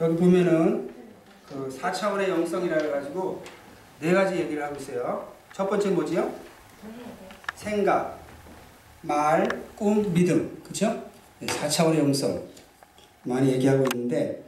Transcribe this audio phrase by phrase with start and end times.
[0.00, 0.94] 여기 보면은
[1.48, 3.42] 그 4차원의 영성이라 해가지고
[4.00, 5.32] 네 가지 얘기를 하고 있어요.
[5.54, 6.34] 첫 번째 뭐지요?
[7.54, 8.18] 생각,
[9.00, 10.60] 말, 꿈, 믿음.
[10.62, 11.02] 그쵸?
[11.38, 12.42] 네, 4차원의 영성.
[13.22, 14.44] 많이 얘기하고 있는데,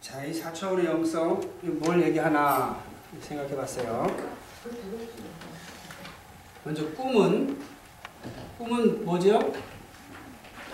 [0.00, 2.82] 자, 이 4차원의 영성, 뭘 얘기하나
[3.20, 4.06] 생각해 봤어요.
[6.64, 7.58] 먼저 꿈은,
[8.58, 9.52] 꿈은 뭐죠?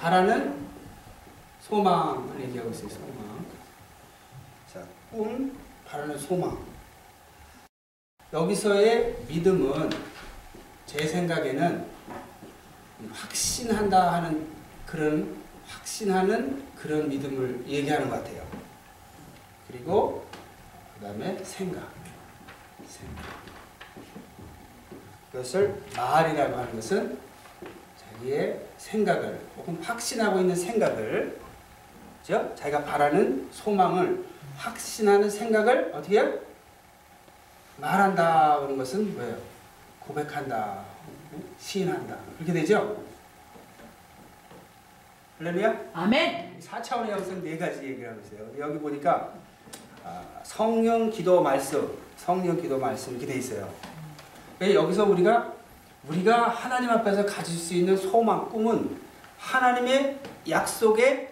[0.01, 0.55] 바라는
[1.69, 3.45] 소망을 얘기하고 있어요, 소망.
[4.73, 6.65] 자, 꿈, 바라는 소망.
[8.33, 9.91] 여기서의 믿음은
[10.87, 11.85] 제 생각에는
[13.13, 14.49] 확신한다 하는
[14.87, 18.47] 그런 확신하는 그런 믿음을 얘기하는 것 같아요.
[19.67, 20.25] 그리고
[20.95, 21.91] 그 다음에 생각.
[22.87, 23.25] 생각.
[25.33, 27.19] 그것을 말이라고 하는 것은
[27.97, 31.46] 자기의 생각을 혹은 확신하고 있는 생각을
[32.27, 32.53] 그죠?
[32.57, 34.25] 자기가 바라는 소망을
[34.57, 36.35] 확신하는 생각을 어떻게 해요?
[37.77, 39.37] 말한다 하는 것은 뭐예요?
[40.01, 40.83] 고백한다,
[41.57, 43.01] 시인한다 그렇게 되죠?
[45.39, 45.81] 할렐루야?
[45.93, 46.59] 아멘.
[46.61, 48.49] 4차원의 영성 네 가지 얘기를 하고 있어요.
[48.59, 49.33] 여기 보니까
[50.03, 53.73] 아, 성령 기도 말씀, 성령 기도 말씀 이렇게 돼 있어요.
[54.61, 55.53] 여기서 우리가
[56.09, 58.99] 우리가 하나님 앞에서 가질 수 있는 소망, 꿈은
[59.39, 61.26] 하나님의 약속의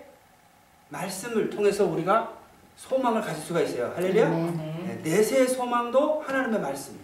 [0.95, 2.33] 말씀을 통해서 우리가
[2.77, 3.92] 소망을 가질 수가 있어요.
[3.97, 4.28] 할렐루야?
[4.28, 4.84] 네.
[4.87, 6.98] 네, 내세의 소망도 하나님의 말씀.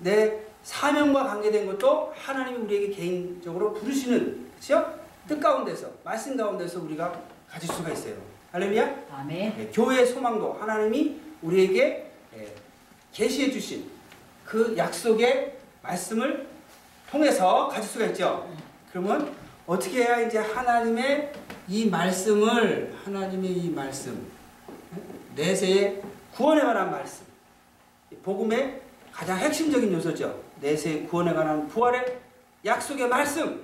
[0.00, 4.98] 내 사명과 관계된 것도 하나님이 우리에게 개인적으로 부르시는 그렇죠?
[5.26, 8.14] 뜻 가운데서 말씀 가운데서 우리가 가질 수가 있어요.
[8.52, 9.04] 할렐루야?
[9.12, 9.56] 아멘.
[9.56, 12.54] 네, 교회의 소망도 하나님이 우리에게 예,
[13.12, 13.90] 계시해 주신
[14.44, 16.46] 그 약속의 말씀을
[17.10, 18.48] 통해서 가질 수가 있죠.
[18.90, 19.34] 그러면
[19.66, 21.32] 어떻게 해야 이제 하나님의
[21.68, 24.26] 이 말씀을 하나님의 이 말씀
[25.34, 26.02] 내세의
[26.34, 27.24] 구원에 관한 말씀
[28.22, 30.42] 복음의 가장 핵심적인 요소죠.
[30.60, 32.18] 내세의 구원에 관한 부활의
[32.64, 33.62] 약속의 말씀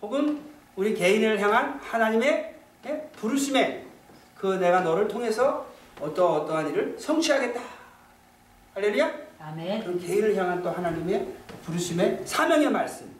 [0.00, 0.40] 혹은
[0.76, 2.54] 우리 개인을 향한 하나님의
[2.86, 3.84] 예, 부르심에
[4.36, 5.66] 그 내가 너를 통해서
[6.00, 7.60] 어떠 어떠한 일을 성취하겠다.
[8.74, 9.12] 할렐루야?
[9.40, 9.82] 아멘.
[9.82, 11.28] 그런 개인을 향한 또 하나님의
[11.64, 13.10] 부르심의 사명의 말씀.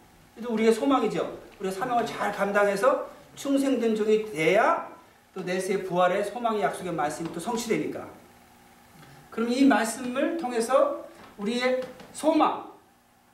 [0.43, 1.39] 또 우리의 소망이죠.
[1.59, 3.11] 우리가 사명을 잘 감당해서
[3.41, 4.87] 충성된 종이 돼야
[5.33, 8.07] 또 내세의 부활의 소망의 약속의 말씀이 또 성취되니까.
[9.31, 11.07] 그럼 이 말씀을 통해서
[11.39, 11.81] 우리의
[12.13, 12.71] 소망,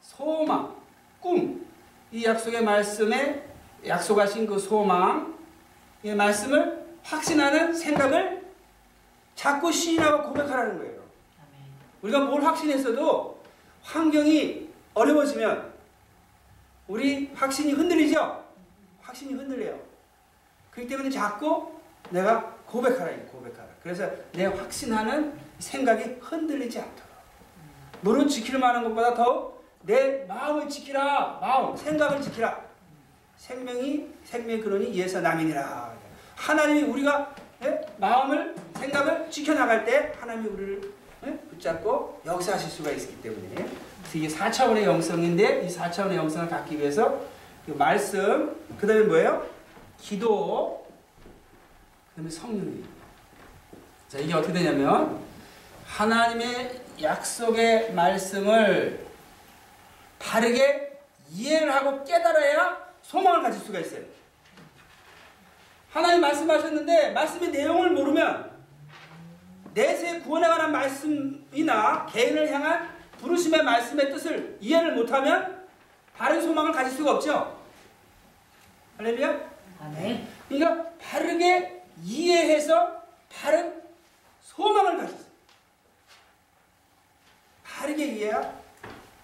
[0.01, 0.77] 소망,
[1.21, 1.67] 꿈,
[2.13, 3.49] 이 약속의 말씀에
[3.85, 5.37] 약속하신 그 소망,
[6.05, 8.47] 이 말씀을 확신하는 생각을
[9.35, 11.03] 자꾸 시인하고 고백하라는 거예요.
[12.03, 13.43] 우리가 뭘 확신했어도
[13.83, 15.73] 환경이 어려워지면
[16.87, 18.45] 우리 확신이 흔들리죠?
[19.01, 19.86] 확신이 흔들려요.
[20.77, 21.73] 그렇기 때문에 자꾸
[22.11, 23.67] 내가 고백하라, 고백하라.
[23.83, 27.07] 그래서 내 확신하는 생각이 흔들리지 않도록.
[28.03, 31.39] 너를 지킬 만한 것보다 더욱 내 마음을 지키라.
[31.41, 32.61] 마음, 생각을 지키라.
[33.39, 35.95] 생명이, 생명의 근원이 이에서 남이니라.
[36.35, 37.81] 하나님이 우리가 예?
[37.97, 40.93] 마음을, 생각을 지켜나갈 때 하나님이 우리를
[41.27, 41.39] 예?
[41.51, 47.19] 붙잡고 역사하실 수가 있기 때문에 그래서 이게 4차원의 영성인데 이 4차원의 영성을 갖기 위해서
[47.65, 49.56] 그 말씀, 그 다음에 뭐예요?
[50.01, 50.87] 기도,
[52.11, 52.89] 그 다음에 성령님.
[54.09, 55.21] 자, 이게 어떻게 되냐면
[55.87, 59.07] 하나님의 약속의 말씀을
[60.19, 60.99] 바르게
[61.31, 64.03] 이해를 하고 깨달아야 소망을 가질 수가 있어요.
[65.91, 68.51] 하나님 말씀하셨는데 말씀의 내용을 모르면
[69.75, 75.67] 내세 구원에 관한 말씀이나 개인을 향한 부르심의 말씀의 뜻을 이해를 못하면
[76.17, 77.61] 바른 소망을 가질 수가 없죠.
[78.99, 79.56] 할렐루야?
[79.81, 80.27] 아멘.
[80.49, 83.83] 그러니까 바르게 이해해서 바른
[84.43, 85.27] 소망을 가졌어요.
[87.65, 88.59] 바르게 이해야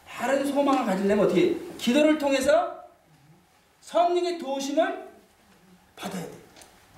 [0.07, 1.57] 바른 소망을 가지려면 어떻게?
[1.79, 2.85] 기도를 통해서
[3.81, 5.09] 성령의 도우심을
[5.97, 6.37] 받아야 돼요.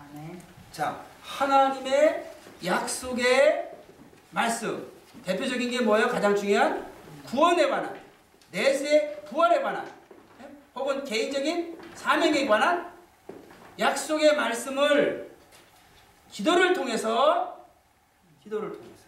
[0.01, 0.43] 아멘.
[0.73, 2.31] 자, 하나님의
[2.65, 3.71] 약속의
[4.31, 4.93] 말씀.
[5.25, 6.09] 대표적인 게 뭐예요?
[6.09, 6.87] 가장 중요한
[7.25, 7.99] 구원에 관한,
[8.51, 9.87] 내세 부활에 관한,
[10.43, 10.49] 예?
[10.75, 12.94] 혹은 개인적인 사명에 관한
[13.79, 15.31] 약속의 말씀을
[16.31, 17.67] 기도를 통해서,
[18.43, 19.05] 기도를 통해서.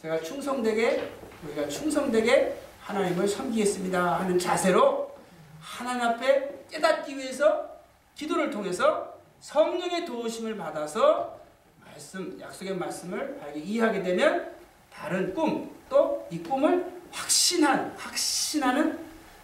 [0.00, 1.12] 제가 충성되게,
[1.44, 5.16] 우리가 충성되게 하나님을 섬기겠습니다 하는 자세로
[5.60, 7.70] 하나님 앞에 깨닫기 위해서
[8.14, 11.38] 기도를 통해서 성령의 도우심을 받아서
[11.84, 14.52] 말씀, 약속의 말씀을 바르게 이해하게 되면
[14.92, 18.98] 다른 꿈, 또 이 꿈을 확신한, 확신하는,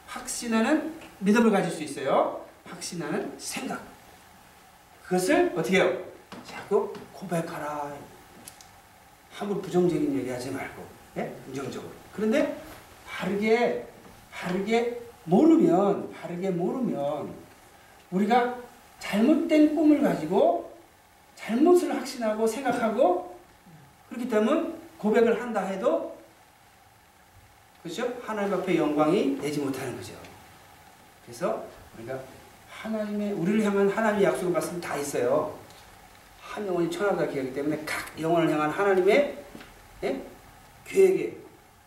[0.07, 2.48] 확신하는 믿음을 가질 수 있어요.
[2.69, 3.83] 확신하는 생각.
[5.05, 6.05] 그것을 어떻게 해요?
[6.45, 7.97] 자꾸 고백하라.
[9.33, 10.85] 함부로 부정적인 얘기 하지 말고,
[11.17, 11.33] 예?
[11.47, 11.93] 긍정적으로.
[12.13, 12.61] 그런데
[13.07, 13.89] 바르게,
[14.33, 17.33] 바르게 모르면, 바르게 모르면,
[18.11, 18.59] 우리가
[18.99, 20.77] 잘못된 꿈을 가지고
[21.37, 23.39] 잘못을 확신하고 생각하고
[24.09, 26.19] 그렇기 때문에 고백을 한다 해도
[27.83, 28.13] 그렇죠?
[28.23, 30.15] 하나님 앞에 영광이 되지 못하는 거죠.
[31.25, 31.65] 그래서
[31.97, 32.19] 우리가
[32.83, 35.59] 하나님의 우리를 향한 하나님의 약속의 말씀 다 있어요.
[36.41, 39.45] 한 영혼이 천하다 기하기 때문에 각 영혼을 향한 하나님의
[40.05, 40.23] 예?
[40.87, 41.37] 계획에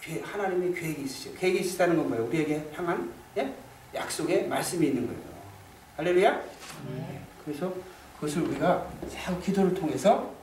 [0.02, 1.38] 계획, 하나님의 계획이 있으시죠.
[1.38, 2.26] 계획이 있으다는 건 뭐예요?
[2.26, 3.54] 우리에게 향한 예?
[3.96, 5.22] 약속의 말씀이 있는 거예요.
[5.98, 6.44] 할렐루야.
[6.96, 7.22] 네.
[7.44, 7.74] 그래서
[8.16, 10.34] 그것을 우리가 자꾸 기도를 통해서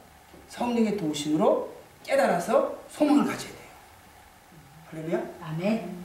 [0.49, 1.75] 성령의 도우심으로
[2.05, 3.69] 깨달아서 소망을 가져야 돼요.
[4.91, 5.23] 할렐루야.
[5.43, 5.99] 아멘.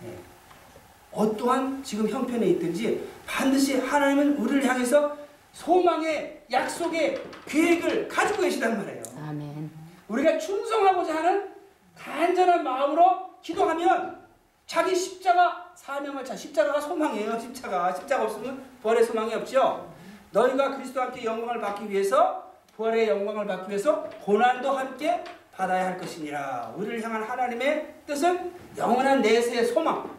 [1.11, 5.17] 어떠한 지금 형편에 있든지 반드시 하나님은 우리를 향해서
[5.53, 9.03] 소망의 약속의 계획을 가지고 계시단 말이에요.
[9.27, 9.71] 아멘.
[10.07, 11.49] 우리가 충성하고자 하는
[11.97, 14.23] 간절한 마음으로 기도하면
[14.65, 17.37] 자기 십자가 사명을 자 십자가가 소망이에요.
[17.39, 19.93] 십자가 십자가 없으면 부활의 소망이 없죠.
[20.31, 26.73] 너희가 그리스도와 함께 영광을 받기 위해서 부활의 영광을 받기 위해서 고난도 함께 받아야 할 것이니라.
[26.75, 30.09] 우리를 향한 하나님의 뜻은 영원한 내세의 소망.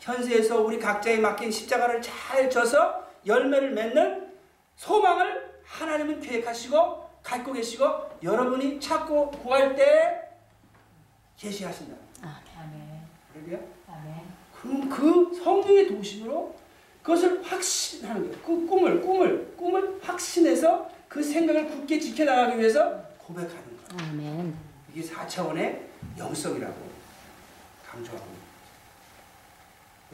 [0.00, 4.32] 현세에서 우리 각자에 맡긴 십자가를 잘 져서 열매를 맺는
[4.76, 7.84] 소망을 하나님은 계획하시고 갖고 계시고
[8.22, 10.22] 여러분이 찾고 구할 때
[11.36, 11.94] 계시하신다.
[12.22, 13.00] 아멘.
[13.32, 13.60] 그러게요.
[13.88, 14.14] 아멘.
[14.60, 16.56] 그럼 그 성령의 도심으로
[17.02, 18.44] 그것을 확신하는 거예요.
[18.44, 24.10] 그 꿈을 꿈을 꿈을 확신해서 그 생각을 굳게 지켜나가기 위해서 고백하는 거예요.
[24.10, 24.54] 아멘.
[24.94, 25.78] 이게 4차원의
[26.18, 26.90] 영성이라고
[27.86, 28.29] 강조하고.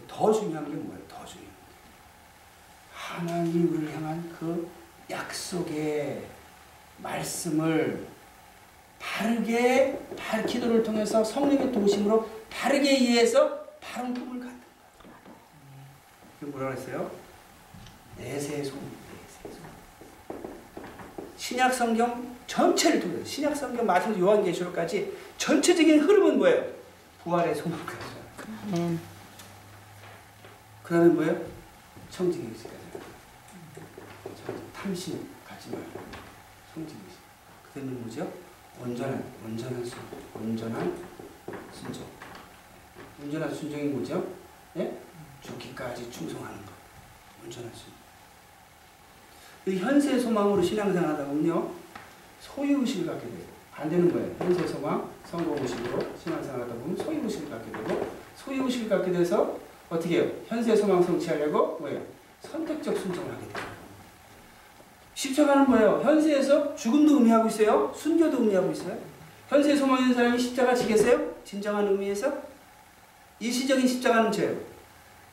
[0.08, 1.02] 더 중요한 게 뭐예요?
[1.08, 1.56] 더 중요한 게
[2.92, 4.68] 하나님이 우리를 향한 그
[5.10, 6.24] 약속의
[6.98, 8.06] 말씀을
[8.98, 15.14] 바르게 발 기도를 통해서 성령의 도심으로 바르게 이해해서 바른 꿈을 갖는 거예요.
[16.40, 17.10] 이게 뭐라 그랬어요?
[18.18, 19.70] 내세의 소문, 내세의 소문.
[21.36, 26.64] 신약 성경 전체를 통해서 신약 성경 마지막 요한계시록까지 전체적인 흐름은 뭐예요?
[27.22, 27.98] 부활의 소망까지.
[28.72, 29.15] 아멘.
[30.86, 31.44] 그 다음에 뭐예요?
[32.10, 32.72] 청지기 있어요.
[34.72, 36.00] 탐심 갖지 말고
[36.72, 37.00] 청지기.
[37.64, 38.32] 그다음에 뭐죠?
[38.80, 39.98] 온전한 온전한 순
[40.32, 40.96] 온전한
[41.72, 42.04] 순종.
[43.20, 44.28] 온전한 순종이 뭐죠?
[44.76, 44.96] 예?
[45.42, 46.72] 죽기까지 충성하는 것.
[47.42, 47.96] 온전한 순종.
[49.66, 51.68] 이 현세 소망으로 신앙생활 하다 보면요
[52.42, 53.44] 소유의식을 갖게 돼요.
[53.74, 54.32] 안 되는 거예요.
[54.38, 60.30] 현세 소망, 성공의식으로 신앙생활 하다 보면 소유의식을 갖게 되고 소유의식을 갖게 돼서 어떻게 해요?
[60.46, 62.02] 현세 소망 성취하려고 뭐예요?
[62.40, 63.66] 선택적 순종을 하게 돼요.
[65.14, 66.00] 십자가는 뭐예요?
[66.02, 67.92] 현세에서 죽음도 의미하고 있어요.
[67.96, 68.98] 순교도 의미하고 있어요.
[69.48, 71.34] 현세 소망 있는 사람이 십자가 지겠어요?
[71.44, 72.32] 진정한 의미에서
[73.38, 74.56] 일시적인 십자가는 져요.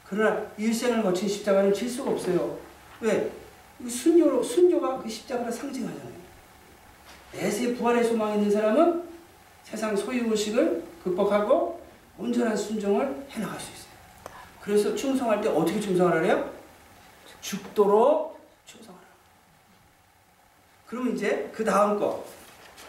[0.07, 2.57] 그러나 일생을 거친 십자가는 질 수가 없어요.
[3.01, 3.31] 왜?
[3.83, 6.13] 이 순교로 순교가 그 십자가를 상징하잖아요.
[7.33, 9.03] 내세 부활의 소망이 있는 사람은
[9.63, 11.81] 세상 소유 의식을 극복하고
[12.17, 13.82] 온전한 순종을 해나갈 수 있어요.
[14.63, 16.51] 그래서 충성할 때 어떻게 충성을 하래요?
[17.41, 19.05] 죽도록 충성하라.
[20.87, 22.25] 그러면 이제 그 다음 거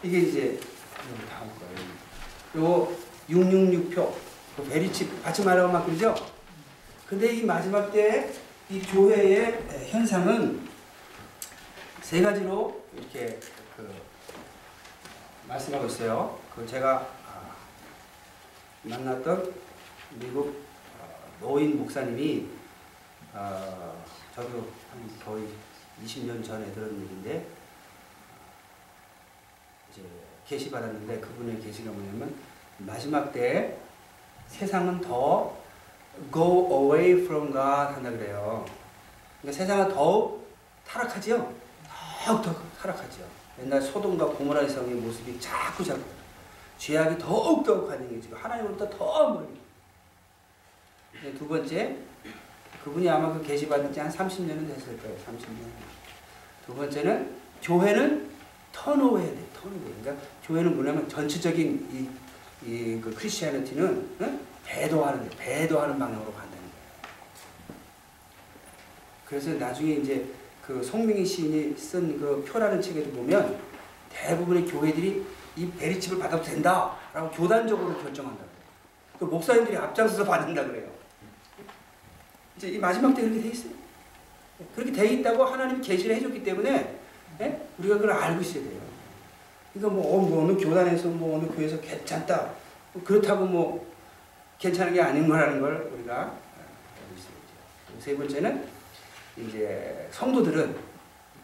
[0.01, 1.49] 이게 이제 그 다음
[2.53, 2.85] 거예요.
[2.87, 2.97] 요
[3.29, 4.13] 666표
[4.55, 6.15] 그 베리칩 받침하라고 막 그러죠.
[7.07, 10.67] 근데 이 마지막 때 이 교회의 현상은
[12.01, 13.39] 세 가지로 이렇게
[13.77, 13.93] 그
[15.47, 16.39] 말씀하고 있어요.
[16.55, 17.55] 그 제가 아,
[18.81, 19.53] 만났던
[20.15, 20.64] 미국 어,
[21.45, 22.47] 노인 목사님이
[23.31, 25.47] 어, 저도 한 거의
[26.03, 27.47] 20년 전에 들은 얘기인데
[29.91, 30.01] 이제
[30.47, 32.35] 계시 받았는데 그분의 계시가 뭐냐면
[32.79, 33.77] 마지막 때
[34.47, 35.55] 세상은 더
[36.33, 38.65] go away from God 한다 그래요.
[39.41, 40.51] 그러니까 세상은 더욱
[40.87, 41.53] 타락하지요.
[42.25, 43.23] 더욱 더 타락하죠.
[43.61, 46.01] 옛날 소돔과 고모라의 성의 모습이 자꾸 자꾸
[46.79, 49.64] 죄악이 더욱 더욱 가능해지고 하나님으로부터 더 멀리.
[51.37, 51.97] 두 번째
[52.83, 55.15] 그분이 아마 그 계시 받은 지 한 30년은 됐을 거예요.
[55.17, 55.65] 30년.
[56.65, 58.29] 두 번째는 교회는
[58.71, 59.37] 턴오해야 돼.
[59.53, 59.79] 턴오해.
[60.01, 62.09] 그러니까 교회는 뭐냐면 전체적인 이,
[62.67, 64.39] 이 그 크리스티아니티는 응?
[64.65, 67.79] 배도하는 배도하는 방향으로 간다는 거예요.
[69.27, 70.25] 그래서 나중에 이제
[70.65, 73.59] 그 송명희 시인이 쓴 그 표라는 책에도 보면
[74.09, 75.25] 대부분의 교회들이
[75.57, 78.43] 이 베리칩을 받아도 된다라고 교단적으로 결정한다.
[79.19, 80.89] 그 목사님들이 앞장서서 받는다 그래요.
[82.57, 83.73] 이제 이 마지막 때 그렇게 돼 있어요.
[84.73, 86.97] 그렇게 돼 있다고 하나님이 계시를 해줬기 때문에
[87.41, 87.67] 예?
[87.77, 88.81] 우리가 그걸 알고 있어야 돼요.
[89.73, 92.53] 그러니까 뭐, 어, 뭐 어느 교단에서 뭐 어느 교회에서 괜찮다.
[92.93, 93.93] 뭐 그렇다고 뭐
[94.57, 97.99] 괜찮은 게 아닌 거라는 걸 우리가 알고 있어야죠.
[97.99, 98.67] 세 번째는
[99.37, 100.77] 이제 성도들은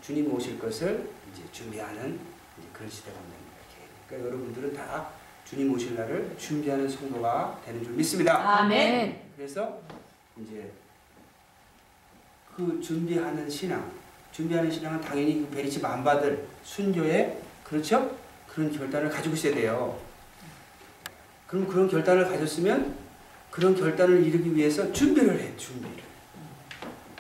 [0.02, 2.20] 주님 오실 것을 이제 준비하는
[2.58, 3.90] 이제 그런 시대가 온다는 거예요.
[4.08, 5.10] 그러니까 여러분들은 다
[5.44, 8.60] 주님 오실 날을 준비하는 성도가 되는 줄 믿습니다.
[8.60, 9.20] 아멘.
[9.36, 9.82] 그래서
[10.42, 10.72] 이제
[12.66, 13.92] 그 준비하는 신앙,
[14.32, 18.16] 준비하는 신앙은 당연히 그 베리치 만받을 순교의 그렇죠?
[18.48, 20.00] 그런 결단을 가지고 있어야 돼요.
[21.48, 22.96] 그럼 그런 결단을 가졌으면
[23.50, 26.04] 그런 결단을 이루기 위해서 준비를 해, 준비를.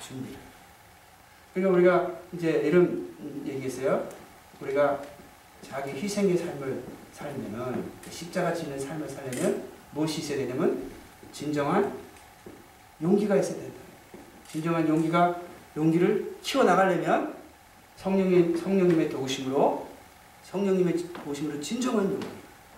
[0.01, 0.39] 준비를.
[1.53, 3.09] 그러니까 우리가 이제 이런
[3.45, 4.07] 얘기했어요.
[4.61, 5.01] 우리가
[5.61, 6.83] 자기 희생의 삶을
[7.13, 10.89] 살면은 십자가 지는 삶을 살려면 무엇이 있어야 되냐면
[11.33, 11.93] 진정한
[13.01, 13.70] 용기가 있어야 된다.
[14.51, 15.33] 진정한 용기가
[15.77, 17.33] 용기를 키워 나가려면
[17.95, 19.87] 성령님 성령님의 도우심으로
[20.43, 22.27] 성령님의 도우심으로 진정한 용기.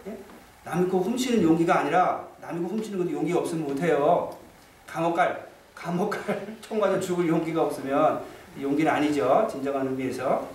[0.05, 0.17] 예?
[0.63, 4.37] 남의 거 훔치는 용기가 아니라 남의 거 훔치는 것도 용기가 없으면 못 해요.
[4.85, 8.23] 감옥 갈 감옥 갈 총 맞아 죽을 용기가 없으면
[8.61, 9.47] 용기는 아니죠.
[9.49, 10.47] 진정한 의미에서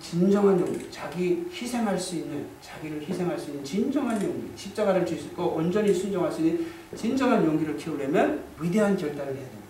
[0.00, 5.26] 진정한 용기, 자기 희생할 수 있는, 자기를 희생할 수 있는 진정한 용기, 십자가를 질 수
[5.26, 9.64] 있고 온전히 순종할 수 있는 진정한 용기를 키우려면 위대한 결단을 해야 됩니다.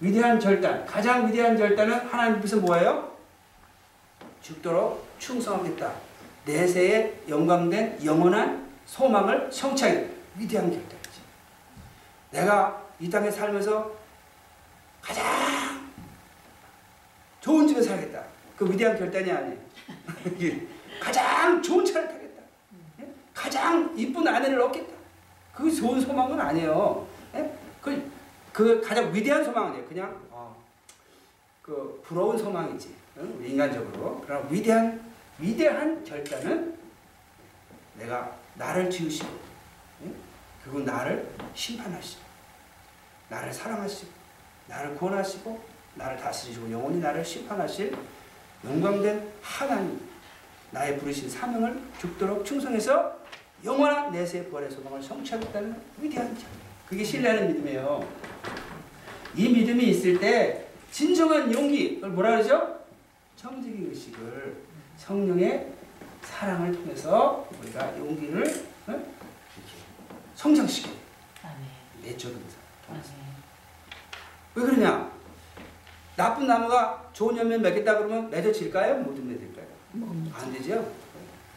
[0.00, 3.12] 위대한 결단, 가장 위대한 결단은 하나님 앞에서 뭐예요?
[4.42, 5.92] 죽도록 충성하겠다.
[6.44, 10.12] 내세에 영광된 영원한 소망을 성취하겠다.
[10.38, 11.20] 위대한 결단이지.
[12.32, 13.92] 내가 이 땅에 살면서
[15.00, 15.24] 가장
[17.40, 18.31] 좋은 집에 살겠다.
[18.62, 19.58] 그 위대한 결단이 아니에요.
[21.00, 22.42] 가장 좋은 차를 타겠다.
[23.00, 23.08] 예?
[23.34, 24.92] 가장 이쁜 아내를 얻겠다.
[25.52, 27.04] 그 좋은 소망은 아니에요.
[27.34, 27.52] 예?
[27.80, 28.12] 그,
[28.52, 29.88] 그 가장 위대한 소망은 아니에요.
[29.88, 30.56] 그냥 어,
[31.60, 32.94] 그 부러운 소망이지.
[33.16, 33.44] 응?
[33.44, 34.22] 인간적으로.
[34.24, 36.78] 그러나 위대한 위대한 결단은
[37.98, 39.28] 내가 나를 지으시고
[40.04, 40.12] 예?
[40.62, 42.22] 그리고 나를 심판하시고
[43.28, 44.12] 나를 사랑하시고
[44.68, 45.64] 나를 구원하시고
[45.96, 47.96] 나를 다스리시고 영원히 나를 심판하실
[48.64, 50.00] 영광된 하나님
[50.70, 53.18] 나의 부르신 사명을 죽도록 충성해서
[53.64, 56.44] 영원한 내세 부활의 소망을 성취하겠다는 위대한 결
[56.86, 58.06] 그게 신뢰하는 믿음이에요.
[59.34, 62.80] 이 믿음이 있을 때 진정한 용기 그걸 뭐라 그러죠?
[63.36, 64.56] 청지기 의식을
[64.98, 65.72] 성령의
[66.22, 68.42] 사랑을 통해서 우리가 용기를
[68.86, 68.90] 어?
[68.92, 69.02] 이렇게
[70.34, 70.90] 성장시켜.
[72.02, 73.02] 내적인 사 아멘.
[74.54, 75.10] 왜 그러냐?
[76.22, 78.98] 나쁜 나무가 좋은 열매 맺겠다 그러면 맺어질까요?
[78.98, 79.66] 못 맺을까요?
[80.32, 80.86] 안 되죠.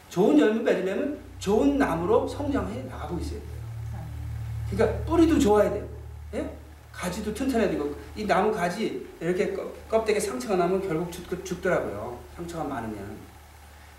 [0.10, 3.56] 좋은 열매 맺으려면 좋은 나무로 성장해 나가고 있어야 돼요.
[4.72, 5.88] 그러니까 뿌리도 좋아야 되고,
[6.34, 6.50] 예?
[6.92, 12.18] 가지도 튼튼해야 되고, 이 나무 가지 이렇게 껍- 껍데기에 상처가 나면 결국 죽, 죽더라고요.
[12.36, 13.18] 상처가 많으면.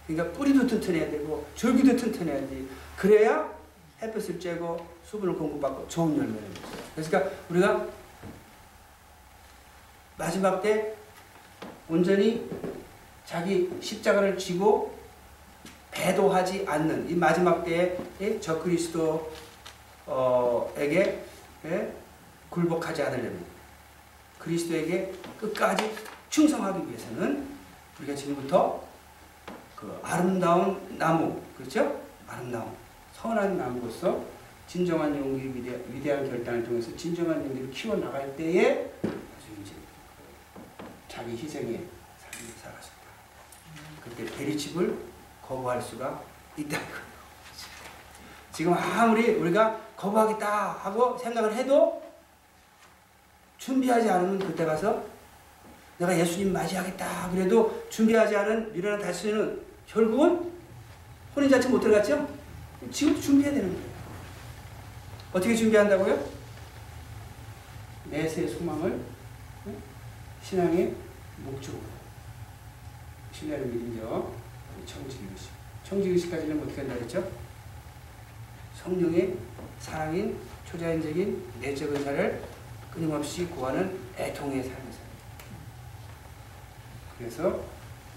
[0.09, 2.69] 그러니까 뿌리도 튼튼해야 되고, 줄기도 튼튼해야지.
[2.97, 3.49] 그래야
[4.03, 6.43] 햇볕을 쬐고 수분을 공급받고 좋은 열매를
[6.97, 7.09] 맺어요.
[7.09, 7.87] 그러니까 우리가
[10.17, 10.95] 마지막 때
[11.89, 12.49] 온전히
[13.25, 14.97] 자기 십자가를 지고
[15.91, 17.97] 배도하지 않는 이 마지막 때에
[18.41, 19.27] 저 그리스도에게
[21.65, 21.93] 예,
[22.51, 23.45] 굴복하지 않으려면
[24.39, 25.91] 그리스도에게 끝까지
[26.31, 27.47] 충성하기 위해서는
[27.99, 28.85] 우리가 지금부터
[29.75, 32.01] 그 아름다운 나무 그렇죠?
[32.27, 32.71] 아름다운
[33.15, 34.23] 선한 나무로서
[34.67, 38.91] 진정한 용기 위대, 위대한 결단을 통해서 진정한 용기를 키워 나갈 때에
[41.17, 43.07] 자기 희생의 삶을 살았습니다.
[44.05, 44.99] 그때 베리칩을
[45.41, 46.23] 거부할 수가
[46.83, 47.07] 거예요.
[48.53, 52.03] 지금 아무리 우리가 거부하겠다 하고 생각을 해도
[53.57, 55.05] 준비하지 않으면 그때 가서
[55.97, 60.53] 내가 예수님 맞이하겠다 그래도 준비하지 않은 미련한 다시는 결국은
[61.35, 62.29] 혼인잔치 못 들어갔죠?
[62.93, 63.89] 지금도 준비해야 되는 거예요.
[65.33, 66.37] 어떻게 준비한다고요?
[68.11, 69.01] 내세 소망을
[69.67, 69.83] 응?
[70.43, 71.06] 신앙의
[71.39, 71.83] 목적으로
[73.33, 74.35] 신뢰를 믿으죠.
[74.87, 75.51] 청지기의식.
[75.85, 77.31] 청지기의식까지는 어떻게 한다 그랬죠?
[78.83, 79.37] 성령의
[79.81, 82.43] 사랑인 초자연적인 내적 의사를
[82.93, 84.87] 끊임없이 구하는 애통의 살
[87.19, 87.65] 그래서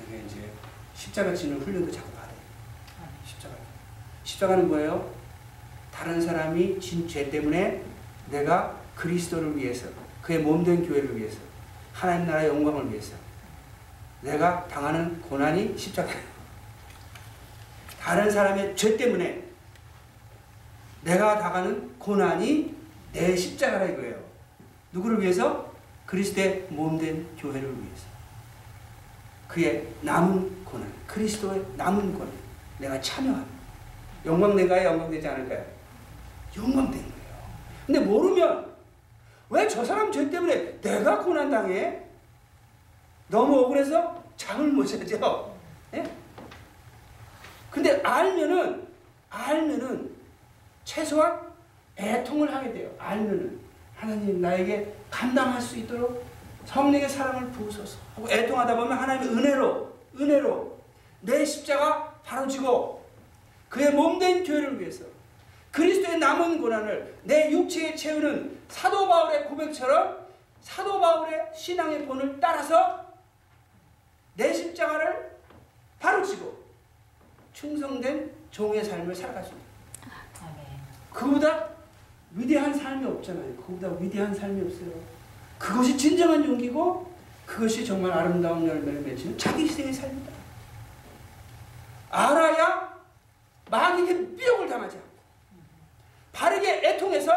[0.08, 0.52] 내가 이제
[0.94, 2.36] 십자가 지는 훈련도 자꾸 받아요.
[3.26, 3.56] 십자가.
[4.24, 5.14] 십자가는 뭐예요?
[5.92, 7.84] 다른 사람이 진 죄 때문에
[8.30, 9.88] 내가 그리스도를 위해서
[10.22, 11.38] 그의 몸된 교회를 위해서
[12.00, 13.14] 하나님 나라의 영광을 위해서
[14.22, 16.30] 내가 당하는 고난이 십자가예요.
[18.00, 19.44] 다른 사람의 죄 때문에
[21.02, 22.74] 내가 당하는 고난이
[23.12, 24.16] 내 십자가라 이거예요.
[24.94, 25.74] 누구를 위해서?
[26.06, 28.08] 그리스도의 몸된 교회를 위해서
[29.50, 32.32] 그의 남은 고난, 그리스도의 남은 고난
[32.78, 33.60] 내가 참여합니다.
[34.26, 34.88] 영광된가요?
[34.88, 35.66] 영광되지 않을까요?
[36.56, 37.40] 영광된 거예요.
[37.86, 38.74] 근데 모르면
[39.50, 42.02] 왜 저 사람 죄 때문에 내가 고난 당해?
[43.28, 45.56] 너무 억울해서 잠을 못 자죠.
[45.94, 46.04] 예?
[47.72, 48.88] 근데 알면은
[49.30, 50.16] 알면은
[50.84, 51.40] 최소한
[51.98, 52.92] 애통을 하게 돼요.
[52.98, 53.60] 알면은
[53.96, 56.26] 하나님 나에게 감당할 수 있도록
[56.66, 60.80] 성령의 사랑을 부으소서 하고 애통하다 보면 하나님의 은혜로 은혜로
[61.22, 63.04] 내 십자가 바로 지고
[63.68, 65.06] 그의 몸 된 교회를 위해서
[65.72, 70.28] 그리스도의 남은 고난을 내 육체에 채우는 사도 바울의 고백처럼
[70.62, 73.06] 사도 바울의 신앙의 본을 따라서
[74.36, 75.38] 내 십자가를
[76.00, 76.64] 바로 지고
[77.54, 79.68] 충성된 종의 삶을 살아가십니다.
[80.42, 80.66] 아멘.
[81.12, 81.70] 그보다
[82.34, 83.56] 위대한 삶이 없잖아요.
[83.58, 84.92] 그보다 위대한 삶이 없어요.
[85.58, 87.12] 그것이 진정한 용기고
[87.46, 90.32] 그것이 정말 아름다운 열매를 맺는 자기 희생의 삶이다.
[92.12, 92.98] 알아야
[93.70, 94.98] 마귀에게 미혹을 당하지
[96.40, 97.34] 바르게 애통해서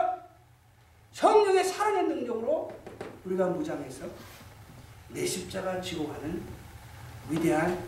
[1.11, 2.73] 성령의 사랑의 능력으로
[3.25, 4.07] 우리가 무장해서
[5.09, 6.41] 내 십자가 지고 가는
[7.29, 7.83] 위대한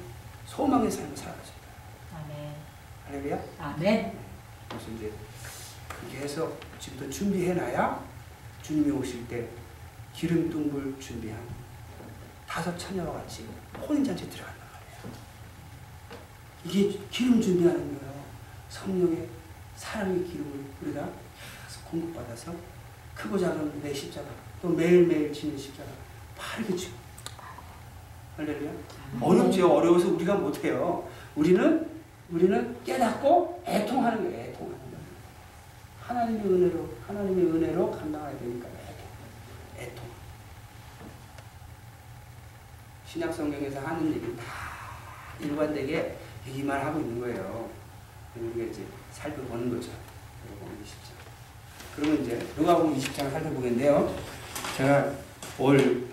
[0.47, 1.69] 소망의 삶을 살아가십니다.
[2.17, 2.55] 아멘.
[3.07, 3.45] 할렐루야.
[3.61, 4.19] 아멘.
[4.69, 5.13] 그래서 이제
[5.89, 8.05] 그렇게 해서 지금부터 준비해놔야
[8.63, 9.49] 주님이 오실 때
[10.13, 11.41] 기름 둥불 준비한
[12.49, 13.49] 다섯 처녀와 같이
[13.81, 15.15] 혼인잔치 들어간단 말이에요.
[16.65, 18.25] 이게 기름 준비하는 거예요.
[18.69, 19.29] 성령의
[19.77, 21.09] 사랑의 기름을 우리가
[21.67, 22.55] 계속 공급받아서
[23.15, 24.27] 크고 작은 내 십자가
[24.61, 25.89] 또 매일매일 지는 십자가
[26.37, 26.95] 바르게 지고
[28.37, 28.73] 할렐루야.
[29.21, 29.73] 어렵죠.
[29.73, 31.09] 어려워서 우리가 못해요.
[31.37, 31.89] 우리는
[32.31, 34.51] 우리는 깨닫고 애통하는 거예요.
[34.51, 35.05] 애통하는 거예요.
[36.03, 39.07] 하나님의 은혜로 하나님의 은혜로 감당해야 되니까 애통.
[39.79, 40.05] 애통.
[43.07, 44.43] 신약 성경에서 하는 얘기 다
[45.41, 47.71] 일관되게 얘기만 하고 있는 거예요.
[48.35, 48.85] 우리가 이제
[49.15, 49.91] 살펴보는 거죠.
[50.51, 51.97] 누가복음 20장.
[51.97, 54.15] 그러면 이제 누가복음 20장 살펴보겠는데요.
[54.77, 55.13] 제가
[55.59, 56.07] 올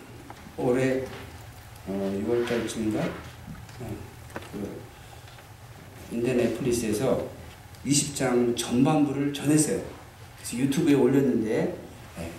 [0.58, 1.04] 올해
[1.88, 3.98] 어, 6월달쯤인가 어,
[4.54, 4.82] 그
[6.12, 7.28] 인터넷플리스에서
[7.86, 9.82] 20장 전반부를 전했어요.
[10.38, 11.78] 그래서 유튜브에 올렸는데
[12.18, 12.32] 네,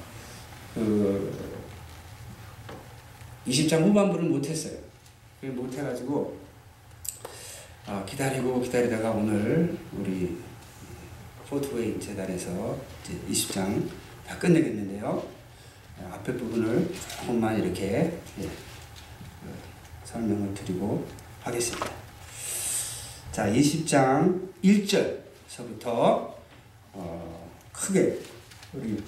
[0.75, 1.37] 그
[3.47, 4.79] 20장 후반부를 못했어요.
[5.41, 6.41] 그 못해가지고
[7.87, 10.39] 아, 기다리고 기다리다가 오늘 우리
[11.53, 13.87] 포트웨이 재단에서 이제 20장
[14.27, 15.23] 다 끝내겠는데요.
[16.01, 19.55] 아, 앞에 부분을 조금만 이렇게 예, 어,
[20.03, 21.07] 설명을 드리고
[21.43, 21.91] 하겠습니다.
[23.33, 26.35] 자, 20장 1절서부터
[26.95, 28.19] 어, 크게
[28.73, 29.03] 우리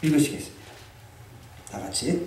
[0.00, 0.66] 읽으시겠습니다.
[1.70, 2.26] 다 같이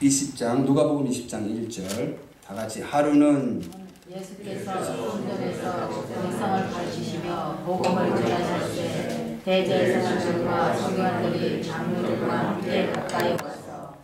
[0.00, 3.81] 20장 누가복음 20장 1절 다 같이 하루는
[4.14, 13.94] 예수께서 성전에서 백성을 가르치시며 복음을 전하실 때 대제사장들과 서기관들이 장로들과 함께 가까이 왔어.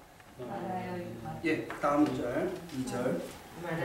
[1.44, 3.20] 예, 다음 절 2절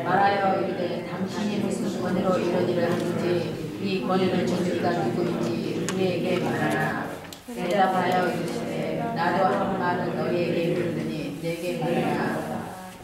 [0.04, 7.08] 말하여 이르되 당신이 무슨 권위로 이런 일을 하는지 이 권위를 준 이가 누구인지 우리에게 말하라.
[7.54, 12.42] 대답하여 이르시되 나도 한 말은 너희에게 이르느니 내게 말하라.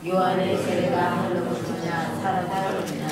[0.06, 3.08] 요한의 세례가 하늘로 붙으냐 사람으로 붙으냐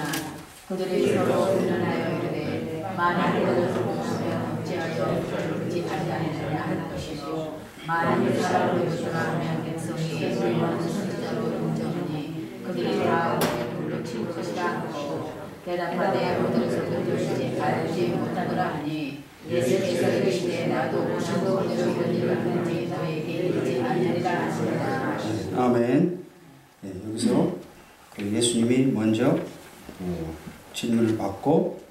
[0.69, 9.19] 그들이 서로 의논하여 이르되 만일 그들을 붙으면 어찌하여 붙지 아니하느냐 하는 것이고 만일 사람으로 붙으라
[9.19, 15.33] 하면 백성이 우리는 선지자로 인정하니 그들이 다 우리의 불로 치울 것이라 하고
[15.65, 23.29] 대답하되 그들에서 그들을 알지 못하더라 하니 예수께서 이르시되 나도 오신 그대로 이런 일을 하는지 너에게
[23.33, 25.17] 이르지 아니하리라 하시니라
[25.57, 26.26] 아멘.
[27.17, 27.57] 예, 여기서
[28.15, 29.39] 그 예수님이 먼저
[29.99, 30.37] 어,
[30.73, 31.81] 질문을 받고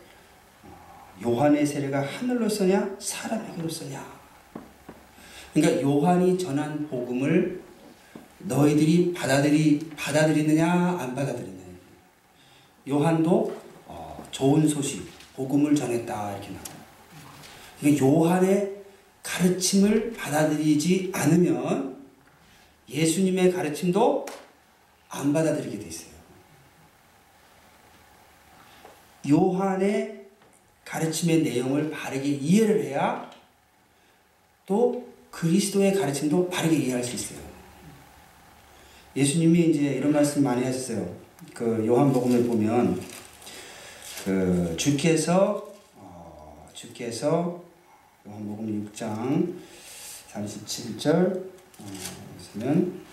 [0.63, 4.07] 어, 요한의 세례가 하늘로 서냐 사람에게로 서냐.
[5.53, 7.61] 그러니까 요한이 전한 복음을
[8.39, 11.57] 너희들이 받아들이 받아들이느냐 안 받아들이느냐.
[12.89, 16.65] 요한도 어, 좋은 소식 복음을 전했다 이렇게 나와요.
[17.81, 18.77] 그러니까 요한의
[19.25, 21.97] 가르침을 받아들이지 않으면
[22.89, 24.25] 예수님의 가르침도
[25.09, 26.17] 안 받아들이게 돼 있어요.
[29.29, 30.27] 요한의
[30.85, 33.31] 가르침의 내용을 바르게 이해를 해야
[34.65, 37.39] 또 그리스도의 가르침도 바르게 이해할 수 있어요.
[39.15, 41.17] 예수님이 이제 이런 말씀 많이 하셨어요.
[41.55, 43.01] 그 요한복음을 보면
[44.25, 47.63] 그 주께서 어, 주께서
[48.27, 49.55] 요한복음 6장
[50.33, 51.45] 37절
[52.39, 53.06] 보시면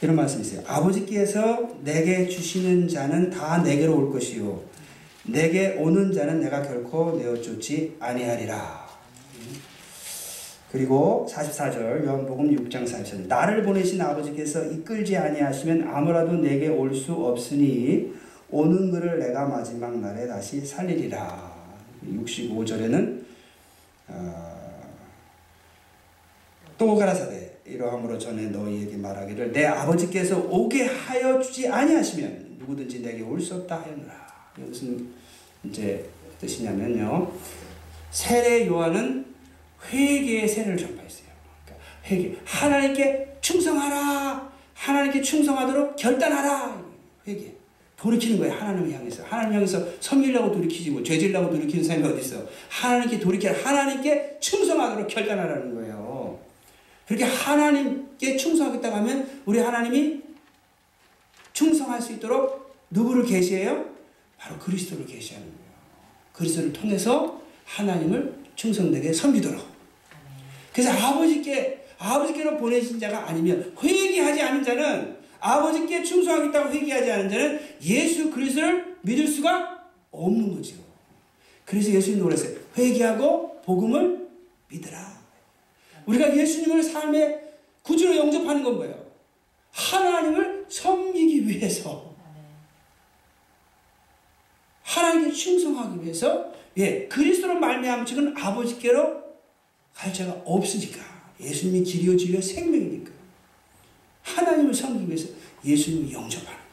[0.00, 0.62] 이런 말씀이 있어요.
[0.66, 4.62] 아버지께서 내게 주시는 자는 다 내게로 올 것이요
[5.24, 8.86] 내게 오는 자는 내가 결코 내어 쫓지 아니하리라.
[10.70, 18.12] 그리고 44절 요한복음 6장 44절 나를 보내신 아버지께서 이끌지 아니하시면 아무라도 내게 올 수 없으니
[18.50, 21.58] 오는 그를 내가 마지막 날에 다시 살리리라.
[22.06, 23.22] 65절에는
[24.08, 24.82] 어,
[26.78, 33.40] 또 가라사대 이러함으로 전에 너희에게 말하기를 내 아버지께서 오게 하여 주지 아니하시면 누구든지 내게 올
[33.40, 34.28] 수 없다 하였노라.
[34.56, 35.08] 무슨
[35.64, 36.04] 이제
[36.40, 37.30] 뜻이냐면요.
[38.10, 39.26] 세례 요한은
[39.92, 41.28] 회개의 세례를 전파했어요.
[41.64, 42.36] 그러니까 회개.
[42.44, 44.50] 하나님께 충성하라.
[44.74, 46.82] 하나님께 충성하도록 결단하라.
[47.26, 47.52] 회개.
[47.96, 48.54] 돌이키는 거예요.
[48.54, 49.24] 하나님을 향해서.
[49.24, 52.44] 하나님 향해서 섬기려고 돌이키지 뭐 죄질라고 돌이키는 사람이 어디 있어.
[52.68, 55.87] 하나님께 돌이켜 하나님께 충성하도록 결단하라는 거예요.
[57.08, 60.20] 그렇게 하나님께 충성하겠다고 하면 우리 하나님이
[61.54, 63.86] 충성할 수 있도록 누구를 계시해요?
[64.36, 65.68] 바로 그리스도를 계시하는 거예요.
[66.34, 69.66] 그리스도를 통해서 하나님을 충성되게 섬기도록.
[70.72, 78.30] 그래서 아버지께 아버지께로 보내신 자가 아니면 회개하지 않은 자는 아버지께 충성하겠다고 회개하지 않은 자는 예수
[78.30, 80.76] 그리스도를 믿을 수가 없는 거죠.
[81.64, 82.58] 그래서 예수님 노래했어요.
[82.76, 84.28] 회개하고 복음을
[84.68, 85.17] 믿으라.
[86.08, 87.42] 우리가 예수님을 삶의
[87.82, 89.06] 구주로 영접하는 건 뭐예요?
[89.72, 92.14] 하나님을 섬기기 위해서
[94.82, 99.22] 하나님께 충성하기 위해서 예, 그리스도로 말미암아 지금 아버지께로
[99.94, 101.00] 갈 자가 없으니까
[101.40, 103.12] 예수님이 길이요 진리요 생명이니까
[104.22, 105.28] 하나님을 섬기기 위해서
[105.64, 106.68] 예수님을 영접하는 거예요.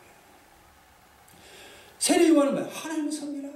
[2.00, 2.70] 세례 요한은 뭐야?
[2.70, 3.50] 하나님을 섬기라.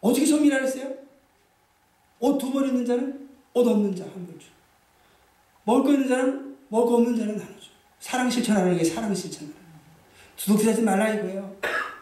[0.00, 0.94] 어떻게 섬기라 그랬어요?
[2.20, 3.23] 옷 두 벌 있는 자는
[3.54, 4.46] 옷 없는 자한벌 줘.
[5.64, 7.68] 먹을 거 있는 자는 먹을 거 없는 자는 나눠줘.
[8.00, 9.64] 사랑 실천하는 게 사랑 거예요.
[10.36, 11.56] 두둑질하지 말라 이거예요.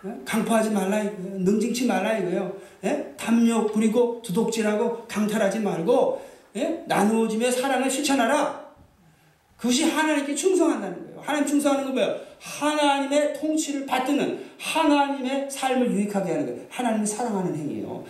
[0.06, 0.14] 예?
[0.24, 1.38] 강포하지 말라 이거예요.
[1.38, 2.56] 능징치 말라 이거예요.
[2.84, 3.14] 예?
[3.16, 6.84] 탐욕 부리고 두둑질하고 강탈하지 말고 예?
[6.88, 8.62] 나누어지며 사랑을 실천하라.
[9.58, 11.20] 그것이 하나님께 충성한다는 거예요.
[11.20, 12.20] 하나님 충성하는 건 뭐예요?
[12.40, 16.66] 하나님의 통치를 받드는 하나님의 삶을 유익하게 하는 거예요.
[16.68, 18.04] 하나님을 사랑하는 행위예요.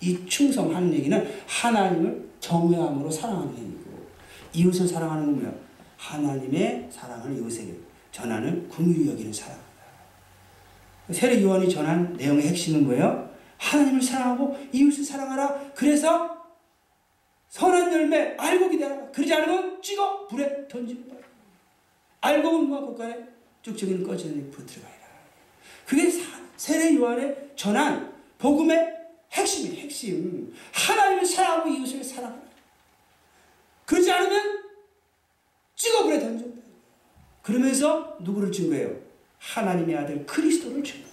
[0.00, 4.08] 이 충성하는 얘기는 하나님을 경외함으로 사랑하는 행위고
[4.54, 5.54] 이웃을 사랑하는 건 뭐예요?
[5.96, 7.74] 하나님의 사랑을 이웃에게
[8.10, 9.70] 전하는 궁유 여기는 사랑입니다.
[11.12, 13.30] 세례 요한이 전한 내용의 핵심은 뭐예요?
[13.58, 15.72] 하나님을 사랑하고 이웃을 사랑하라.
[15.74, 16.40] 그래서
[17.48, 19.10] 선한 열매 알고 기다려.
[19.12, 21.20] 그러지 않으면 찍어 불에 거야.
[22.22, 23.18] 알고 보면 국간에
[23.62, 25.00] 쭉저기는 꺼지는 불 들어가리라.
[25.86, 26.10] 그게
[26.56, 28.99] 세례 요한의 전한 복음의
[29.32, 30.54] 핵심이 핵심.
[30.72, 32.42] 하나님을 사랑하고 이웃을 사랑하라.
[33.84, 34.62] 그러지 않으면
[35.76, 36.60] 찍어 불에 던진다.
[37.42, 38.94] 그러면서 누구를 증거해요?
[39.38, 41.10] 하나님의 아들 그리스도를 증거해요.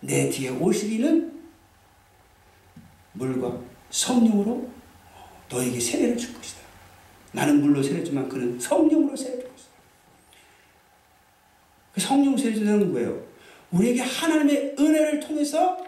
[0.00, 1.42] 내 뒤에 오시리는
[3.12, 4.68] 물과 성령으로
[5.48, 6.60] 너에게 세례를 줄 것이다.
[7.32, 9.70] 나는 물로 세례주만 그는 성령으로 세례를 줄 것이다.
[11.94, 13.24] 그 성령 세례 주는 거예요.
[13.70, 15.84] 우리에게 하나님의 은혜를 통해서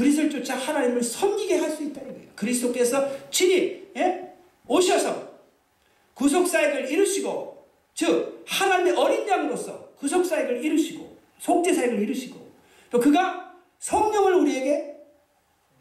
[0.00, 2.30] 그리스도를 쫓아 하나님을 섬기게 할 수 있다는 거예요.
[2.34, 4.32] 그리스도께서 친히 예?
[4.66, 5.30] 오셔서
[6.14, 12.50] 구속사역을 이루시고 즉 하나님의 어린 양으로서 구속사역을 이루시고 속죄사역을 이루시고
[12.90, 14.96] 또 그가 성령을 우리에게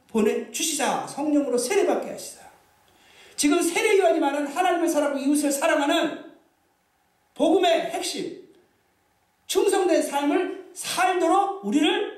[0.10, 2.42] 보내주시사 성령으로 세례받게 하시사
[3.38, 6.26] 지금 세례 요한이 말하는 하나님을 사랑하고 이웃을 사랑하는
[7.36, 8.50] 복음의 핵심
[9.48, 12.09] 충성된 삶을 살도록 우리를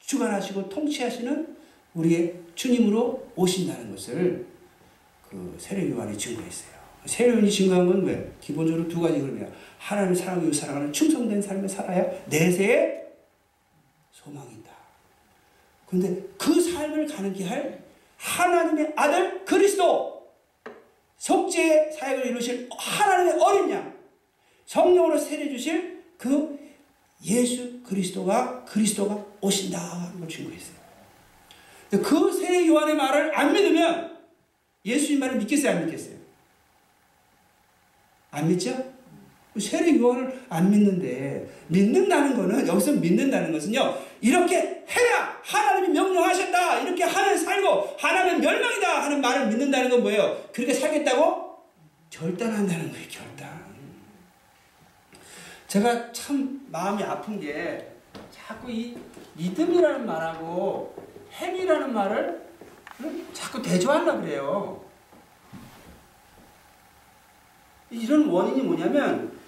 [0.00, 1.56] 주관하시고 통치하시는
[1.94, 4.46] 우리의 주님으로 오신다는 것을
[5.28, 6.80] 그 세례 요한이 증거했어요.
[7.06, 8.32] 세례 요한이 증거한 건 왜?
[8.40, 9.48] 기본적으로 두 가지 흐름이야.
[9.78, 13.06] 사랑하고 이웃 사랑하는 충성된 삶을 살아야 내세의
[14.12, 14.70] 소망이 있다.
[15.86, 17.82] 그런데 그 삶을 가능케 할
[18.16, 20.28] 하나님의 아들 그리스도
[21.16, 23.94] 속죄의 사역을 이루실 하나님의 어린 양
[24.66, 26.58] 성령으로 세례 주실 그
[27.24, 30.80] 예수 그리스도가 그리스도가 오신다는 걸 증거했어요.
[31.90, 34.18] 그 세례 요한의 말을 안 믿으면
[34.84, 36.16] 예수님 말을 믿겠어요, 안 믿겠어요?
[38.30, 39.00] 안 믿죠?
[39.58, 47.36] 세례 요한을 안 믿는데 믿는다는 거는 여기서 믿는다는 것은요 이렇게 해야 하나님이 명령하셨다 이렇게 하늘
[47.36, 50.48] 살고 하나님은 멸망이다 하는 말을 믿는다는 건 뭐예요?
[50.52, 51.58] 그렇게 살겠다고
[52.10, 53.60] 결단한다는 거예요 결단
[55.66, 57.89] 제가 참 마음이 아픈 게
[58.50, 58.98] 자꾸 이
[59.34, 60.92] 믿음이라는 말하고
[61.34, 62.42] 행위라는 말을
[63.32, 64.84] 자꾸 대조하려 그래요
[67.90, 69.38] 이런 원인이 뭐냐면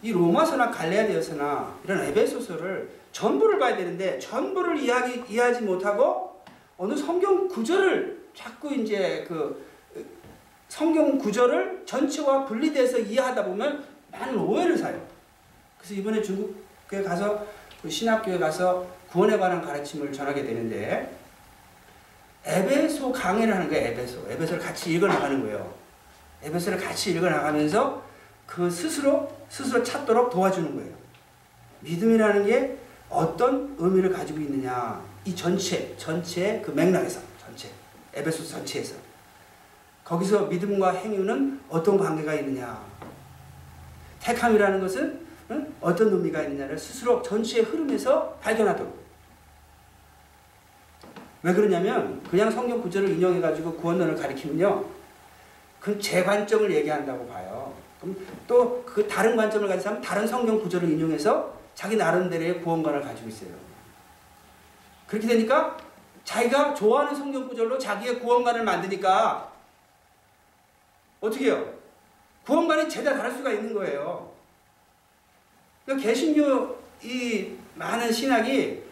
[0.00, 6.40] 이 로마서나 갈레아디아서나 이런 에베소서를 전부를 봐야 되는데 전부를 이해하기, 이해하지 못하고
[6.78, 9.66] 어느 성경 구절을 자꾸 이제 그
[10.68, 15.04] 성경 구절을 전체와 분리돼서 이해하다 보면 많은 오해를 사요.
[15.78, 21.16] 그래서 이번에 중국에 가서 그 신학교에 가서 구원에 관한 가르침을 전하게 되는데
[22.44, 23.88] 에베소 강의를 하는 거예요.
[23.88, 24.26] 에베소.
[24.30, 25.74] 에베소를 같이 읽어 나가는 거예요.
[26.42, 28.02] 에베소를 같이 읽어 나가면서
[28.46, 30.92] 그 스스로 스스로 찾도록 도와주는 거예요.
[31.80, 35.02] 믿음이라는 게 어떤 의미를 가지고 있느냐.
[35.24, 37.68] 이 전체, 전체의 그 맥락에서, 전체.
[38.14, 38.96] 에베소 전체에서.
[40.04, 42.82] 거기서 믿음과 행위는 어떤 관계가 있느냐.
[44.20, 45.31] 택함이라는 것은 응?
[45.80, 49.02] 어떤 의미가 있느냐를 스스로 전체의 흐름에서 발견하도록.
[51.44, 54.84] 왜 그러냐면 그냥 성경 구절을 인용해 가지고 구원론을 가리키면요.
[55.80, 57.74] 그건 제 관점을 얘기한다고 봐요.
[58.00, 63.28] 그럼 또 그 다른 관점을 가진 사람은 다른 성경 구절을 인용해서 자기 나름대로의 구원관을 가지고
[63.28, 63.50] 있어요.
[65.06, 65.76] 그렇게 되니까
[66.24, 69.50] 자기가 좋아하는 성경 구절로 자기의 구원관을 만드니까
[71.20, 71.72] 어떻게 해요?
[72.44, 74.31] 구원관이 죄다 다를 수가 있는 거예요.
[75.84, 78.82] 그러니까 개신교 이 많은 신학이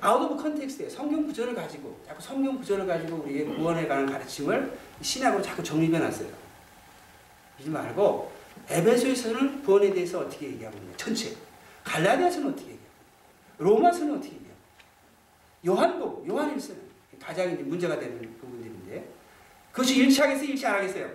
[0.00, 5.40] out of context에 성경 구절을 가지고 자꾸 성경 구절을 가지고 우리의 구원에 관한 가르침을 신학으로
[5.42, 6.28] 자꾸 정립해 놨어요.
[7.60, 8.32] 이러지 말고
[8.68, 10.96] 에베소에서는 구원에 대해서 어떻게 얘기하고 있냐?
[10.96, 11.36] 전체.
[11.84, 12.82] 갈라디아서는 어떻게 얘기하고
[13.58, 14.52] 로마서는 어떻게 얘기하고
[15.64, 16.82] 요한복 요한일서는
[17.20, 19.08] 가장 이제 문제가 되는 부분들인데
[19.70, 20.48] 그것이 일치하겠어요?
[20.48, 21.08] 일치 안 하겠어요?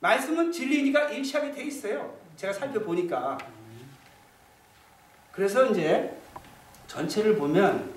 [0.00, 2.18] 말씀은 진리니까 일치하게 돼 있어요.
[2.36, 3.38] 제가 살펴보니까
[5.32, 6.14] 그래서 이제
[6.86, 7.90] 전체를 보면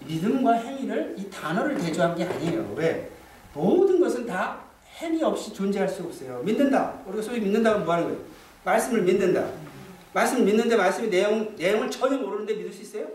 [0.00, 2.74] 믿음과 행위를 이 단어를 대조한 게 아니에요.
[2.76, 3.10] 왜?
[3.52, 4.60] 모든 것은 다
[4.98, 6.40] 행위 없이 존재할 수 없어요.
[6.44, 7.00] 믿는다.
[7.06, 8.20] 우리가 소위 믿는다면 뭐 하는 거예요?
[8.64, 9.48] 말씀을 믿는다.
[10.12, 13.06] 말씀을 믿는데 말씀의 내용, 내용을 전혀 모르는데 믿을 수 있어요?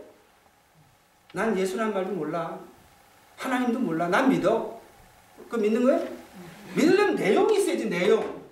[1.32, 2.58] 난 예수란 말도 몰라.
[3.36, 4.08] 하나님도 몰라.
[4.08, 4.80] 난 믿어.
[5.48, 6.08] 그 믿는 거예요?
[6.76, 8.42] 믿으려면 내용이 있어야지, 내용.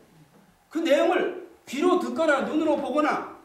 [0.68, 3.38] 그 내용을 귀로 듣거나 눈으로 보거나.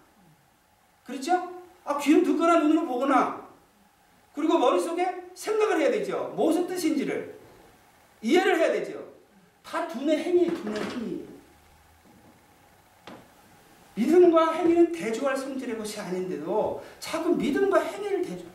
[1.06, 1.55] 그렇죠?
[1.86, 3.46] 아, 귀로 듣거나 눈으로 보거나
[4.34, 6.34] 그리고 머릿속에 생각을 해야 되죠.
[6.36, 7.40] 무슨 뜻인지를
[8.22, 9.02] 이해를 해야 되죠.
[9.64, 11.26] 다 두뇌 행위, 두뇌 행위.
[13.94, 18.46] 믿음과 행위는 대조할 성질의 것이 아닌데도 자꾸 믿음과 행위를 대조.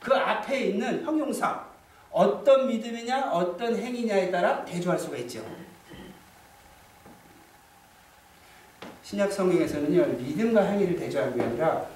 [0.00, 1.64] 그 앞에 있는 형용사
[2.10, 5.44] 어떤 믿음이냐 어떤 행위냐에 따라 대조할 수가 있죠.
[9.02, 11.86] 신약 성경에서는요 믿음과 행위를 대조하는 게 아니라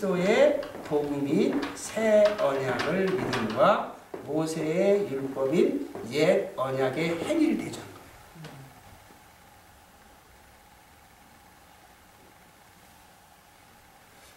[0.00, 7.90] 그리스도의 복음인 새 언약을 믿음과 모세의 율법인 옛 언약의 행위를 거예요.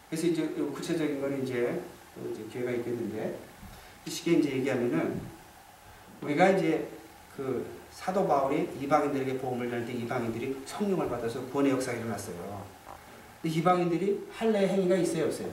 [0.09, 1.81] 그래서 이제 구체적인 거는 이제
[2.15, 3.39] 또 이제 기회가 있겠는데
[4.05, 5.21] 이 시기에 이제 얘기하면은
[6.21, 6.87] 우리가 이제
[7.35, 12.82] 그 사도 바울이 이방인들에게 복음을 전할 때 이방인들이 성령을 받아서 구원의 역사가 일어났어요.
[13.49, 15.49] 이방인들이 할례 행위가 있어요, 없어요?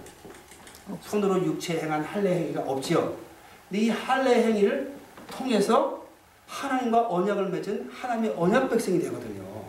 [1.02, 3.16] 손으로 육체 행한 할례 행위가 없지요.
[3.68, 4.92] 근데 이 할례 행위를
[5.30, 6.06] 통해서
[6.46, 9.64] 하나님과 언약을 맺은 하나님의 언약 백성이 되거든요.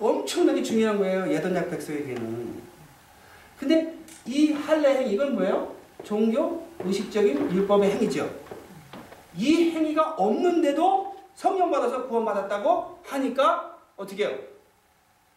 [0.00, 2.60] 엄청나게 중요한 거예요, 예언약 백성에게는.
[3.58, 3.94] 근데
[4.26, 5.74] 이 할례 행위 이건 뭐예요?
[6.02, 8.30] 종교 의식적인 율법의 행위죠.
[9.36, 14.38] 이 행위가 없는데도 성령 받아서 구원받았다고 하니까 어떻게 해요?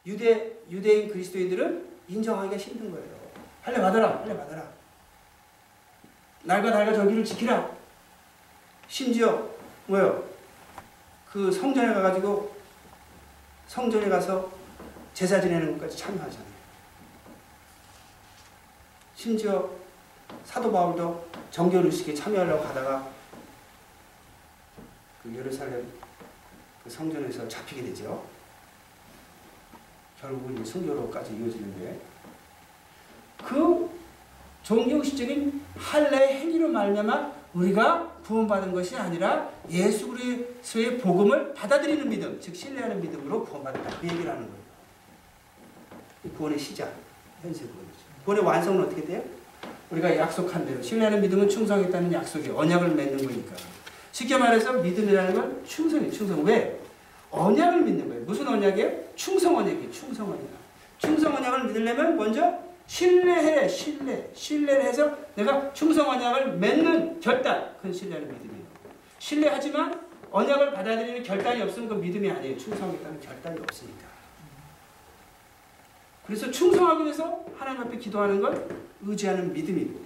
[0.05, 3.07] 유대 유대인 그리스도인들은 인정하기가 힘든 거예요.
[3.61, 4.63] 할례 받아라, 할례 받아라.
[6.43, 7.71] 날과 달과 절기를 지키라.
[8.87, 9.49] 심지어
[9.87, 10.23] 뭐요?
[11.31, 12.55] 그 성전에 가가지고
[13.67, 14.51] 성전에 가서
[15.13, 16.53] 제사 지내는 것까지 참여하잖아요.
[19.15, 19.69] 심지어
[20.43, 23.09] 사도 바울도 정결 의식에 참여하려고 가다가
[25.21, 25.87] 그 예루살렘
[26.83, 28.32] 그 성전에서 잡히게 되죠.
[30.23, 31.99] 결국은 이제 순교로까지 이어지는데
[33.43, 33.89] 그
[34.63, 43.01] 종교의식적인 할례 행위로 말미암아 우리가 구원받은 것이 아니라 예수 그리스도의 복음을 받아들이는 믿음, 즉 신뢰하는
[43.01, 43.99] 믿음으로 구원받았다.
[43.99, 44.63] 그 얘기를 하는 거예요.
[46.37, 46.95] 구원의 시작,
[47.41, 47.99] 현세 구원이죠.
[48.23, 49.21] 구원의 완성은 어떻게 돼요?
[49.91, 53.55] 우리가 약속한 대로 신뢰하는 믿음은 충성했다는 약속이 언약을 맺는 거니까.
[54.13, 56.11] 쉽게 말해서 믿음이라는 건 충성이에요.
[56.11, 56.43] 충성.
[56.45, 56.79] 왜?
[57.29, 58.23] 언약을 믿는 거예요.
[58.23, 59.02] 무슨 언약이에요?
[59.15, 59.91] 충성 언약이에요.
[59.91, 60.41] 충성 언약.
[60.97, 63.67] 충성 언약을 믿으려면 먼저 신뢰해.
[63.67, 64.29] 신뢰.
[64.33, 67.73] 신뢰를 해서 내가 충성 언약을 맺는 결단.
[67.77, 68.63] 그건 신뢰하는 믿음이에요.
[69.19, 72.57] 신뢰하지만 언약을 받아들이는 결단이 없으면 그 믿음이 아니에요.
[72.57, 74.13] 충성했다는 결단이 없으니까.
[76.25, 78.67] 그래서 충성하기 위해서 하나님 앞에 기도하는 걸
[79.05, 79.99] 의지하는 믿음이고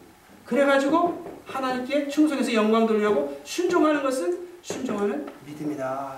[0.45, 6.17] 그래가지고 하나님께 충성해서 영광 돌리려고 순종하는 것은 순종하는 믿음이다.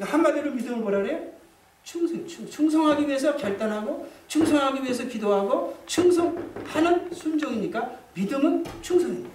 [0.00, 1.37] 한마디로 믿음을 뭐라 그래요?
[1.88, 9.30] 충성, 충, 충성하기 위해서 결단하고 충성하기 위해서 기도하고 충성하는 순종이니까 믿음은 충성입니다.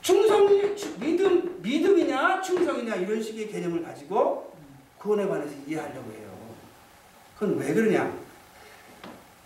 [0.00, 4.50] 충성이 추- 믿음 믿음이냐 충성이냐 이런 식의 개념을 가지고
[4.98, 6.54] 구원에 관해서 이해하려고 해요.
[7.38, 8.10] 그건 왜 그러냐?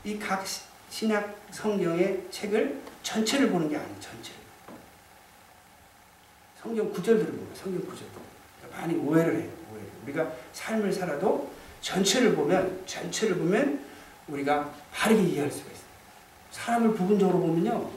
[0.05, 0.45] 이 각
[0.91, 3.97] 신약 성경의 책을 전체를 보는 게 아니에요.
[4.01, 4.33] 전체.
[6.63, 7.49] 성경 구절들을 보는.
[7.55, 8.07] 성경 구절들.
[8.61, 9.58] 그러니까 많이 오해를 해요.
[10.09, 13.81] 우리가 삶을 살아도 전체를 보면 전체를 보면
[14.29, 15.85] 우리가 바르게 이해할 수가 있어요.
[16.51, 17.89] 사람을 부분적으로 보면요.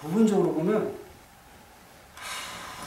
[0.00, 0.94] 부분적으로 보면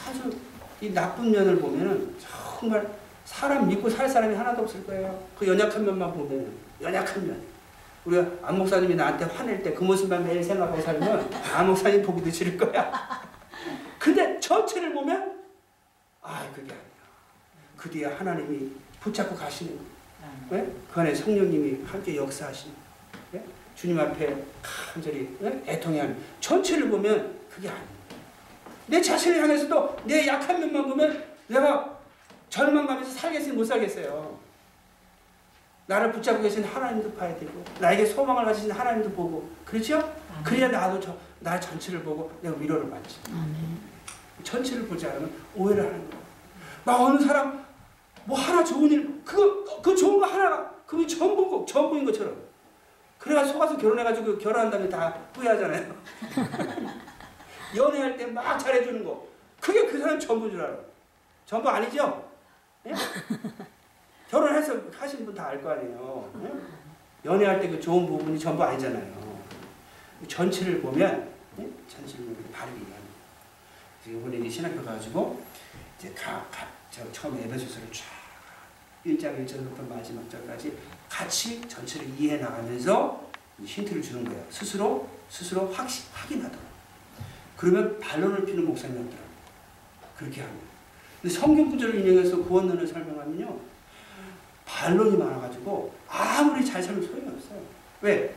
[0.08, 0.36] 아주
[0.80, 2.86] 이 나쁜 면을 보면은 정말
[3.24, 5.26] 사람 믿고 살 사람이 하나도 없을 거예요.
[5.38, 7.40] 그 연약한 면만 보면 연약한 면.
[8.04, 12.56] 우리가 안 목사님이 나한테 화낼 때 그 모습만 매일 생각하고 살면 안 목사님 보기도 싫을
[12.56, 12.92] 거야.
[13.98, 15.42] 근데 전체를 보면
[16.22, 16.86] 아 그게 아니야.
[17.86, 19.78] 그 뒤에 하나님이 붙잡고 가시는
[20.50, 20.64] 거예요.
[20.64, 20.72] 네?
[20.92, 22.74] 그 안에 성령님이 함께 역사하시는
[23.30, 23.44] 네?
[23.76, 25.62] 주님 앞에 간절히 네?
[25.68, 27.86] 애통해하는 전체를 보면 그게 아니에요.
[28.88, 31.96] 내 자신을 향해서도 내 약한 면만 보면 내가
[32.50, 34.36] 절망감에서 살겠어요 못 살겠어요.
[35.86, 40.12] 나를 붙잡고 계신 하나님도 봐야 되고 나에게 소망을 가지신 하나님도 보고 그렇죠?
[40.42, 43.18] 그래야 나도 저, 나 전체를 보고 내가 위로를 받지.
[44.42, 46.20] 전체를 보지 않으면 오해를 하는 거야.
[46.84, 47.65] 막 어느 사람
[48.26, 52.36] 뭐 하나 좋은 일 그거 그 좋은 거 하나가 그게 전부고 전부인 것처럼
[53.18, 55.94] 그래가 속아서 결혼해가지고 결혼한 다음에 다 후회하잖아요.
[57.76, 59.26] 연애할 때 막 잘해주는 거
[59.60, 60.76] 그게 그 사람 전부인 줄 알아.
[61.44, 62.28] 전부 아니죠?
[62.86, 62.92] 예?
[64.30, 66.30] 결혼해서 하신 분 다 알 거 아니에요.
[66.44, 67.28] 예?
[67.30, 69.36] 연애할 때 그 좋은 부분이 전부 아니잖아요.
[70.28, 71.68] 전체를 보면 예?
[71.88, 72.86] 전체를 보면 바르게.
[74.08, 75.42] 이번에 이제 신학교 가가지고
[75.98, 78.04] 이제 가, 가, 저 처음 에베소서를 쫙
[79.06, 80.76] 1장 1절부터 마지막 절까지
[81.08, 83.30] 같이 전체를 이해해 나가면서
[83.64, 84.44] 힌트를 주는 거예요.
[84.50, 86.66] 스스로 스스로 확신 확인하도록.
[87.56, 89.26] 그러면 반론을 피는 목사님이 없더라고요.
[90.18, 90.66] 그렇게 합니다.
[91.22, 93.58] 근데 성경 구절을 인용해서 구원론을 설명하면요.
[94.66, 97.60] 반론이 많아가지고 아무리 잘 살면 소용이 없어요.
[98.02, 98.34] 왜?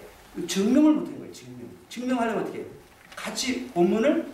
[0.48, 1.34] 증명을 못한 거예요.
[1.34, 1.68] 증명.
[1.90, 2.68] 증명하려면 어떻게 해요?
[3.16, 4.26] 같이 본문을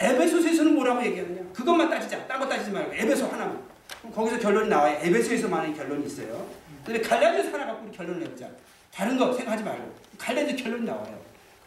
[0.00, 1.42] 에베소서에서는 뭐라고 얘기하느냐?
[1.52, 2.26] 그것만 따지자.
[2.26, 3.67] 딴 거 따지지 말고 에베소 하나만.
[4.00, 4.98] 그럼 거기서 결론이 나와요.
[5.02, 6.46] 에베소에서만의 결론이 있어요.
[6.84, 8.48] 근데 갈라디아서 하나 갖고 우리 결론을 내보자.
[8.92, 11.18] 다른 거 생각하지 말고 갈라디아 결론이 나와요.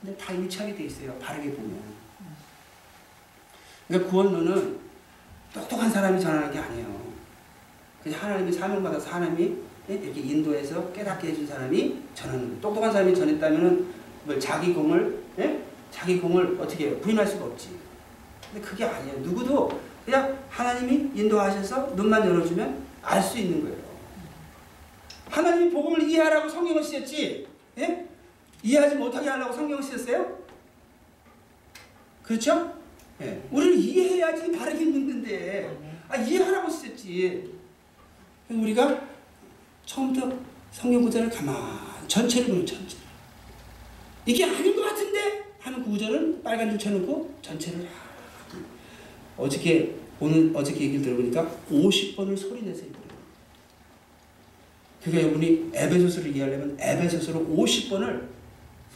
[0.01, 1.13] 근데 다 일치하게 돼 있어요.
[1.19, 1.79] 바르게 보면.
[3.87, 4.79] 그러니까 구원론은
[5.53, 7.01] 똑똑한 사람이 전하는 게 아니에요.
[8.01, 12.61] 그냥 하나님이 사명받아서 하나님이 이렇게 인도해서 깨닫게 해준 사람이 전하는 거예요.
[12.61, 15.61] 똑똑한 사람이 전했다면은 뭘 자기 공을 예?
[15.91, 16.99] 자기 공을 어떻게 해요?
[17.01, 17.77] 부인할 수가 없지.
[18.51, 19.19] 근데 그게 아니에요.
[19.19, 19.79] 누구도
[20.11, 23.77] 그냥 하나님이 인도하셔서 눈만 열어주면 알 수 있는 거예요.
[25.29, 27.47] 하나님이 복음을 이해하라고 성경을 쓰셨지,
[27.77, 28.05] 예?
[28.61, 30.37] 이해하지 못하게 하려고 성경을 쓰셨어요?
[32.23, 32.77] 그렇죠?
[33.21, 33.41] 예.
[33.51, 35.77] 우리를 이해해야지 바르게 믿는데,
[36.09, 37.53] 아, 이해하라고 쓰셨지.
[38.49, 39.07] 우리가
[39.85, 40.37] 처음부터
[40.73, 41.55] 성경 구절을 가만
[42.09, 42.97] 전체를 보는 전체.
[44.25, 47.87] 이게 아닌 것 같은데 하는 구절은 빨간 줄 쳐놓고 전체를
[49.37, 53.01] 어저께 오늘 어저께 얘기를 들어보니까 50번을 소리내서 읽어요.
[55.01, 58.27] 그러니까 여러분이 에베소서를 이해하려면 에베소서를 50번을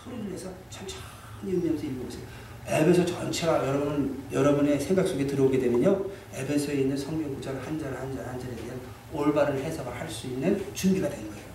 [0.04, 1.02] 소리를 내서 천천히
[1.48, 2.24] 읽으면서 읽어보세요.
[2.68, 8.40] 에베소 전체가 여러분 여러분의 생각 속에 들어오게 되면요, 에베소에 있는 성경 구절 한절 한절 한
[8.40, 8.80] 절에 대한
[9.12, 11.46] 올바른 해석을 할 수 있는 준비가 된 거예요.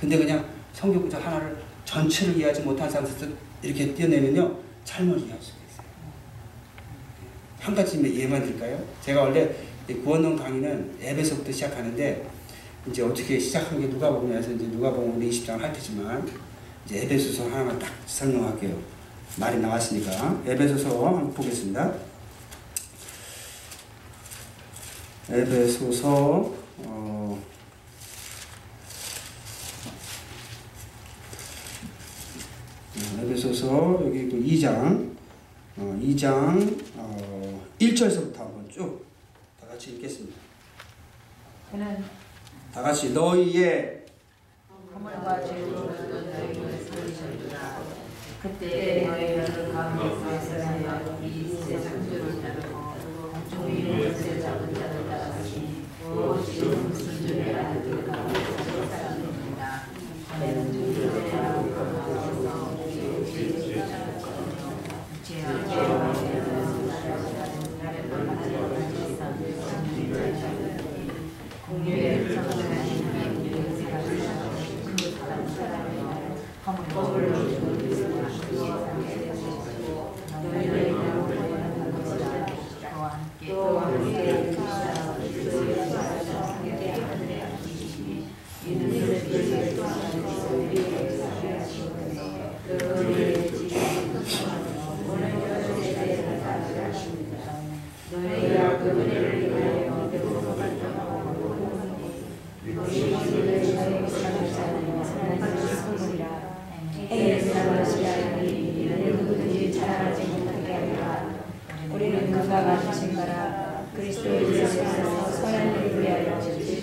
[0.00, 3.26] 근데 그냥 성경 구절 하나를 전체를 이해하지 못한 상태에서
[3.62, 5.63] 이렇게 띄어내면요, 잘못 이해할 있어요.
[7.64, 8.78] 한 가지 예만 드릴까요?
[9.00, 9.50] 제가 원래
[9.86, 12.28] 구원론 강의는 에베소부터 시작하는데
[12.86, 16.30] 이제 어떻게 시작한 게 누가복음에서 이제 누가복음 20장 할 테지만
[16.84, 18.78] 이제 에베소서 하나만 딱 설명할게요.
[19.38, 21.94] 말이 나왔으니까 에베소서 한번 보겠습니다.
[25.30, 26.54] 에베소서 어,
[26.86, 27.42] 어,
[33.22, 35.13] 에베소서 여기 그 2장
[35.76, 39.04] 어, 2장 어, 1절에서부터 한번 쭉
[39.64, 40.36] 다 같이 읽겠습니다.
[41.70, 42.04] 그는
[42.72, 44.04] 다 같이 너희의.
[48.42, 52.94] 그때 너희는 가운데서 하여 이 세상 주를 따르고
[53.50, 59.84] 종이의 것을 잡은 자를 따랐으니 오직 무슨 줄에 아들을 가운데서 살았느니라.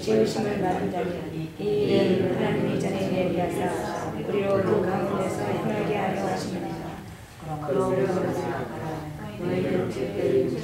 [0.03, 6.67] 부르심을 받은 자니 이 일은 하나님이 전에 예비하사 우리로 그 가운데서 행하게 하려 하십니다.
[9.39, 10.57] 너희는 특별히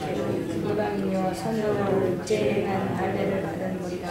[0.71, 4.07] 이방인요 선로로 육체행한 할례를 받은 무리가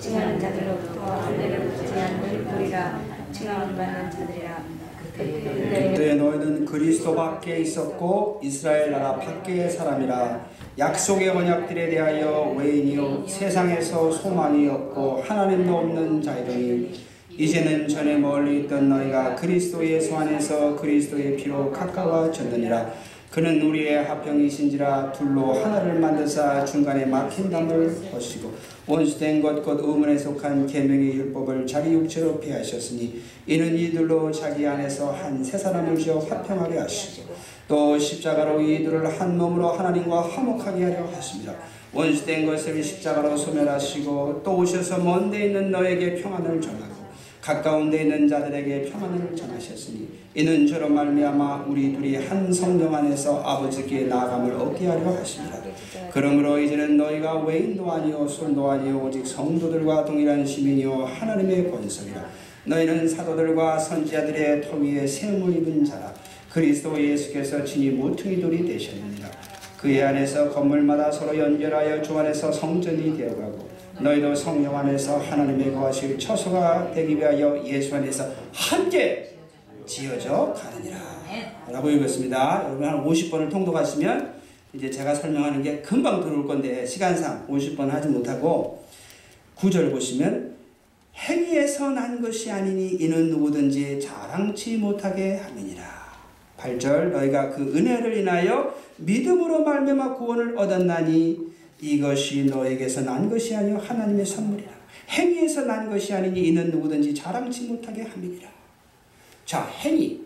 [0.00, 3.00] 칭하는 자들로부터 할례를 받지 않는 무리가
[3.32, 4.64] 칭함을 받는 자들이라
[5.02, 7.14] 그때 그때 너희는 그리스도
[7.46, 16.20] 밖에 있었고 이스라엘 나라 밖의 사람이라 약속의 언약들에 대하여 외인이요 세상에서 소망이 없고 하나님도 없는
[16.20, 16.90] 자이더니
[17.30, 22.92] 이제는 전에 멀리 있던 너희가 그리스도 예수 안에서 그리스도의 피로 가까워졌느니라.
[23.30, 28.54] 그는 우리의 합병이신지라 둘로 하나를 만드사 중간에 막힌 담을 벗시고
[28.86, 35.58] 원수된 것곧 의문에 속한 계명의 율법을 자기 육체로 피하셨으니 이는 이들로 자기 안에서 한 세
[35.58, 37.35] 사람을 지어 화평하게 하시고
[37.68, 41.54] 또 십자가로 이들을 한 몸으로 하나님과 화목하게 하려 하십니다.
[41.92, 46.94] 원수된 것을 십자가로 소멸하시고 또 오셔서 먼데 있는 너에게 평안을 전하고
[47.40, 54.04] 가까운 데 있는 자들에게 평안을 전하셨으니 이는 저로 말미암아 우리 둘이 한 성령 안에서 아버지께
[54.04, 55.58] 나아감을 얻게 하려 하십니다.
[56.12, 62.24] 그러므로 이제는 너희가 외인도 아니요 술도 아니요 오직 성도들과 동일한 시민이요 하나님의 권속이라
[62.64, 66.12] 너희는 사도들과 선지자들의 터 위에 세움을 입은 자라
[66.56, 69.30] 그리스도 예수께서 친히 모퉁이 돌이 되셨느니라.
[69.78, 73.68] 그의 안에서 건물마다 서로 연결하여 주 안에서 성전이 되어가고
[74.00, 79.34] 너희도 성령 안에서 하나님의 거하실 처소가 되기 위하여 예수 안에서 함께
[79.84, 80.96] 지어져 가느니라.
[81.70, 82.64] 라고 읽었습니다.
[82.68, 84.36] 여러분 한 50번을 통독하시면
[84.72, 88.82] 이제 제가 설명하는 게 금방 들어올 건데 시간상 50번 하지 못하고
[89.58, 90.56] 9절 보시면
[91.16, 95.95] 행위에서 난 것이 아니니 이는 누구든지 자랑치 못하게 함이니라
[96.58, 101.38] 8절 너희가 그 은혜를 인하여 믿음으로 말미암아 구원을 얻었나니
[101.80, 104.70] 이것이 너에게서 난 것이 아니요 하나님의 선물이라
[105.10, 108.48] 행위에서 난 것이 아니니 이는 누구든지 자랑치 못하게 함이니라
[109.44, 110.22] 자 행위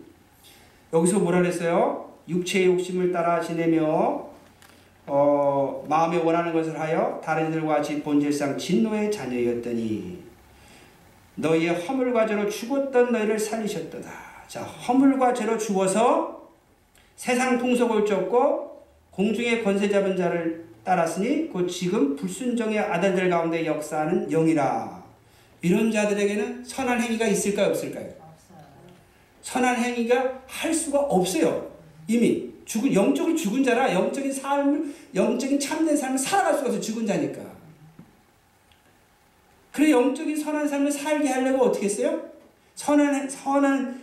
[0.93, 2.11] 여기서 뭐라 그랬어요?
[2.27, 4.29] 육체의 욕심을 따라 지내며
[5.07, 10.23] 어, 마음에 원하는 것을 하여 다른 이들과 같이 본질상 진노의 자녀였더니
[11.35, 14.30] 너희의 허물과 죄로 죽었던 너희를 살리셨도다.
[14.51, 16.49] 자, 허물과 죄로 죽어서
[17.15, 25.05] 세상 통속을 쫓고 공중의 권세 잡은 자를 따랐으니 곧 지금 불순종의 아들들 가운데 역사하는 영이라.
[25.61, 28.09] 이런 자들에게는 선한 행위가 있을까요, 없을까요?
[29.41, 31.71] 선한 행위가 할 수가 없어요.
[32.09, 37.41] 이미 죽은 영적으로 죽은 자라 영적인 삶을 영적인 참된 삶을 살아갈 수가 없어 죽은 자니까.
[39.71, 42.21] 그래 영적인 선한 삶을 살게 하려고 어떻게 했어요?
[42.75, 44.00] 선한 선한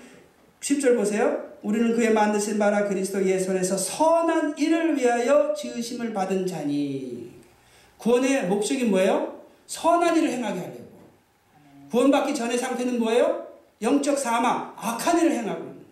[0.60, 1.48] 10절 보세요.
[1.62, 7.30] 우리는 그의 만드신 바라 그리스도 예수에서 선한 일을 위하여 지으심을 받은 자니
[7.98, 9.40] 구원의 목적이 뭐예요?
[9.66, 10.88] 선한 일을 행하게 하려고.
[11.90, 13.46] 구원받기 전의 상태는 뭐예요?
[13.82, 15.88] 영적 사망, 악한 일을 행하고 있는 거예요.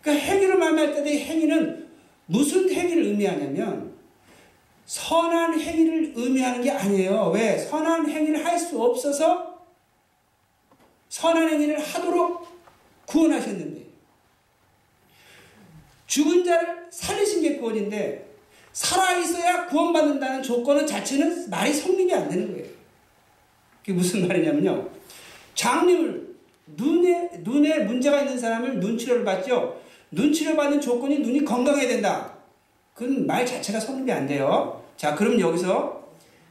[0.00, 1.88] 그러니까 행위를 말할 때도 이 행위는
[2.26, 3.92] 무슨 행위를 의미하냐면
[4.86, 7.30] 선한 행위를 의미하는 게 아니에요.
[7.34, 7.58] 왜?
[7.58, 9.51] 선한 행위를 할 수 없어서
[11.12, 12.48] 선한 행위를 하도록
[13.04, 13.82] 구원하셨는데
[16.06, 18.30] 죽은 자를 살리신 게 구원인데
[18.72, 22.66] 살아있어야 구원받는다는 조건은 자체는 말이 성립이 안 되는 거예요.
[23.80, 24.88] 그게 무슨 말이냐면요.
[25.54, 26.34] 장님을
[26.78, 29.82] 눈에 눈에 문제가 있는 사람을 눈치료를 받죠.
[30.10, 32.38] 눈치료 받는 조건이 눈이 건강해야 된다.
[32.94, 34.82] 그건 말 자체가 성립이 안 돼요.
[34.96, 36.08] 자, 그럼 여기서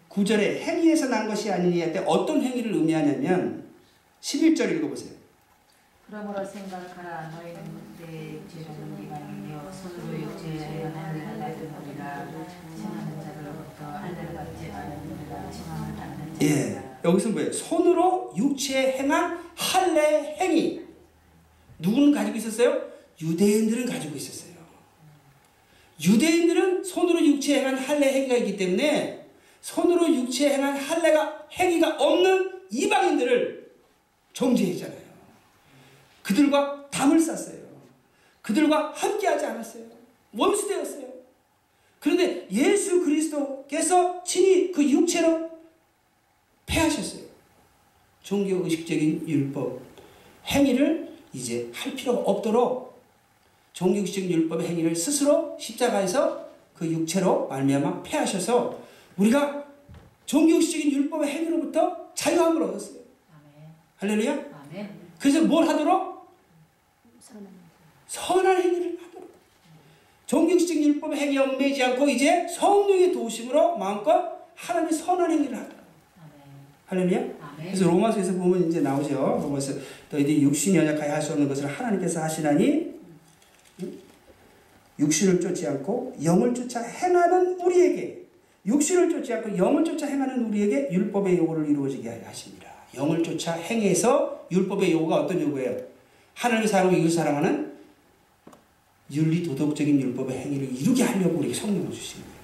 [0.07, 3.61] 구절에 행위에서 난 것이 아니니 할 때 어떤 행위를 의미하냐면
[4.22, 5.13] 11절 읽어보세요.
[6.07, 7.61] 그러므로 생각하라 너희는
[7.99, 12.28] 내 죄로는 이방인이요 손으로 육체에 할례를 받은 우리가
[12.76, 16.47] 칭하는 자들로부터 할례를 받지 우리가 칭함을 받는 예.
[16.74, 17.51] 자들이라 여기서 뭐예요?
[17.53, 20.82] 손으로 육체에 행한 할례 행위.
[21.80, 22.91] 누구는 가지고 있었어요?
[23.22, 24.51] 유대인들은 가지고 있었어요.
[26.03, 29.26] 유대인들은 손으로 육체에 행한 할례 행위가 있기 때문에
[29.61, 33.61] 손으로 육체에 행한 할례가 행위가 없는 이방인들을
[34.34, 35.02] 정죄했잖아요.
[36.24, 37.62] 그들과 담을 쌌어요.
[38.42, 39.86] 그들과 함께하지 않았어요.
[40.34, 41.12] 원수되었어요.
[42.00, 45.50] 그런데 예수 그리스도께서 친히 그 육체로
[46.66, 47.22] 폐하셨어요.
[48.24, 49.82] 종교 의식적인 율법
[50.48, 53.00] 행위를 이제 할 필요가 없도록
[53.74, 58.82] 종교 의식적인 율법 행위를 스스로 십자가에서 그 육체로 말미암아 폐하셔서
[59.18, 59.66] 우리가
[60.26, 63.01] 종교 의식적인 율법의 행위로부터 자유함을 얻었어요.
[64.02, 64.34] 할렐루야.
[65.20, 66.28] 그래서 뭘 하도록
[68.08, 69.32] 선한 행위를 하도록
[70.26, 75.70] 종교식적 율법 행위에 얽매이지 않고 이제 성령의 도우심으로 마음껏 하나님의 선한 행위를 하라.
[76.88, 77.20] 할렐루야.
[77.58, 79.14] 그래서 로마서에서 보면 이제 나오죠.
[79.43, 79.74] 로마서
[80.10, 82.99] 너희들이 육신이 연약하여 할 수 없는 것을 하나님께서 하시나니
[83.84, 83.93] 응?
[84.97, 88.24] 육신을 쫓지 않고 영을 쫓아 행하는 우리에게
[88.66, 92.70] 육신을 쫓지 않고 영을 쫓아 행하는 우리에게 율법의 요구를 이루어지게 하십니다.
[92.96, 95.78] 영을 쫓아 행해서 율법의 요구가 어떤 요구예요?
[96.36, 97.72] 하나님의 사랑하고 이웃 사랑하는
[99.12, 102.42] 윤리 도덕적인 율법의 행위를 이루게 하려고 우리에게 성령을 주시는 거예요.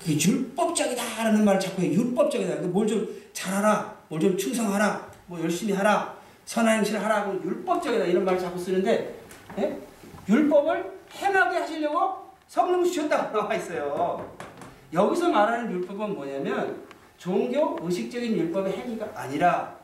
[0.00, 1.92] 그게 율법적이다라는 말을 자꾸 해요.
[1.92, 2.54] 율법적이다.
[2.68, 8.58] 뭘좀 잘하라, 뭘 좀 충성하라, 뭐 열심히 하라, 선한 행실을 하라고 율법적이다 이런 말을 자꾸
[8.58, 9.14] 쓰는데
[9.58, 9.78] 예?
[10.28, 14.34] 율법을 행하게 하시려고 성령 주셨다고 나와 있어요.
[14.92, 16.87] 여기서 말하는 율법은 뭐냐면
[17.18, 19.76] 종교 의식적인 율법의 행위가 아니라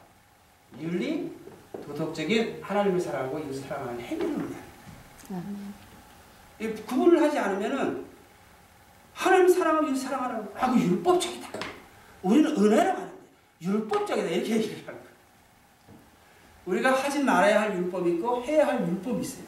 [0.81, 1.33] 윤리
[1.85, 4.49] 도덕적인 하나님을 사랑하고 이웃 사랑하는 행위를.
[6.61, 8.05] 이 구분을 하지 않으면은
[9.13, 11.49] 하나님 사랑하고 이웃 사랑하라고 하고 율법적이다.
[12.23, 13.15] 우리는 은혜로 가는데
[13.61, 15.15] 율법적이다 이렇게 얘기를 하는 거예요.
[16.67, 19.45] 우리가 하지 말아야 할 율법이 있고 해야 할 율법이 있어요.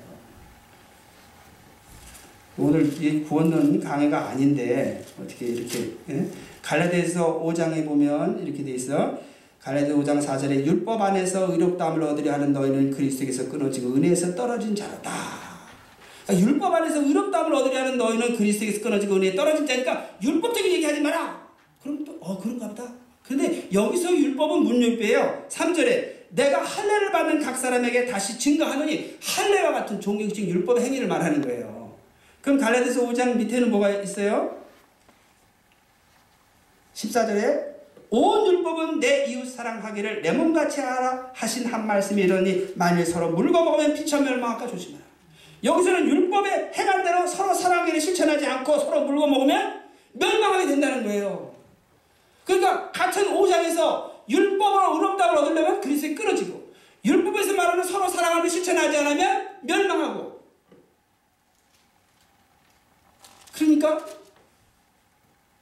[2.58, 6.30] 오늘 이 구원론 강의가 아닌데 어떻게 이렇게 예?
[6.66, 9.16] 갈라디아서 5장에 보면 이렇게 돼 있어.
[9.60, 15.12] 갈라디아 5장 4절에 율법 안에서 의롭다함을 얻으려 하는 너희는 그리스도에서 끊어지고 은혜에서 떨어진 자로다.
[16.26, 21.46] 그러니까 율법 안에서 의롭다함을 얻으려 하는 너희는 그리스도에서 끊어지고 은혜에 떨어진 자니까 율법적인 얘기하지 마라.
[21.82, 22.82] 그럼 또 어 그런가 보다.
[23.22, 25.44] 근데 여기서 율법은 문율배예요.
[25.48, 31.94] 3절에 내가 할례를 받는 각 사람에게 다시 증거하노니 할례와 같은 종교적 율법 행위를 말하는 거예요.
[32.40, 34.65] 그럼 갈라디아서 5장 밑에는 뭐가 있어요?
[36.96, 37.76] 14절에
[38.08, 43.62] 온 율법은 내 이웃 사랑하기를 내 몸같이 하라 하신 한 말씀이 이러니 만일 서로 물고
[43.62, 45.04] 먹으면 피처 멸망할까 조심하라.
[45.62, 49.82] 여기서는 율법에 행한 대로 서로 사랑하기를 실천하지 않고 서로 물고 먹으면
[50.12, 51.54] 멸망하게 된다는 거예요.
[52.44, 56.72] 그러니까 같은 5장에서 율법으로 의롭다을 얻으려면 그리스도에 끊어지고
[57.04, 60.40] 율법에서 말하는 서로 사랑하는 실천하지 않으면 멸망하고
[63.52, 64.04] 그러니까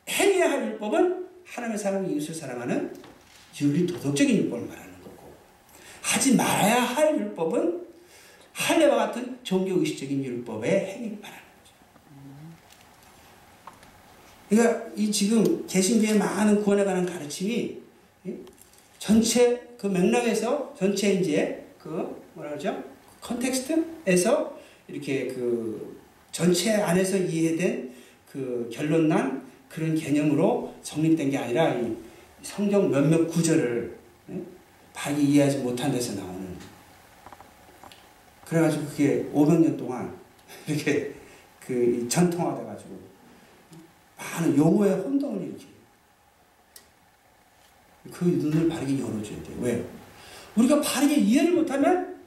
[0.09, 2.95] 행해야 할 율법은 하나님의 사랑하고 이웃을 사랑하는
[3.61, 5.33] 윤리 도덕적인 율법을 말하는 거고
[6.03, 7.85] 하지 말아야 할 율법은
[8.53, 11.75] 할례와 같은 종교 의식적인 율법의 행위를 말하는 거죠.
[14.49, 17.79] 그러니까 이 지금 개신교의 많은 구원에 관한 가르침이
[18.99, 22.83] 전체 그 맥락에서 전체 이제 그 뭐라 그러죠?
[23.21, 25.99] 컨텍스트에서 이렇게 그
[26.31, 27.93] 전체 안에서 이해된
[28.31, 29.44] 그 결론난
[29.75, 31.97] 그런 개념으로 성립된 게 아니라 이
[32.43, 33.99] 성경 몇몇 구절을
[34.93, 36.57] 바르게 이해하지 못한 데서 나오는
[38.45, 40.17] 그래가지고 그게 500년 동안
[40.69, 41.13] 이렇게
[41.59, 43.01] 그 전통화돼 가지고
[44.17, 45.75] 많은 용어의 혼동을 일으켜요.
[48.13, 49.57] 그 눈을 바르게 열어줘야 돼요.
[49.61, 49.85] 왜요?
[50.55, 52.21] 우리가 바르게 이해를 못하면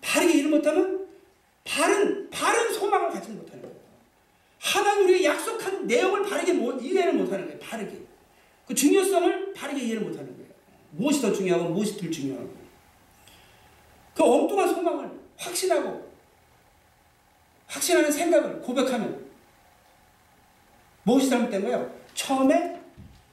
[0.00, 1.08] 바르게 이해를 못하면
[1.64, 3.47] 바른 바른 소망을 갖지 못
[4.58, 7.58] 하나님 우리가 약속한 내용을 바르게 못, 이해를 못하는 거예요.
[7.58, 7.98] 바르게
[8.66, 10.48] 그 중요성을 바르게 이해를 못하는 거예요.
[10.90, 12.50] 무엇이 더 중요하고 무엇이 덜 중요하고
[14.14, 16.08] 그 엉뚱한 소망을 확신하고
[17.66, 19.26] 확신하는 생각을 고백하면
[21.04, 21.94] 무엇이 잘못된 거예요?
[22.14, 22.78] 처음에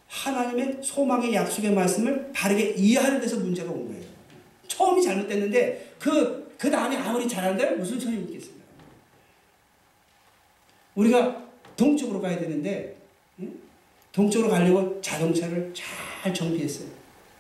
[0.08, 4.06] 하나님의 소망의 약속의 말씀을 바르게 이해하는 데서 문제가 온 거예요.
[4.68, 8.55] 처음이 잘못됐는데 그, 그 다음에 아무리 잘한다면 무슨 소용이 있겠습니까?
[10.96, 11.46] 우리가
[11.78, 12.98] 동쪽으로 가야 되는데
[13.40, 13.54] 응?
[14.12, 16.88] 동쪽으로 가려고 자동차를 잘 정비했어요.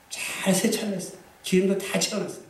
[0.10, 1.20] 잘 세차를 했어요.
[1.44, 2.44] 기름도 다 채워놨어요.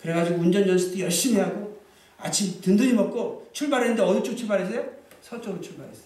[0.00, 1.78] 그래가지고 운전 연습도 열심히 하고
[2.18, 4.84] 아침 든든히 먹고 출발했는데 어디 쪽 출발했어요?
[5.22, 6.04] 서쪽으로 출발했어요.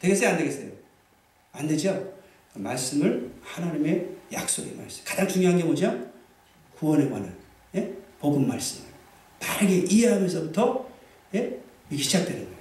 [0.00, 0.30] 되겠어요?
[0.30, 0.70] 안 되겠어요?
[1.52, 2.14] 안 되죠?
[2.54, 5.04] 말씀을 하나님의 약속의 말씀.
[5.04, 6.10] 가장 중요한 게 뭐죠?
[6.76, 7.36] 구원에 관한
[7.74, 7.92] 예?
[8.18, 8.88] 복음 말씀을
[9.38, 10.88] 바르게 이해하면서부터
[11.34, 11.60] 예?
[11.90, 12.59] 이게 시작되는 거예요.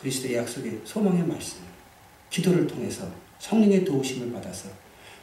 [0.00, 1.68] 그리스도의 약속의 소망의 말씀.
[2.30, 4.68] 기도를 통해서 성령의 도우심을 받아서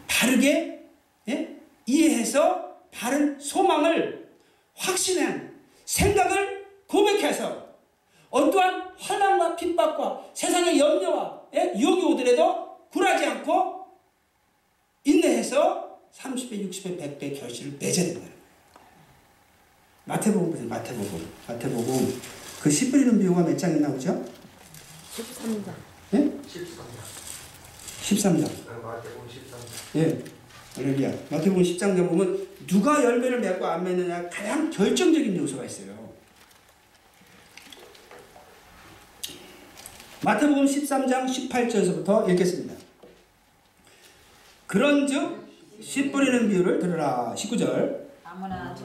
[0.07, 0.84] 바르게
[1.30, 1.55] 예?
[1.86, 4.30] 이해해서 바른 소망을
[4.76, 5.53] 확신한
[5.86, 7.65] 생각을 고백해서
[8.30, 11.73] 어떠한 환난과 핍박과 세상의 염려와 예?
[11.78, 13.86] 유혹이 오더라도 굴하지 않고
[15.03, 18.36] 인내해서 30배, 60배, 100배 결실을 맺어야 거예요.
[20.05, 20.69] 마태복음.
[20.69, 21.34] 마태복음.
[21.47, 22.21] 마태복음
[22.61, 24.26] 그씨 뿌리는 비유가 몇 장이 나오죠?
[25.16, 25.74] 13장.
[26.13, 26.18] 예?
[26.18, 26.99] 13장.
[28.01, 28.82] 13장.
[28.84, 29.95] 마태복음 13장.
[29.95, 30.24] 예.
[30.76, 31.09] 할렐루야.
[31.32, 35.95] 마태복음 10장에 보면 누가 열매를 맺고 안 맺느냐 가장 결정적인 요소가 있어요.
[40.22, 42.74] 마태복음 13장 18절에서부터 읽겠습니다.
[44.68, 45.45] 그런즉
[45.82, 47.34] 씨 뿌리는 비유를 들으라.
[47.38, 48.05] 19절.
[48.24, 48.76] 아무나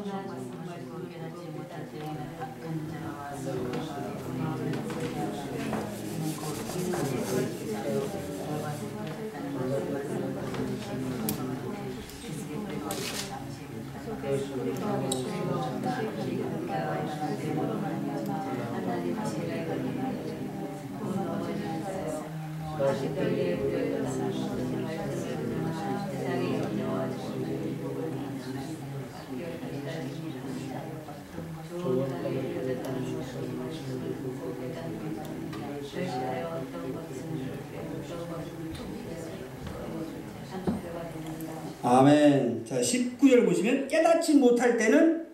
[43.30, 45.26] 9절을 보시면 깨닫지 못할 때는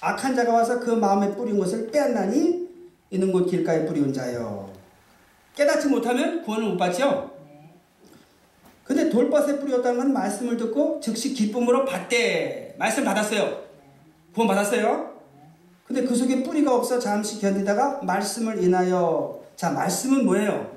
[0.00, 2.66] 악한 자가 와서 그 마음에 뿌린 것을 빼앗나니
[3.10, 4.70] 있는 곳 길가에 뿌리운 자요.
[5.54, 7.34] 깨닫지 못하면 구원을 못 받죠.
[8.84, 12.76] 근데 돌밭에 뿌렸다는 건 말씀을 듣고 즉시 기쁨으로 받대.
[12.78, 13.64] 말씀 받았어요.
[14.32, 15.16] 구원 받았어요.
[15.86, 19.42] 근데 그 속에 뿌리가 없어 잠시 견디다가 말씀을 인하여.
[19.56, 20.76] 자, 말씀은 뭐예요?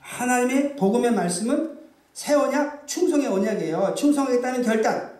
[0.00, 1.76] 하나님의 복음의 말씀은
[2.12, 3.94] 새 언약, 충성의 언약이에요.
[3.96, 5.15] 충성하겠다는 결단.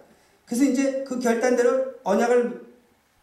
[0.46, 2.60] 그래서 이제 그 결단대로 언약을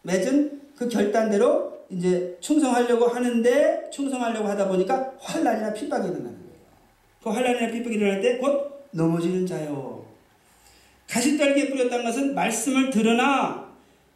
[0.02, 6.54] 맺은 그 결단대로 이제 충성하려고 하는데 충성하려고 하다 보니까 환란이나 핍박이 일어나는 거예요.
[7.22, 10.04] 그 환란이나 핍박이 일어날 때 곧 넘어지는 자요.
[11.08, 13.68] 가시떨기에 뿌렸다는 것은 말씀을 들으나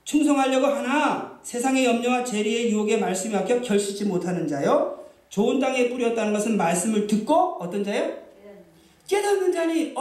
[0.05, 4.99] 충성하려고 하나 세상의 염려와 재리의 유혹에 말씀이 막혀 결실지 못하는 자요.
[5.29, 8.17] 좋은 땅에 뿌렸다는 것은 말씀을 듣고 어떤 자요?
[9.07, 9.93] 깨닫는 자니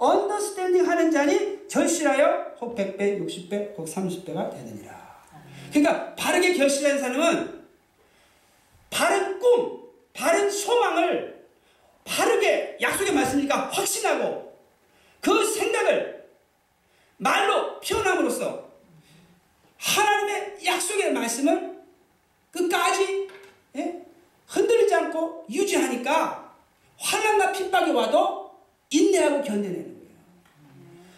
[0.00, 4.96] understanding 하는 자니 결실하여 혹 100배, 60배, 혹 30배가 되느니라.
[5.70, 7.66] 그러니까 바르게 결실한 사람은
[8.90, 9.82] 바른 꿈,
[10.12, 11.46] 바른 소망을
[12.04, 14.56] 바르게 약속의 말씀이니까 확신하고
[15.20, 16.24] 그 생각을
[17.18, 18.66] 말로 표현함으로써
[19.78, 21.76] 하나님의 약속의 말씀을
[22.50, 23.28] 끝까지
[23.76, 24.02] 예?
[24.46, 26.54] 흔들리지 않고 유지하니까
[26.98, 28.45] 환란과 핍박이 와도
[28.90, 29.96] 인내하고 견뎌내는 거예요.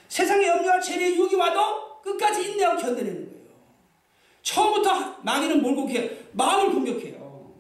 [0.09, 3.49] 세상의 염려와 재리의 유혹이 와도 끝까지 인내하고 견뎌내는 거예요.
[4.43, 6.11] 처음부터 마귀는 뭘 공격해요?
[6.33, 7.53] 마음을 공격해요.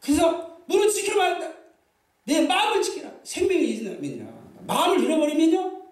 [0.00, 1.50] 그래서 무릇 지키라 한다.
[2.24, 3.10] 내 마음을 지키라.
[3.22, 4.26] 생명의 이지이라
[4.66, 5.82] 마음을 잃어버리면요.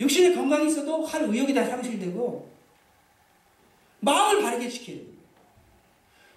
[0.00, 2.50] 육신의 건강이 있어도 할 의욕이 다 상실되고
[4.00, 5.06] 마음을 바르게 지켜야 돼요.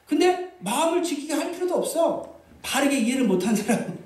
[0.06, 2.36] 근데 마음을 지키게 할 필요도 없어.
[2.62, 4.05] 바르게 이해를 못한 사람은.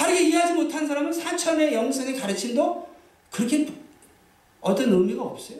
[0.00, 2.88] 바르게 이해하지 못한 사람은 사천의 영성의 가르침도
[3.30, 3.68] 그렇게
[4.62, 5.58] 어떤 의미가 없어요.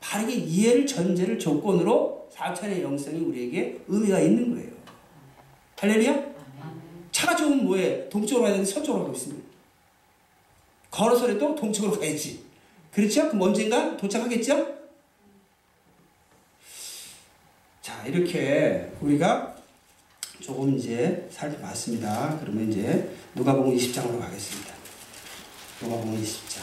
[0.00, 4.72] 바르게 이해를 전제를 조건으로 사천의 영성이 우리에게 의미가 있는 거예요.
[5.78, 6.34] 할렐루야?
[7.12, 8.08] 차가 좋으면 뭐해?
[8.08, 9.46] 동쪽으로 가야 되는데 서쪽으로 가고 있습니다.
[10.90, 12.44] 걸어서라도 동쪽으로 가야지.
[12.90, 13.28] 그렇죠?
[13.28, 14.74] 그럼 언젠가 도착하겠죠?
[17.82, 19.55] 자, 이렇게 우리가
[20.46, 22.38] 조금 이제 살펴봤습니다.
[22.40, 24.74] 그러면 이제 누가복음 20장으로 가겠습니다.
[25.82, 26.60] 누가복음 20장.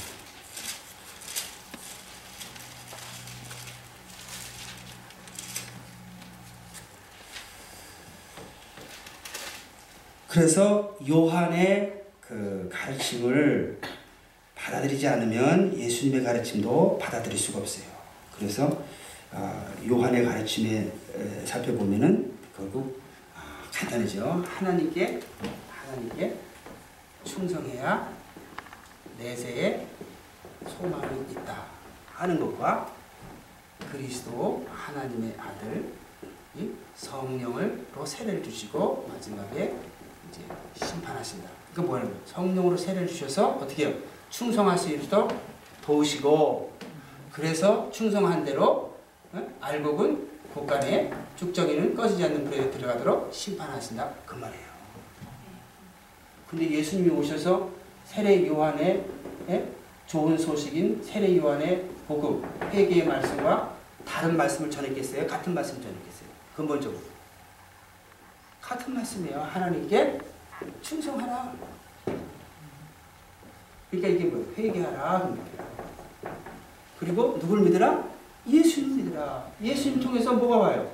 [10.29, 13.81] 그래서 요한의 그 가르침을
[14.55, 17.88] 받아들이지 않으면 예수님의 가르침도 받아들일 수가 없어요.
[18.38, 18.81] 그래서
[19.34, 20.89] 아, 요한의 가르침에
[21.43, 23.03] 살펴보면은 결국 아,
[23.74, 24.43] 간단하죠.
[24.45, 25.19] 하나님께
[25.69, 26.36] 하나님께
[27.24, 28.13] 충성해야
[29.17, 29.88] 내세에
[30.67, 31.65] 소망이 있다
[32.13, 32.91] 하는 것과
[33.91, 35.91] 그리스도 하나님의 아들
[36.55, 39.76] 이 성령을로 세례를 주시고 마지막에
[40.30, 40.41] 이제
[40.76, 41.49] 심판하신다.
[41.74, 43.95] 그 뭐냐면 성령으로 세례를 주셔서 어떻게 해요?
[44.30, 45.32] 충성할 수 있도록
[45.82, 46.78] 도우시고
[47.32, 48.97] 그래서 충성한 대로
[49.34, 49.47] 어?
[49.59, 54.74] 알곡은 곳간에 죽정이는 꺼지지 않는 불에 들어가도록 심판하신다 그 말이에요.
[56.49, 57.70] 근데 예수님이 오셔서
[58.06, 59.06] 세례 요한의
[59.49, 59.68] 예?
[60.06, 63.76] 좋은 소식인 세례 요한의 복음 회개의 말씀과
[64.06, 65.26] 다른 말씀을 전했겠어요?
[65.26, 66.30] 같은 말씀 전했겠어요?
[66.56, 67.01] 근본적으로
[68.62, 69.41] 같은 말씀이에요.
[69.41, 70.20] 하나님께
[70.82, 71.54] 충성하라.
[73.89, 74.47] 그러니까 이게 뭐예요?
[74.58, 75.36] 회개하라.
[76.99, 78.12] 그리고 누굴 믿으라?
[78.47, 79.47] 예수님 믿으라.
[79.61, 80.91] 예수님 통해서 뭐가 와요?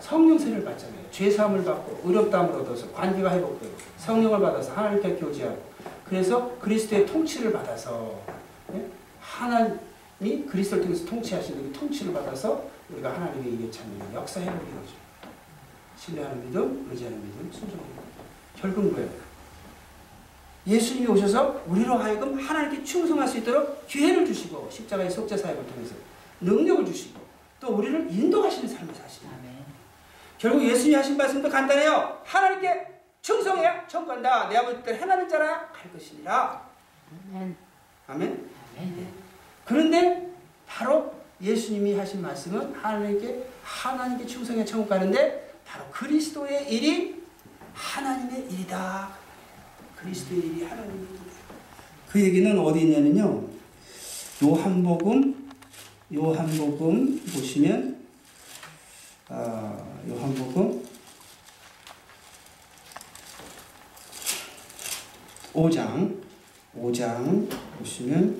[0.00, 1.10] 성령세를 받잖아요.
[1.10, 5.62] 죄사함을 받고 의롭다함을 얻어서 관계가 회복되고 성령을 받아서 하나님께 교제하고
[6.04, 8.20] 그래서 그리스도의 통치를 받아서
[8.74, 8.86] 예?
[9.20, 15.06] 하나님이 그리스도를 통해서 통치하시는 그 통치를 받아서 우리가 하나님의 일에 참여하는 역사 회복이 이루어져요.
[15.98, 18.02] 신뢰하는 믿음, 의지하는 믿음, 순종하는 믿음.
[18.60, 19.08] 결국 뭐예요?
[20.66, 25.94] 예수님이 오셔서 우리로 하여금 하나님께 충성할 수 있도록 기회를 주시고 십자가의 속죄 사역을 통해서
[26.40, 27.20] 능력을 주시고
[27.60, 29.56] 또 우리를 인도하시는 삶을 사시는 아멘.
[30.38, 32.20] 결국 예수님이 하신 말씀도 간단해요.
[32.24, 32.86] 하나님께
[33.22, 34.48] 충성해야 간다.
[34.48, 36.62] 내 아버지 뜻 행하는 자라 갈 것이니라.
[37.32, 37.56] 아멘.
[38.06, 38.50] 아멘.
[38.78, 39.08] 아멘.
[39.64, 40.30] 그런데
[40.66, 47.22] 바로 예수님이 하신 말씀은 하나님께 하나님께 충성해 천국 가는데 바로 그리스도의 일이
[47.74, 49.10] 하나님의 일이다.
[49.96, 51.24] 그리스도의 일이 하나님의 일이다.
[52.08, 53.44] 그 얘기는 어디 있냐면요.
[54.42, 55.45] 요한복음
[56.14, 57.96] 요한복음 보시면
[59.28, 59.76] 아,
[60.08, 60.86] 요한복음
[65.52, 66.16] 5장
[66.78, 67.48] 5장
[67.78, 68.38] 보시면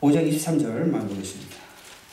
[0.00, 1.56] 5장 23절 만 보겠습니다.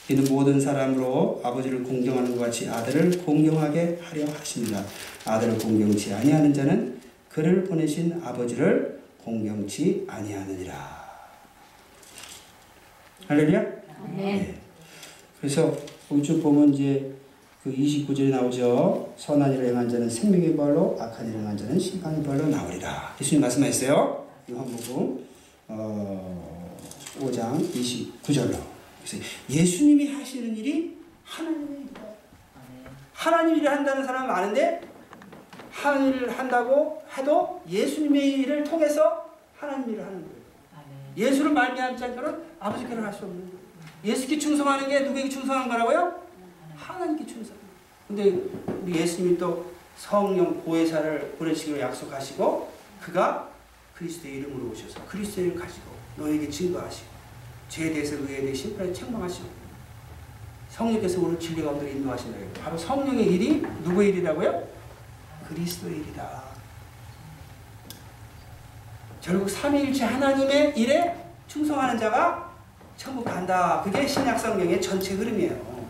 [0.10, 4.86] 이는 모든 사람으로 아버지를 공경하는 것 같이 아들을 공경하게 하려 하십니다.
[5.26, 7.00] 아들을 공경치 아니하는 자는
[7.30, 10.99] 그를 보내신 아버지를 공경치 아니하느니라.
[13.30, 13.64] 할렐루야.
[14.06, 14.18] 아멘.
[14.18, 14.56] 네.
[15.40, 15.72] 그래서
[16.24, 17.14] 쭉 보면 이제
[17.64, 19.14] 그 29절에 나오죠.
[19.18, 23.16] 선한 일을 행한 자는 생명의 벌로 악한 일을 행한 자는 심판의 벌로 나오리라.
[23.22, 24.26] 예수님 말씀하셨어요.
[24.50, 25.28] 요한복음
[25.68, 26.88] 어,
[27.20, 28.58] 5장 29절로.
[29.06, 32.02] 그래서 예수님이 하시는 일이 하나님의 일이다.
[32.02, 32.92] 아멘.
[33.14, 34.82] 하나님 일을 한다는 사람은 많은데
[35.70, 40.36] 하나님 일을 한다고 해도 예수님의 일을 통해서 하나님 일을 하는 거예요.
[40.74, 41.16] 아멘.
[41.16, 43.60] 예수를 말미암지 않고는 아버지께를 할수 없는 거예요.
[44.04, 46.22] 예수께 충성하는 게 누구에게 충성한 거라고요?
[46.76, 47.56] 하나님께 충성.
[48.08, 48.32] 근데
[48.84, 53.50] 우리 예수님이 또 성령 보혜사를 보내시기로 약속하시고 그가
[53.96, 57.08] 그리스도의 이름으로 오셔서 그리스도를 가지고 너에게 증거하시고
[57.68, 59.48] 죄에 대해서 의에 대해 심판에 책망하시고
[60.70, 62.62] 성령께서 오늘 진리 가운데 인도하신다.
[62.62, 64.68] 바로 성령의 일이 누구의 일이라고요?
[65.50, 66.44] 그리스도의 일이다.
[69.22, 71.16] 결국 삼위일체 하나님의 일에
[71.48, 72.49] 충성하는 자가
[73.00, 73.82] 천국 간다.
[73.82, 75.88] 그게 신약 성경의 전체 흐름이에요.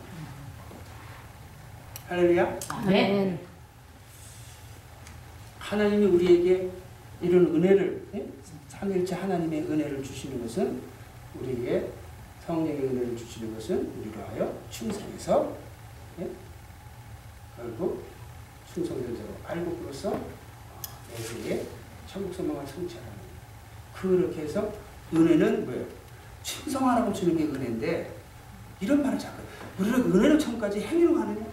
[2.08, 2.60] 할렐루야.
[2.70, 3.40] 아멘.
[5.58, 6.70] 하나님이 우리에게
[7.20, 8.28] 이런 은혜를 예?
[8.68, 10.84] 삼위일체 하나님의 은혜를 주시는 것은
[11.40, 11.90] 우리에게
[12.46, 15.58] 성령의 은혜를 주시는 것은 우리로 하여 충성해서
[16.20, 16.30] 예?
[17.56, 18.04] 결국
[18.72, 20.16] 충성된 자로 알고 그로써
[21.12, 21.66] 내세에
[22.06, 23.10] 천국 소망을 성취하는
[23.96, 24.72] 그렇게 해서
[25.12, 25.99] 은혜는 뭐예요?
[26.50, 28.16] 충성하라고 주는 게 은혜인데
[28.80, 29.42] 이런 말을 자꾸
[29.78, 31.46] 우리는 은혜로 천국까지 행위로 가느냐?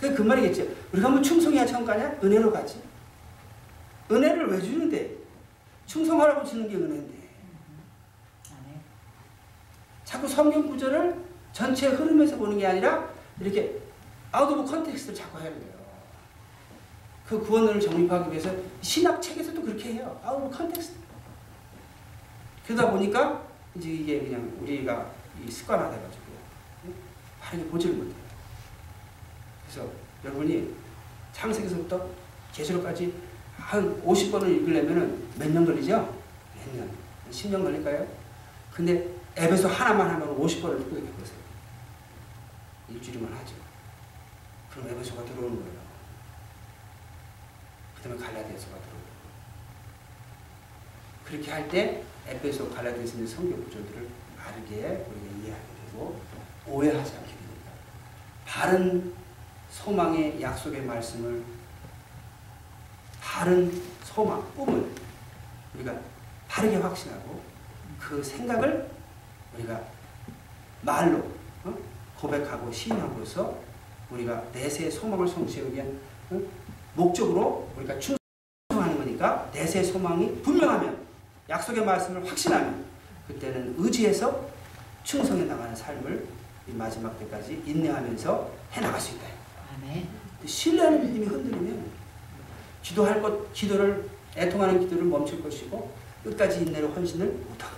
[0.00, 0.66] 그, 그 말이겠죠.
[0.92, 2.18] 우리가 뭐 충성해야 천국 가냐?
[2.22, 2.80] 은혜로 가지.
[4.10, 5.16] 은혜를 왜 주는데?
[5.86, 7.18] 충성하라고 주는 게 은혜인데.
[10.04, 11.14] 자꾸 성경 구절을
[11.52, 13.08] 전체 흐름에서 보는 게 아니라
[13.40, 13.78] 이렇게
[14.32, 15.78] out of context를 자꾸 해야 돼요.
[17.26, 18.50] 그 구원을 정립하기 위해서
[18.80, 20.18] 신학 책에서도 그렇게 해요.
[20.24, 20.96] Out of context.
[22.66, 23.47] 그러다 보니까
[23.78, 25.12] 이제 이게 그냥 우리가
[25.46, 26.22] 이 습관화 돼가지고
[27.40, 28.14] 바르게 보지를 못해요.
[29.64, 29.90] 그래서
[30.24, 30.74] 여러분이
[31.32, 32.08] 창세기서부터
[32.52, 33.14] 계시록까지
[33.56, 35.92] 한 50번을 읽으려면 몇 년 걸리죠?
[36.54, 36.90] 몇 년?
[37.30, 38.06] 10년 걸릴까요?
[38.72, 39.08] 근데
[39.38, 41.38] 앱에서 하나만 하면 50번을 듣고 해보세요.
[42.88, 43.54] 일주일이면 하죠.
[44.70, 45.78] 그럼 에베소가 들어오는 거예요.
[47.96, 49.08] 그 다음에 갈라디아서가 들어오고
[51.24, 54.06] 그렇게 할 때 에베소 갈라디아서 있는 성경 구절들을
[54.36, 56.20] 바르게 우리가 이해하게 되고
[56.66, 57.70] 오해하지 않게 됩니다.
[58.44, 59.14] 바른
[59.70, 61.42] 소망의 약속의 말씀을
[63.20, 64.90] 바른 소망, 꿈을
[65.74, 65.98] 우리가
[66.48, 67.40] 바르게 확신하고
[67.98, 68.90] 그 생각을
[69.54, 69.80] 우리가
[70.82, 71.18] 말로
[71.64, 71.74] 어?
[72.18, 73.58] 고백하고 시인함으로써
[74.10, 75.98] 우리가 내세의 소망을 성취하기 위한
[76.30, 76.40] 어?
[76.94, 80.97] 목적으로 우리가 충성하는 거니까 내세의 소망이 분명하면
[81.48, 82.84] 약속의 말씀을 확신하면
[83.26, 84.48] 그때는 의지해서
[85.02, 86.26] 충성해 나가는 삶을
[86.68, 89.26] 이 마지막 때까지 인내하면서 해나갈 수 있다.
[89.76, 90.06] 아멘.
[90.44, 91.86] 신뢰하는 믿음이 흔들리면
[92.82, 95.94] 기도할 것, 기도를 애통하는 기도를 멈출 것이고
[96.24, 97.76] 끝까지 인내로 헌신을 못하고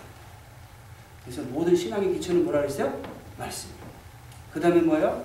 [1.24, 3.00] 그래서 모든 신앙의 기초는 뭐라 그랬어요?
[3.38, 3.70] 말씀.
[4.52, 5.24] 그 다음에 뭐예요?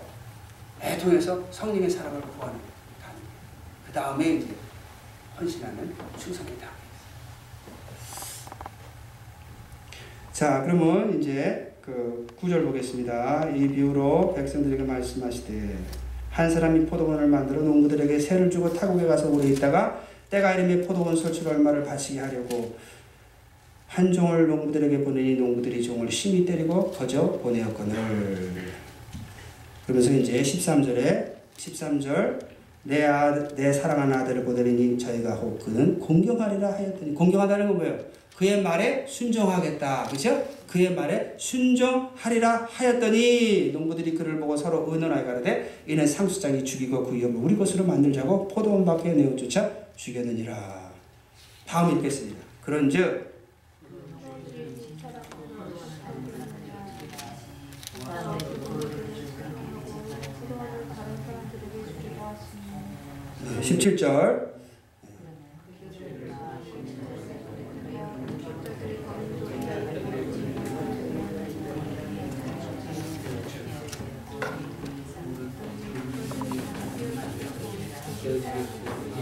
[0.82, 2.60] 애통해서 성령의 사랑을 구하는
[3.88, 4.56] 그 다음에 이제
[5.40, 6.75] 헌신하는 충성이다.
[10.36, 13.52] 자, 그러면 이제 그 구절 보겠습니다.
[13.56, 15.78] 이 비유로 백성들에게 말씀하시되
[16.30, 21.54] 한 사람이 포도원을 만들어 농부들에게 세를 주고 타국에 가서 오래 있다가 때가 이름에 포도원 설치를
[21.54, 22.76] 얼마를 바치게 하려고
[23.88, 27.96] 한 종을 농부들에게 보내니 농부들이 종을 심히 때리고 거저 보내었거늘
[29.86, 32.40] 그러면서 이제 13절에 13절
[32.84, 38.16] 내, 아, 내 사랑하는 아들을 보더니 저희가 혹 그는 공경하리라 하였더니 공경하다는 건 뭐예요?
[38.36, 40.08] 그의 말에 순종하겠다.
[40.12, 40.44] 그죠?
[40.68, 47.42] 그의 말에 순종하리라 하였더니 농부들이 그를 보고 서로 의논하여 가로되 이는 상수장이 죽이고 그 위험을
[47.42, 50.92] 우리 것으로 만들자고 포도원 밖에 내어 쫓아 죽였느니라.
[51.66, 52.44] 다음 읽겠습니다.
[52.62, 53.36] 그런즉
[63.46, 64.56] 네, 17절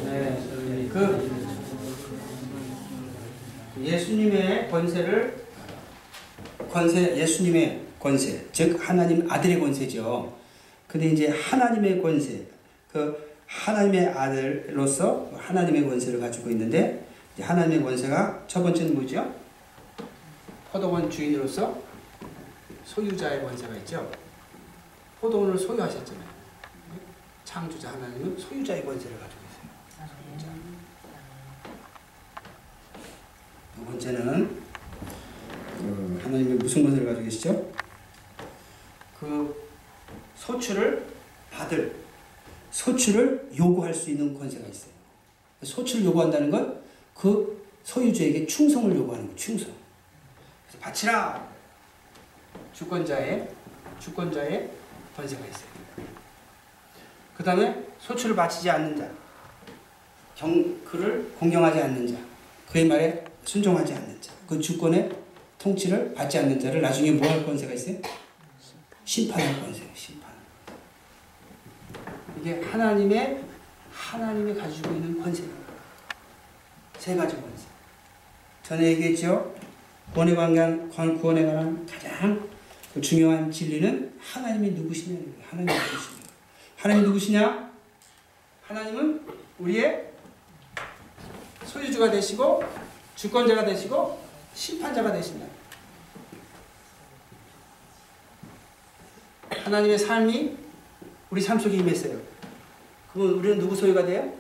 [0.06, 1.32] 네, 그
[3.82, 5.44] 예수님의 권세를
[6.72, 10.38] 권세 예수님의 권세 즉 하나님 아들의 권세죠.
[10.88, 12.46] 근데 이제 하나님의 권세
[12.92, 17.08] 그 하나님의 아들로서 하나님의 권세를 가지고 있는데
[17.40, 19.34] 하나님의 권세가 첫 번째는 뭐죠?
[20.72, 21.82] 포도원 주인으로서
[22.86, 24.10] 소유자의 권세가 있죠.
[25.22, 26.34] 포도원을 소유하셨잖아요.
[27.46, 30.10] 창조자 하나님은 소유자의 권세를 가지고 있어요.
[30.10, 30.48] 소유자.
[33.76, 34.64] 두 번째는
[35.84, 37.72] 그 하나님이 무슨 권세를 가지고 계시죠?
[39.20, 39.70] 그
[40.36, 41.06] 소출을
[41.52, 41.96] 받을
[42.72, 44.92] 소출을 요구할 수 있는 권세가 있어요.
[45.64, 49.38] 소출을 요구한다는 건 그 소유주에게 충성을 요구하는 거예요.
[49.38, 49.72] 충성.
[50.68, 51.54] 그래서 바치라.
[52.74, 53.50] 주권자의
[54.00, 54.70] 주권자의
[55.16, 55.74] 권세가 있어요.
[57.38, 59.10] 그 다음에 소출을 바치지 않는 자,
[60.36, 62.20] 경, 그를 공경하지 않는 자,
[62.72, 65.12] 그의 말에 순종하지 않는 자, 그 주권의
[65.68, 67.96] 통치를 받지 않는 자를 나중에 뭐 할 권세가 있어요?
[69.06, 69.90] 심판할 권세예요.
[69.96, 70.30] 심판.
[72.40, 73.42] 이게 하나님의
[73.92, 75.64] 하나님이 가지고 있는 권세입니다.
[77.00, 77.66] 세 가지 권세.
[78.64, 79.56] 전에 얘기했죠.
[80.14, 80.90] 구원에 관한
[81.20, 82.50] 구원에 관한 가장
[82.94, 85.48] 그 중요한 진리는 하나님이 누구시냐는 거예요.
[85.50, 86.24] 하나님 누구시냐.
[86.76, 87.72] 하나님 누구시냐?
[88.68, 89.22] 하나님은
[89.60, 90.10] 우리의
[91.66, 92.64] 소유주가 되시고
[93.16, 94.22] 주권자가 되시고
[94.54, 95.53] 심판자가 되신다.
[99.64, 100.58] 하나님의 삶이
[101.30, 102.20] 우리 삶 속에 임했어요.
[103.12, 104.34] 그러면 우리는 누구 소유가 돼요?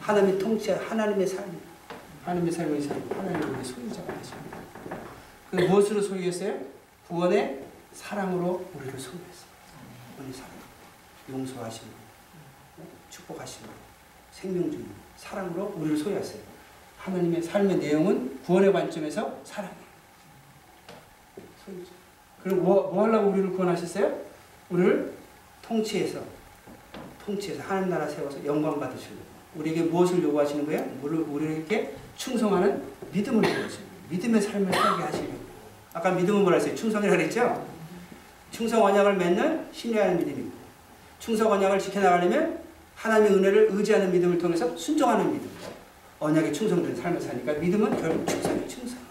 [0.00, 1.44] 하나님의 통치, 하나님의 삶.
[2.24, 4.58] 하나님의 삶의 삶, 하나님의 소유자가 되십니다.
[5.50, 6.58] 그 무엇으로 소유했어요?
[7.06, 9.48] 구원의 사랑으로 우리를 소유했어요.
[10.16, 10.50] 구원의 사랑.
[11.30, 11.86] 용서하시고,
[13.10, 13.68] 축복하시고,
[14.32, 14.86] 생명 주는
[15.16, 16.40] 사랑으로 우리를 소유했어요.
[16.98, 19.84] 하나님의 삶의 내용은 구원의 관점에서 사랑이에요.
[21.64, 21.90] 소유자.
[22.42, 24.23] 그리고 뭐, 뭐 하려고 우리를 구원하셨어요?
[24.74, 25.12] 우리를
[25.62, 26.20] 통치해서,
[27.24, 29.22] 통치해서 하나님 나라 세워서 영광 받으시려고.
[29.56, 30.84] 우리에게 무엇을 요구하시는 거예요?
[31.00, 33.84] 우리, 우리에게 충성하는 믿음을 요구하시는.
[34.10, 35.34] 믿음의 삶을 살게 하시려고.
[35.92, 36.74] 아까 믿음은 뭐라 했어요?
[36.74, 37.66] 충성이라고 그랬죠?
[38.50, 40.50] 충성 언약을 맺는 신뢰하는 믿음이고
[41.18, 42.58] 충성 언약을 지켜나가려면
[42.96, 45.48] 하나님의 은혜를 의지하는 믿음을 통해서 순종하는 믿음.
[46.18, 48.68] 언약에 충성된 삶을 사니까 믿음은 결국 충성이에요.
[48.68, 49.03] 충성.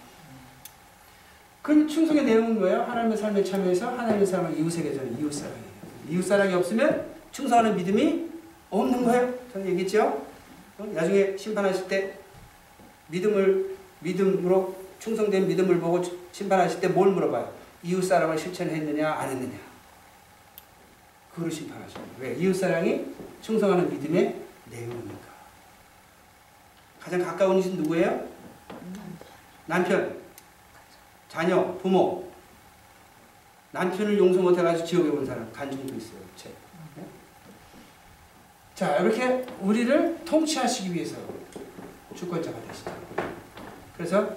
[1.63, 2.81] 그 충성의 내용은 뭐예요?
[2.83, 5.63] 하나님의 삶에 참여해서 하나님의 사랑을 이웃에게 전는 이웃사랑이에요.
[6.09, 8.29] 이웃사랑이 없으면 충성하는 믿음이
[8.69, 9.33] 없는 거예요.
[9.53, 10.25] 저는 얘기했죠?
[10.77, 10.91] 어?
[10.93, 12.19] 나중에 심판하실 때
[13.07, 16.03] 믿음을 믿음으로 충성된 믿음을 보고
[16.33, 17.49] 심판하실 때 뭘 물어봐요?
[17.83, 19.57] 이웃 사랑을 실천했느냐 안 했느냐
[21.31, 22.13] 그거를 심판하십니다.
[22.19, 22.33] 왜?
[22.35, 23.05] 이웃 사랑이
[23.41, 24.35] 충성하는 믿음의
[24.69, 25.33] 내용이니까.
[26.99, 28.27] 가장 가까운 이웃은 누구예요?
[29.65, 30.22] 남편,
[31.33, 32.31] 자녀, 부모.
[33.71, 36.19] 남편을 용서 못해가지고 지옥에 온 사람 간증도 있어요.
[36.35, 36.49] 제.
[36.95, 37.03] 네?
[38.75, 41.17] 자 이렇게 우리를 통치하시기 위해서
[42.15, 42.93] 주권자가 되시죠.
[43.97, 44.29] 그래서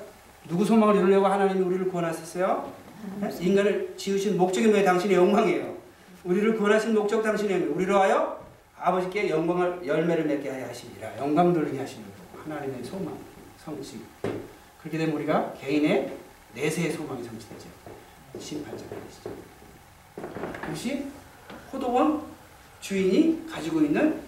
[0.48, 2.72] 누구 소망을 이루려고 하나님이 우리를 구원하셨어요?
[3.20, 3.28] 네?
[3.40, 4.86] 인간을 지으신 목적이 뭐예요?
[4.86, 5.76] 당신의 영광이에요.
[6.24, 7.76] 우리를 구원하신 목적 당신의 영광.
[7.76, 8.42] 우리로 하여
[8.78, 11.18] 아버지께 영광을 열매를 맺게 하여 하시니라.
[11.18, 11.76] 영광 돌리게
[12.32, 12.42] 거고.
[12.44, 13.14] 하나님의 소망,
[13.62, 14.00] 성취.
[14.80, 16.24] 그렇게 되면 우리가 개인의
[16.56, 17.68] 내세의 소망이 성취되죠.
[18.40, 19.30] 심판자가 되시죠.
[20.62, 21.06] 그것이
[21.70, 22.24] 포도원
[22.80, 24.22] 주인이 가지고 있는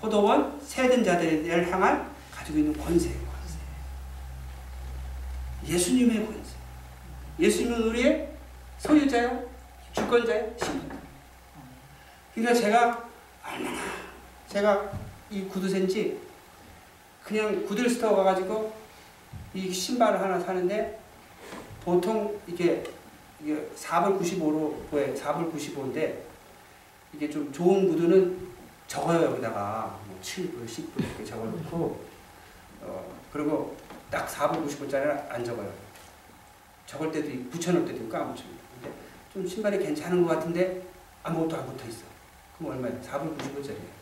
[0.00, 3.18] 포도원 세든 자들을 향한 가지고 있는 권세예요.
[3.18, 3.58] 권세.
[5.66, 6.54] 예수님의 권세.
[7.40, 8.30] 예수님은 우리의
[8.78, 9.44] 소유자요,
[9.92, 10.98] 주권자요, 신분.
[12.34, 13.08] 그러니까 제가
[13.44, 13.80] 얼마나
[14.48, 14.92] 제가
[15.30, 16.20] 이 구두 산지
[17.24, 18.72] 그냥 구들 스토어 가가지고
[19.54, 21.03] 이 신발을 하나 사는데
[21.84, 22.84] 보통 이게
[23.42, 26.18] 이게 4불 95로 보여 4불 95인데
[27.12, 28.54] 이게 좀 좋은 구두는
[28.86, 32.04] 적어요 여기다가 뭐 7불, 10불 이렇게 적어놓고
[32.82, 33.76] 어, 그리고
[34.10, 35.72] 딱 4불, 90불짜리는 안 적어요.
[36.86, 38.62] 적을 때도 있고 붙여놓을 때도 있고 까붙입니다.
[38.74, 38.96] 근데
[39.32, 40.82] 좀 신발이 괜찮은 것 같은데
[41.22, 42.04] 아무것도 안 붙어 있어.
[42.56, 43.00] 그럼 얼마예요?
[43.00, 43.94] 4불, 90불짜리예요.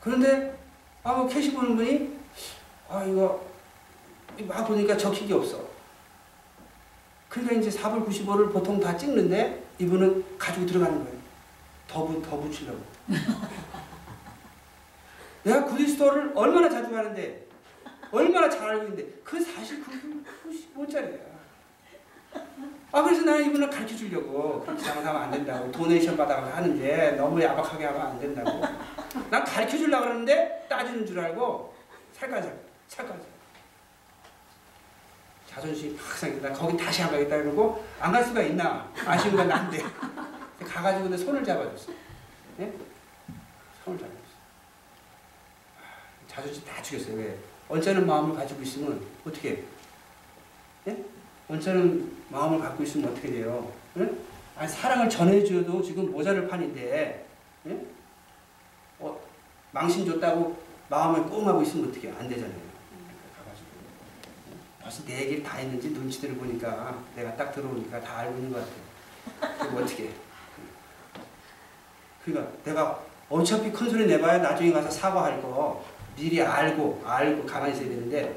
[0.00, 0.58] 그런데
[1.02, 2.18] 아뭐 캐시 보는 분이
[2.88, 3.44] 아 이거
[4.46, 5.71] 막 보니까 적힌 게 없어.
[7.32, 11.18] 그러니까 이제 4불 95를 보통 다 찍는데 이분은 가지고 들어가는 거예요.
[11.88, 12.78] 더, 붙, 더 붙이려고.
[15.42, 17.46] 내가 구리스토어를 얼마나 자주 가는데
[18.10, 20.22] 얼마나 잘 알고 있는데 그 사실 그
[20.76, 21.32] 95짜리야.
[22.92, 27.86] 아 그래서 나는 이분을 가르쳐 주려고 그렇게 장사하면 안 된다고 도네이션 받아가 하는데 너무 야박하게
[27.86, 28.60] 하면 안 된다고
[29.30, 31.74] 난 가르쳐 주려고 그러는데 따지는 줄 알고
[32.12, 32.58] 살까 살
[32.88, 33.31] 살까 살
[35.52, 39.82] 자존심이 팍나 거기 다시 안 가겠다 그러고 안 갈 수가 있나 아쉬운 건 난데
[40.64, 41.92] 가가지고 내 손을 잡아줬어
[42.60, 42.72] 예?
[43.84, 44.22] 손을 잡아줬어
[45.78, 45.82] 아,
[46.26, 47.36] 자존심 다 죽였어요 왜
[47.68, 49.58] 언짢은 마음을 가지고 있으면 어떻게 해?
[50.88, 51.04] 예?
[51.48, 53.70] 언짢은 마음을 갖고 있으면 어떻게 돼요?
[53.98, 54.10] 예?
[54.56, 57.26] 아니, 사랑을 전해줘도 지금 모자를 판인데
[57.66, 57.86] 예?
[59.00, 59.20] 어,
[59.72, 60.56] 망신 줬다고
[60.88, 62.12] 마음을 꽁하고 있으면 어떻게 해?
[62.18, 62.71] 안 되잖아요.
[64.82, 68.58] 벌써 내 얘기를 다 했는지 눈치들을 보니까 내가 딱 들어오니까 다 알고 있는 것
[69.40, 69.54] 같아.
[69.58, 70.08] 그럼 어떻게 해?
[72.24, 75.84] 그러니까 내가 어차피 큰 소리 내봐야 나중에 가서 사과할 거
[76.16, 78.36] 미리 알고 알고 가만히 있어야 되는데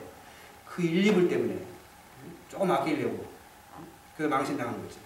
[0.68, 1.58] 그 1, 2불 때문에
[2.50, 3.26] 조금 아끼려고
[4.18, 4.98] 그 망신 당한 거지.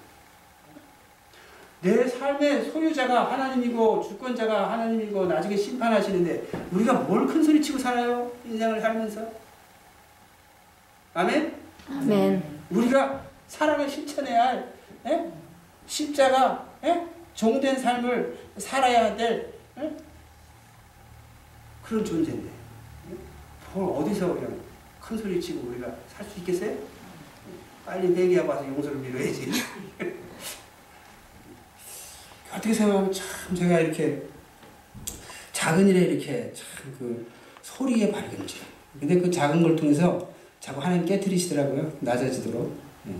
[1.81, 8.29] 내 삶의 소유자가 하나님이고 주권자가 하나님이고 나중에 심판하시는데 우리가 뭘 큰 소리 치고 살아요?
[8.45, 9.21] 인생을 살면서.
[11.19, 11.53] 아멘?
[11.89, 12.41] 아멘.
[12.69, 14.73] 우리가 사랑을 실천해야 할
[15.05, 15.29] 예?
[15.85, 17.05] 십자가 예?
[17.33, 19.91] 종된 삶을 살아야 될 예?
[21.83, 23.15] 그런 존재인데 예?
[23.73, 24.57] 뭘 어디서 그냥
[25.01, 26.77] 큰 소리 치고 우리가 살 수 있겠어요?
[27.85, 29.51] 빨리 회개하고 와서 용서를 빌어야지.
[32.53, 34.23] 어떻게 생각하면 참 제가 이렇게
[35.51, 36.65] 작은 일에 이렇게 참
[36.97, 37.29] 그
[37.61, 38.61] 소리의 밝은지.
[38.99, 40.29] 근데 그 작은 걸 통해서
[40.59, 41.93] 자꾸 하나님 깨뜨리시더라고요.
[42.01, 42.77] 낮아지도록.
[43.07, 43.13] 예.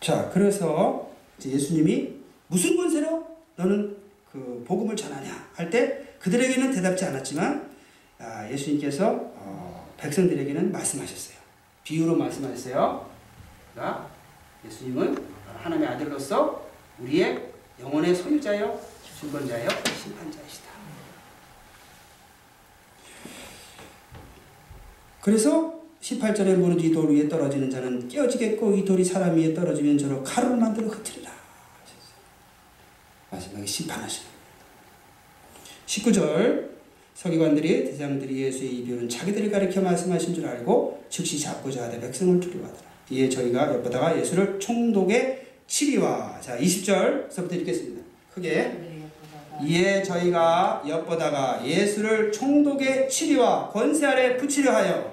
[0.00, 1.10] 자, 그래서
[1.44, 2.12] 예수님이
[2.48, 3.96] 무슨 권세로 너는
[4.32, 7.70] 그 복음을 전하냐 할 때 그들에게는 대답지 않았지만
[8.18, 11.36] 아, 예수님께서 어, 백성들에게는 말씀하셨어요.
[11.84, 13.10] 비유로 말씀하셨어요.
[13.74, 14.08] 나
[14.64, 15.16] 예수님은
[15.62, 16.68] 하나님의 아들로서
[17.00, 17.50] 우리의
[17.80, 18.78] 영혼의 소유자요,
[19.20, 19.68] 주권자요,
[20.00, 20.61] 심판자이시다.
[25.22, 30.22] 그래서 18절에 무릇 이 돌 위에 떨어지는 자는 깨어지겠고 이 돌이 사람 위에 떨어지면 저로
[30.24, 31.30] 가루를 만들어 흩으리라.
[33.30, 34.28] 마지막에 심판하시는
[35.86, 36.70] 19절
[37.14, 42.90] 서기관들이 대장들이 예수의 이 비유는 자기들이 가르쳐 말씀하신 줄 알고 즉시 잡고자 하되 백성을 두려워하더라.
[43.10, 48.02] 이에 저희가 엿보다가 예수를 총독의 치리와 자 20절서부터 읽겠습니다.
[48.34, 48.72] 크게
[49.62, 55.11] 이에 저희가 엿보다가 예수를 총독의 치리와 권세 아래 붙이려 하여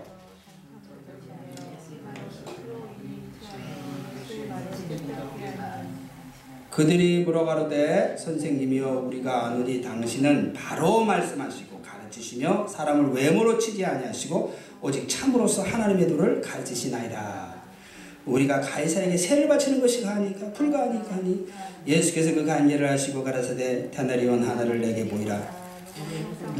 [6.79, 15.61] 그들이 물어가로되 선생님이여 우리가 아노니 당신은 바로 말씀하시고 가르치시며 사람을 외모로 치지 아니하시고 오직 참으로서
[15.61, 17.53] 하나님의 도를 가르치시나이다.
[18.25, 21.47] 우리가 가이사에게 세를 바치는 것이 가니까 불가하니까 하니
[21.85, 25.37] 예수께서 그 간예를 하시고 가라사대 다나리온 하나를 내게 보이라.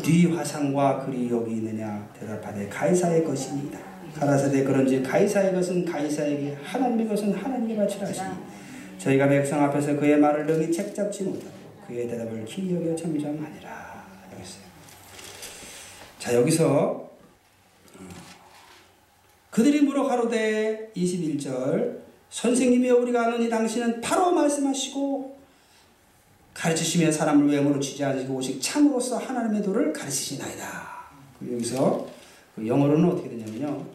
[0.03, 3.79] 네 화상과 글이 여기 있느냐 대답하되 가이사의 것이니이다.
[4.15, 8.48] 가라사대 그런지 가이사의 것은 가이사에게 하나님의 것은 하나님께 바치라 하시니
[8.99, 11.53] 저희가 백성 앞에서 그의 말을 능히 책잡지 못하고
[11.87, 14.07] 그의 대답을 기이 여겨 잠잠하니라.
[14.33, 14.63] 여기 있어요.
[16.19, 17.09] 자 여기서
[19.49, 25.39] 그들이 물어 가로되 21절 선생님이여 우리가 아노니 당신은 바로 말씀하시고
[26.53, 30.99] 가르치시며 사람을 외모로 치지 않으시고 오직 참으로서 하나님의 도를 가르치시나이다.
[31.39, 32.07] 그리고 여기서
[32.55, 33.85] 그 영어로는 어떻게 되냐면요.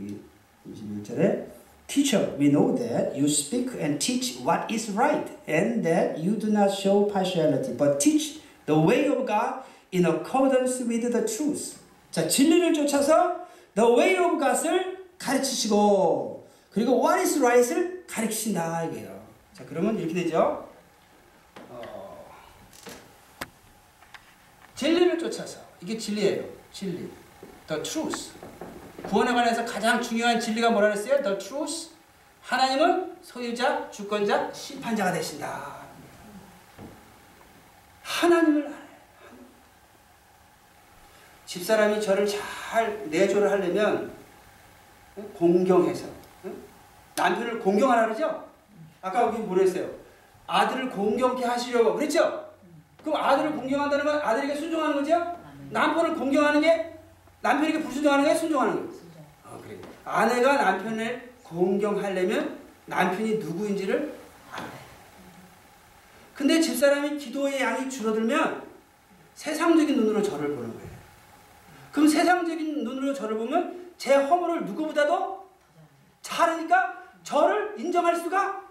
[0.00, 0.20] 여기
[0.68, 1.51] 21절에
[1.92, 6.48] Teacher, we know that you speak and teach what is right and that you do
[6.48, 11.78] not show partiality but teach the way of God in accordance with the truth.
[12.10, 19.22] 자, 진리를 쫓아서 the way of God을 가르치시고 그리고 what is right을 가르치신다 이게요.
[19.52, 20.66] 자, 그러면 이렇게 되죠.
[21.68, 22.26] 어,
[24.74, 26.42] 진리를 쫓아서 이게 진리예요.
[26.72, 27.10] 진리.
[27.68, 28.32] The truth.
[29.04, 31.22] 구원에 관해서 가장 중요한 진리가 뭐라 그랬어요?
[31.22, 31.90] The truth.
[32.42, 35.82] 하나님은 소유자, 주권자, 심판자가 되신다.
[38.02, 38.82] 하나님을 알아요.
[41.46, 44.12] 집사람이 저를 잘 내조를 하려면
[45.36, 46.06] 공경해서
[47.14, 48.48] 남편을 공경하라 그러죠?
[49.02, 49.88] 아까 여기 뭐랬어요?
[50.46, 52.50] 아들을 공경케 하시려고 그랬죠?
[53.04, 55.36] 그럼 아들을 공경한다는 건 아들에게 순종하는 거죠?
[55.70, 56.91] 남편을 공경하는 게
[57.42, 58.90] 남편에게 불순종하는 게 순종하는 거예요.
[58.90, 59.22] 순종.
[59.44, 59.78] 어, 그래.
[60.04, 64.14] 아내가 남편을 공경하려면 남편이 누구인지를
[64.52, 64.76] 알아야 돼.
[66.34, 68.62] 근데 집사람이 기도의 양이 줄어들면
[69.34, 70.92] 세상적인 눈으로 저를 보는 거예요.
[71.90, 75.46] 그럼 세상적인 눈으로 저를 보면 제 허물을 누구보다도
[76.22, 78.62] 잘하니까 저를 인정할 수가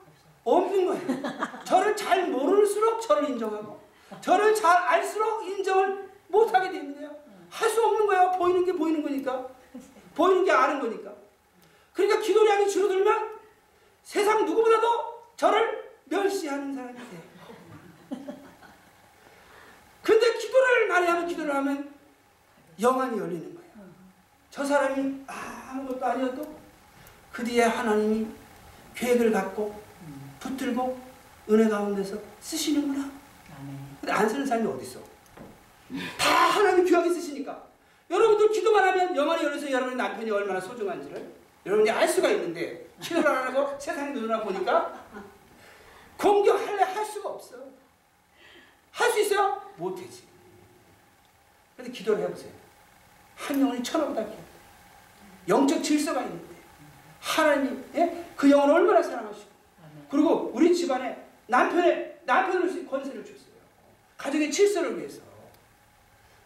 [0.43, 1.21] 없는 거예요.
[1.65, 3.79] 저를 잘 모를수록 저를 인정하고
[4.21, 7.20] 저를 잘 알수록 인정을 못하게 되는 거예요.
[7.51, 8.31] 할 수 없는 거예요.
[8.37, 9.47] 보이는 게 보이는 거니까.
[10.15, 11.13] 보이는 게 아는 거니까.
[11.93, 13.31] 그러니까 기도량이 줄어들면
[14.03, 14.87] 세상 누구보다도
[15.35, 17.21] 저를 멸시하는 사람이 돼요.
[20.01, 21.93] 근데 기도를 많이 하면 기도를 하면
[22.81, 23.71] 영안이 열리는 거예요.
[24.49, 26.55] 저 사람이 아무것도 아니어도
[27.31, 28.27] 그 뒤에 하나님이
[28.95, 29.79] 계획을 갖고
[30.39, 30.99] 붙들고
[31.49, 33.09] 은혜 가운데서 쓰시는구나.
[33.99, 34.99] 근데 안 쓰는 사람이 어디 있어?
[36.17, 37.67] 다 하나님 귀하게 쓰시니까.
[38.09, 41.33] 여러분들 기도만 하면 영안이 열려서 여러분의 남편이 얼마나 소중한지를
[41.65, 45.05] 여러분이 알 수가 있는데 기도를 안 하고 세상 눈으로 보니까
[46.17, 47.55] 공격할래 할 수가 없어.
[48.91, 49.61] 할 수 있어요?
[49.77, 50.23] 못하지.
[51.77, 52.51] 근데 기도를 해보세요.
[53.35, 54.25] 한 영혼이 귀하다.
[55.47, 56.55] 영적 질서가 있는데
[57.19, 58.25] 하나님이 예?
[58.35, 59.49] 그 영혼을 얼마나 사랑하시고.
[60.09, 63.51] 그리고 우리 집안에 남편의 남편으로서 권세를 줬어요.
[64.17, 65.21] 가정의 질서를 위해서.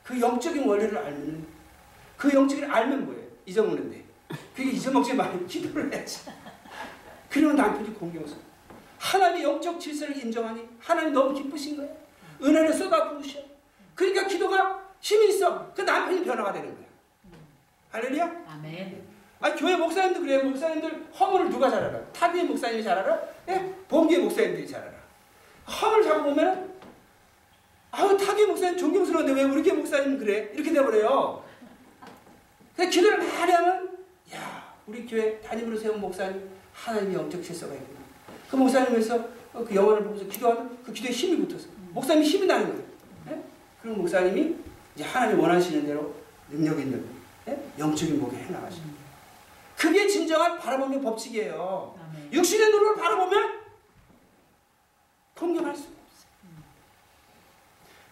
[0.06, 1.48] 그 영적인 원리를 알면
[2.16, 3.24] 그 영적인 알면 뭐예요?
[3.46, 4.06] 잊어먹는데.
[4.56, 6.30] 그게 잊어먹지 말고 기도를 해야지.
[7.30, 8.44] 그러면 남편이 공경스러워.
[9.00, 11.96] 하나님의 영적 질서를 인정하니 하나님 너무 기쁘신 거예요.
[12.42, 13.40] 은혜를 쏟아 부으셔.
[13.96, 15.74] 그러니까 기도가 힘이 있어.
[15.74, 16.86] 그 남편이 변화가 되는 거야.
[17.92, 18.44] 할렐루야?
[18.48, 19.04] 아멘.
[19.42, 20.44] 아 교회 목사님도 그래요.
[20.44, 22.00] 목사님들 허물을 누가 잘 알아?
[22.12, 23.20] 타비의 목사님이 잘 알아?
[23.50, 23.74] 예?
[23.88, 24.94] 본교의 목사님들이 잘 알아.
[25.68, 26.75] 허물 잡아보면
[27.98, 30.52] 아우 타비의 목사님 존경스러운데 왜 우리 교회 목사님 그래?
[30.54, 31.42] 이렇게 돼버려요.
[32.76, 33.98] 근데 기도를 많이 하면
[34.34, 38.00] 야 우리 교회 담임으로 세운 목사님 하나님의 영적 질서가 있구나.
[38.50, 42.84] 그 목사님에서 그 영혼을 보면서 기도하면 그 기도에 힘이 붙어서 목사님이 힘이 나는 거예요.
[43.30, 43.44] 예?
[43.82, 44.56] 그럼 목사님이
[44.94, 46.14] 이제 하나님 원하시는 대로
[46.50, 47.06] 능력 있는
[47.48, 47.58] 예?
[47.80, 49.06] 영적인 목에 해나가시는 거예요.
[49.78, 51.98] 그게 진정한 바라보는 법칙이에요.
[52.34, 53.66] 육신의 눈으로 바라보면
[55.36, 56.05] 수가 없어요.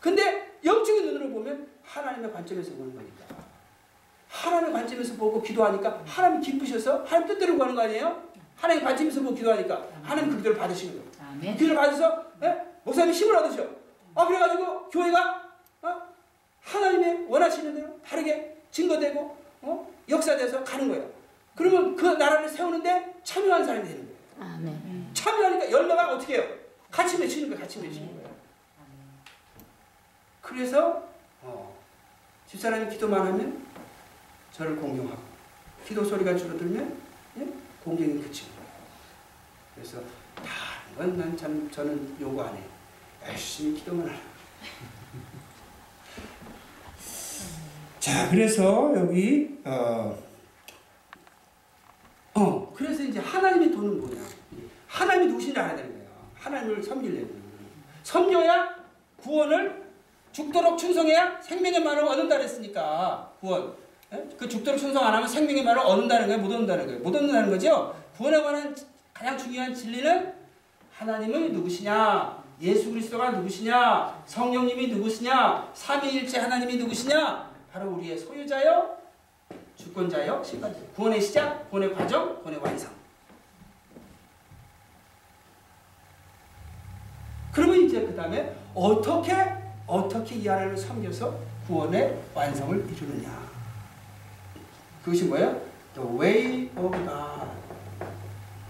[0.04, 3.24] 근데 영적인 눈으로 보면 하나님의 관점에서 보는 거니까.
[4.28, 8.22] 하나님의 관점에서 보고 기도하니까 하나님 기쁘셔서 하나님 뜻대로 구하는 거 아니에요?
[8.58, 11.10] 하나님 관점에서 보고 기도하니까 하나님 그 기도를 받으시는 거예요.
[11.32, 11.54] 아멘.
[11.56, 12.62] 기도를 받아서 예?
[12.84, 13.66] 목사님 힘을 얻으셔.
[14.14, 15.50] 아 그래가지고 교회가
[15.84, 16.02] 어?
[16.60, 19.94] 하나님의 원하시는 대로 바르게 증거되고 어?
[20.10, 21.10] 역사돼서 가는 거예요.
[21.56, 24.54] 그러면 그 나라를 세우는데 참여한 사람이 되는 거예요.
[24.54, 25.12] 아멘.
[25.14, 26.50] 참여하니까 열매가 어떻게 해요?
[26.92, 27.62] 같이 맺히는 거예요.
[27.62, 28.23] 같이 맺히는 거예요.
[30.44, 31.08] 그래서
[31.42, 31.76] 어,
[32.48, 33.66] 집사람이 기도만 하면
[34.52, 35.22] 저를 공경하고
[35.88, 36.98] 기도 소리가 줄어들면
[37.40, 37.48] 예?
[37.84, 38.22] 공경이
[38.56, 38.70] 거예요.
[39.74, 40.02] 그래서
[40.36, 42.62] 다른 건 난 참 저는 요구 안 해.
[43.26, 44.20] 열심히 기도만 하라.
[48.00, 50.18] 자, 그래서 여기 어,
[52.36, 54.22] 어, 그래서 이제 하나님의 돈은 뭐냐?
[54.88, 56.10] 하나님이 누구신지 알아야 되는 거예요.
[56.36, 57.42] 하나님을 섬기려면
[58.04, 58.76] 섬겨야
[59.18, 59.83] 구원을
[60.34, 63.74] 죽도록 충성해야 생명의 말을 얻는다 그랬으니까 구원.
[64.12, 64.28] 예?
[64.38, 67.96] 그 죽도록 충성 안 하면 생명의 말을 얻는다는 거예요, 못 얻는다는 거예요, 못 얻는다는 거죠.
[68.18, 68.76] 구원에 관한
[69.14, 70.34] 가장 중요한 진리는
[70.92, 78.98] 하나님은 누구시냐, 예수 그리스도가 누구시냐, 성령님이 누구시냐, 삼위일체 하나님이 누구시냐, 바로 우리의 소유자요,
[79.76, 80.84] 주권자요, 실권자요.
[80.96, 82.92] 구원의 시작, 구원의 과정, 구원의 완성.
[87.52, 91.38] 그러면 이제 그 다음에 어떻게 어떻게 이 하나님을 섬겨서
[91.68, 93.50] 구원의 완성을 이루느냐.
[95.04, 95.62] 그것이 뭐예요?
[95.94, 97.50] The way of God.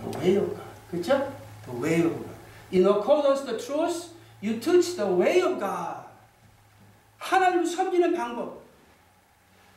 [0.02, 0.64] The way of God.
[0.91, 1.34] 그렇죠?
[1.65, 2.34] The way of God.
[2.73, 6.03] In accordance to the truth, you teach the way of God.
[7.19, 8.64] 하나님을 섬기는 방법.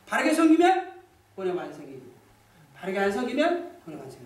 [0.07, 0.93] 바르게 섬기면
[1.35, 2.01] 구원의 완성이
[2.75, 4.25] 바르게 안 섬기면 구원의 완성이.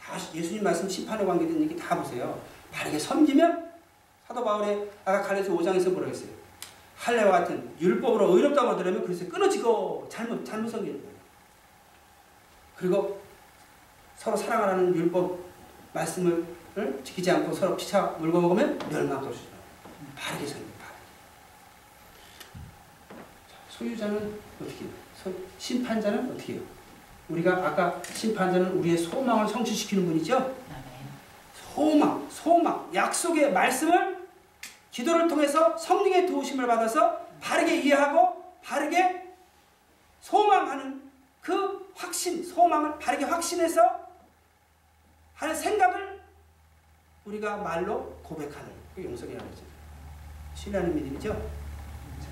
[0.00, 2.40] 다 예수님 말씀 심판에 관계된 얘기 다 보세요.
[2.72, 3.59] 바르게 섬기면
[4.30, 6.30] 사도 바울의 아까 갈레서 5장에서 뭐라 했어요?
[6.96, 11.14] 할례와 같은 율법으로 의롭다고 하더라면 그래서 끊어지고 잘못 잘못 섬기는 거예요.
[12.76, 13.20] 그리고
[14.16, 15.36] 서로 사랑하라는 율법
[15.92, 16.44] 말씀을
[16.78, 19.48] 을 지키지 않고 서로 피차 물고 먹으면 멸망할 것이다.
[20.14, 20.70] 바르게 섬기,
[23.70, 24.90] 소유자는 어떻게 해요?
[25.20, 26.62] 소- 심판자는 어떻게 해요?
[27.28, 30.54] 우리가 아까 심판자는 우리의 소망을 성취시키는 분이죠.
[31.74, 34.19] 소망, 소망, 약속의 말씀을
[34.90, 39.34] 기도를 통해서 성령의 도우심을 받아서 바르게 이해하고 바르게
[40.20, 41.10] 소망하는
[41.40, 44.08] 그 확신, 소망을 바르게 확신해서
[45.34, 46.20] 하는 생각을
[47.24, 49.62] 우리가 말로 고백하는 그 용서이라는 거죠.
[50.54, 51.32] 신뢰하는 믿음이죠.
[51.32, 52.28] 자,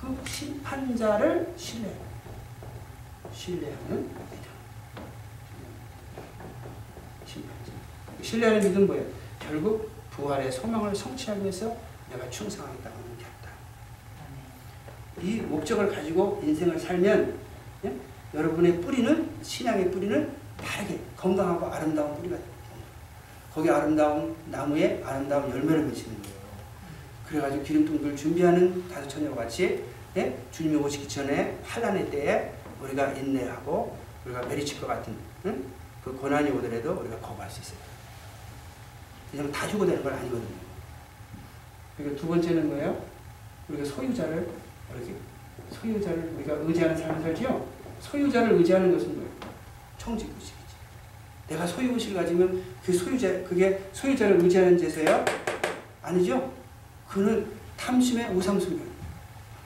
[0.00, 1.94] 그 심판자를 신뢰,
[3.32, 4.50] 신뢰하는 믿음.
[7.24, 7.72] 심판자.
[8.22, 9.06] 신뢰하는 믿음 뭐예요?
[9.38, 11.74] 결국 부활의 소망을 성취하기 위해서
[12.10, 13.50] 내가 충성하겠다고 하는 게 없다.
[15.22, 17.38] 이 목적을 가지고 인생을 살면
[17.84, 17.96] 예?
[18.34, 22.50] 여러분의 뿌리는 신앙의 뿌리는 바르게 건강하고 아름다운 뿌리가 됩니다.
[23.52, 26.40] 거기 아름다운 나무에 아름다운 열매를 맺히는 거예요.
[27.28, 29.84] 그래가지고 기름통들 준비하는 다섯 처녀와 같이
[30.16, 30.36] 예?
[30.50, 35.14] 주님이 오시기 전에 환란의 때에 우리가 인내하고 우리가 메리칠 것 같은
[35.46, 35.64] 응?
[36.04, 37.78] 그 고난이 오더라도 우리가 거부할 수 있어요.
[39.32, 40.59] 왜냐면 다 휴고되는 건 아니거든요.
[42.02, 43.02] 그리고 두 번째는 뭐예요?
[43.68, 44.48] 우리가 소유자를
[44.94, 45.14] 이렇게
[45.70, 47.66] 소유자를 우리가 의지하는 삶을 살지요.
[48.00, 49.30] 소유자를 의지하는 것은 뭐예요?
[49.98, 50.54] 청지구식이지.
[51.48, 55.24] 내가 소유 의식을 가지면 그 소유자 그게 소유자를 의지하는 제세요?
[56.02, 56.52] 아니죠.
[57.08, 57.46] 그는
[57.76, 58.82] 탐심의 우상숭배.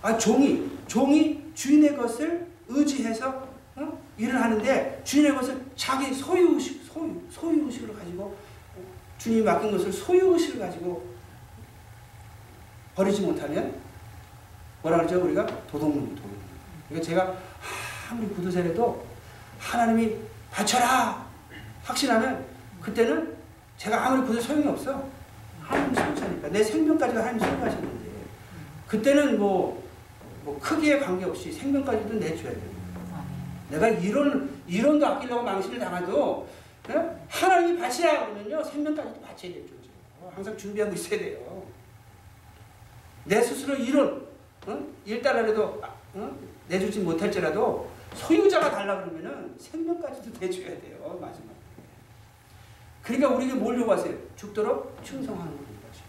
[0.03, 3.99] 아 종이 종이 주인의 것을 의지해서 어?
[4.19, 8.37] 일을 하는데 주인의 것을 자기 소유의식 소유 소유의식을 가지고
[9.19, 11.14] 주님이 맡긴 것을 소유의식을 가지고
[12.95, 13.75] 버리지 못하면
[14.83, 15.23] 뭐라 그러죠?
[15.25, 16.17] 우리가 도둑놈.
[16.89, 17.35] 그러니까 제가
[18.11, 19.05] 아무리 구두쇠라도
[19.59, 20.15] 하나님이
[20.51, 21.25] 바쳐라
[21.83, 22.45] 확신하면
[22.81, 23.35] 그때는
[23.79, 25.09] 제가 아무리 구두 소용이 없어.
[25.63, 28.05] 하나님 소유자니까 내 생명까지도 하나님 소유하시는데
[28.87, 29.83] 그때는 뭐,
[30.45, 32.53] 뭐 크기에 관계없이 생명까지도 내줘야.
[32.53, 33.25] 아멘.
[33.71, 36.47] 내가 이론 이론도 아끼려고 망신을 당해도
[36.91, 36.95] 예?
[37.29, 40.33] 하나님이 바치라 그러면요 생명까지도 바쳐야 될 존재예요.
[40.35, 41.65] 항상 준비하고 있어야 돼요.
[43.25, 44.27] 내 스스로 이론
[44.67, 44.87] 어?
[45.05, 45.83] 일단이라도
[46.15, 46.39] 어?
[46.69, 51.55] 내주지 못할지라도 소유자가 달라 그러면은 생명까지도 내줘야 돼요 마지막에.
[53.03, 54.17] 그러니까 우리에게 뭘 요구하세요?
[54.37, 56.05] 죽도록 충성하는 거죠.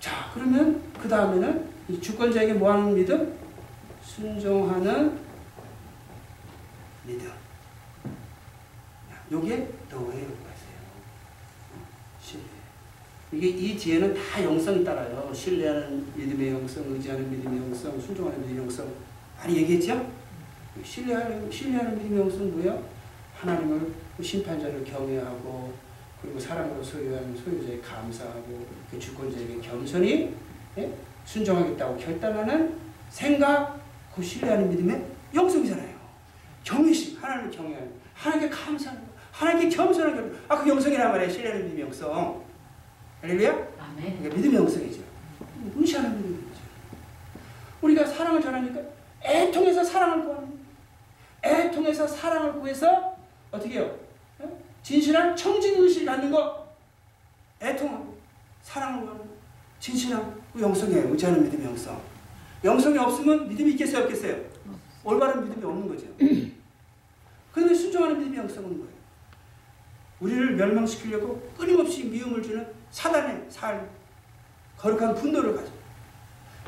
[0.00, 3.38] 자 그러면 그 다음에는 이 주권자에게 뭐하는 믿음?
[4.02, 5.20] 순종하는
[7.04, 7.30] 믿음.
[9.30, 10.49] 요게 너의.
[13.32, 15.30] 이게 이 뒤에는 다 영성이 따라요.
[15.32, 18.92] 신뢰하는 믿음의 영성, 의지하는 믿음의 영성, 순종하는 믿음의 영성.
[19.38, 20.10] 많이 얘기했죠?
[20.84, 22.82] 신뢰하는, 신뢰하는 믿음의 영성은 뭐예요?
[23.36, 25.72] 하나님을 심판자를 경외하고
[26.20, 30.34] 그리고 사랑으로 소유한 소유자에 감사하고 그 주권자에게 겸손히
[30.76, 30.92] 예?
[31.24, 32.74] 순종하겠다고 결단하는
[33.08, 33.80] 생각,
[34.14, 35.94] 그 신뢰하는 믿음의 영성이잖아요.
[36.64, 41.32] 경외심, 하나님을 경외하는, 하나님께 감사하는, 거, 하나님께 겸손한 결 아, 그 영성이란 말이에요.
[41.32, 42.39] 신뢰하는 믿음의 영성.
[43.22, 43.52] 할렐루야?
[43.96, 45.02] 그러니까 믿음의 영성이죠.
[45.74, 46.60] 무시하는 믿음이죠.
[47.82, 48.80] 우리가 사랑을 전하니까
[49.22, 50.58] 애통해서 사랑을 구하는.
[51.42, 53.16] 애통해서 사랑을 구해서
[53.50, 53.98] 어떻게 해요?
[54.38, 54.58] 어?
[54.82, 56.68] 진실한 청진의식을 갖는 거
[57.60, 58.18] 애통하고
[58.62, 59.30] 사랑을 구하는 거.
[59.78, 61.10] 진실한 그 영성이에요.
[61.10, 62.00] 의지하는 믿음의 영성.
[62.64, 64.04] 영성이 없으면 믿음이 있겠어요?
[64.04, 64.36] 없겠어요?
[65.04, 66.06] 올바른 믿음이 없는 거죠.
[67.52, 69.00] 그런데 순종하는 믿음의 영성은 뭐예요?
[70.20, 73.88] 우리를 멸망시키려고 끊임없이 미움을 주는 사단의 삶,
[74.78, 75.76] 거룩한 분노를 가지고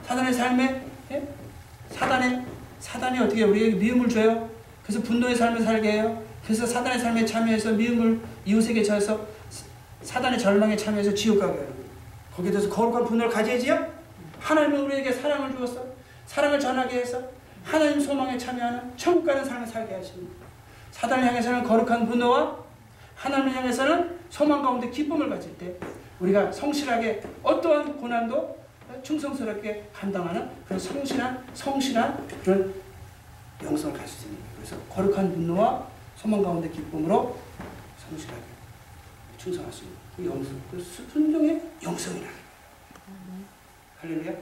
[0.04, 1.28] 사단의 삶에 예?
[1.90, 2.44] 사단의
[2.80, 4.50] 사단이 어떻게 우리에게 미움을 줘요?
[4.82, 6.22] 그래서 분노의 삶을 살게 해요.
[6.44, 9.26] 그래서 사단의 삶에 참여해서 미움을 이웃에게 줘서
[10.02, 11.72] 사단의 절망에 참여해서 지옥 가게 거예요.
[12.34, 13.92] 거기에 대해서 거룩한 분노를 가져야지요.
[14.40, 15.84] 하나님은 우리에게 사랑을 주었어.
[16.26, 17.22] 사랑을 전하게 해서
[17.62, 20.34] 하나님 소망에 참여하는 천국 가는 삶을 살게 하십니다.
[20.90, 22.56] 사단을 향해서는 거룩한 분노와
[23.14, 25.74] 하나님을 향해서는 소망 가운데 기쁨을 가질 때
[26.22, 28.62] 우리가 성실하게 어떠한 고난도
[29.02, 32.74] 충성스럽게 감당하는 그런 성실한 성실한 그런
[33.62, 34.38] 영성을 가질 수 있는.
[34.56, 35.86] 그래서 거룩한 분노와
[36.16, 37.36] 소망 가운데 기쁨으로
[37.98, 38.40] 성실하게
[39.36, 42.28] 충성할 수 있는 그 영성, 그 수- 순종의 영성이라.
[44.00, 44.32] 할렐루야.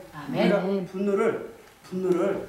[0.42, 1.54] 우리가 분노를
[1.84, 2.48] 분노를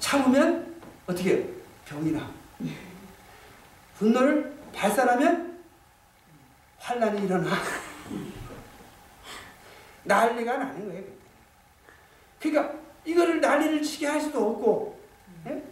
[0.00, 0.74] 참으면
[1.06, 1.44] 어떻게 해요?
[1.86, 2.28] 병이 나.
[3.98, 5.58] 분노를 발산하면
[6.78, 7.50] 환란이 일어나.
[10.10, 11.04] 난리가 나는 거예요.
[12.40, 12.74] 그러니까
[13.04, 15.00] 이거를 난리를 치게 할 수도 없고,
[15.46, 15.62] 예?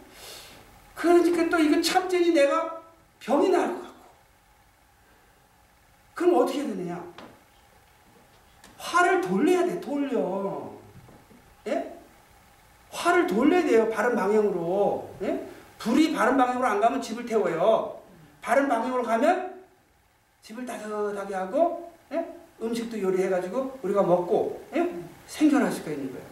[0.94, 2.80] 그러니까 또 이거 참전이 내가
[3.20, 3.98] 병이 날 것 같고.
[6.14, 7.04] 그럼 어떻게 되느냐?
[8.76, 10.70] 화를 돌려야 돼, 돌려.
[11.66, 11.98] 예?
[13.66, 13.88] 돼요.
[13.90, 15.14] 바른 방향으로.
[15.22, 15.48] 예?
[15.78, 18.00] 불이 바른 방향으로 안 가면 집을 태워요.
[18.40, 19.64] 바른 방향으로 가면
[20.42, 22.37] 집을 따뜻하게 하고 예?
[22.60, 24.94] 음식도 요리해가지고 우리가 먹고 예?
[25.26, 26.26] 생존할 수가 있는 거예요.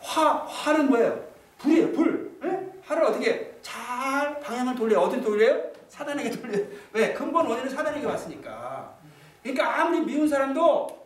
[0.00, 1.24] 화 화는 뭐예요?
[1.58, 1.92] 불이에요.
[1.92, 2.38] 불.
[2.44, 2.68] 예?
[2.84, 5.00] 화를 어떻게 잘 방향을 돌려요.
[5.00, 5.60] 어디 돌려요?
[5.88, 6.66] 사단에게 돌려요.
[6.92, 7.12] 왜?
[7.12, 8.94] 근본 원인은 사단에게 왔으니까.
[9.42, 11.00] 그러니까 아무리 미운 사람도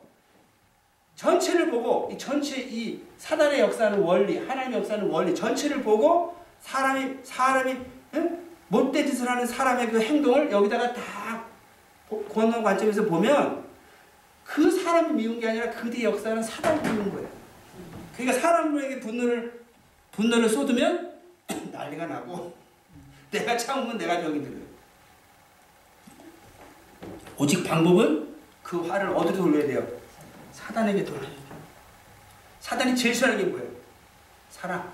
[1.16, 7.76] 전체를 보고 이 전체 이 사단의 역사는 원리, 하나님의 역사는 원리 전체를 보고 사람이 사람이
[8.14, 8.44] 응?
[8.68, 11.44] 못된 짓을 하는 사람의 그 행동을 여기다가 다
[12.32, 13.64] 권능 관점에서 보면
[14.45, 17.29] 그 사람이 미운 게 아니라 그뒤 역사는 사단이 미운 거예요.
[18.16, 19.65] 그러니까 사람에게 분노를
[20.12, 21.21] 분노를 쏟으면
[21.73, 22.55] 난리가 나고
[23.33, 24.65] 내가 참으면 내가 병이 들어요.
[27.37, 29.87] 오직 방법은 그 화를 어디로 돌려야 돼요?
[30.53, 31.45] 사단에게 돌려야 돼요.
[32.61, 33.71] 사단이 제일 싫어하는 게 뭐예요?
[34.51, 34.93] 사랑.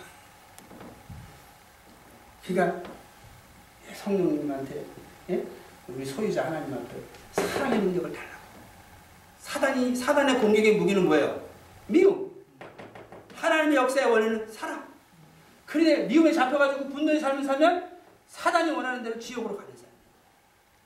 [2.44, 2.90] 그러니까
[3.94, 4.84] 성령님한테
[5.28, 5.44] 예?
[5.86, 7.02] 우리 소유자 하나님한테
[7.32, 8.39] 사랑의 능력을 달라고.
[9.50, 11.42] 사단이 사단의 공격의 무기는 뭐예요?
[11.88, 12.30] 미움.
[13.34, 14.86] 하나님의 역사의 원리는 사랑.
[15.66, 17.90] 그런데 미움에 잡혀가지고 분노의 삶을 살면
[18.28, 19.90] 사단이 원하는 대로 지옥으로 가는 사람.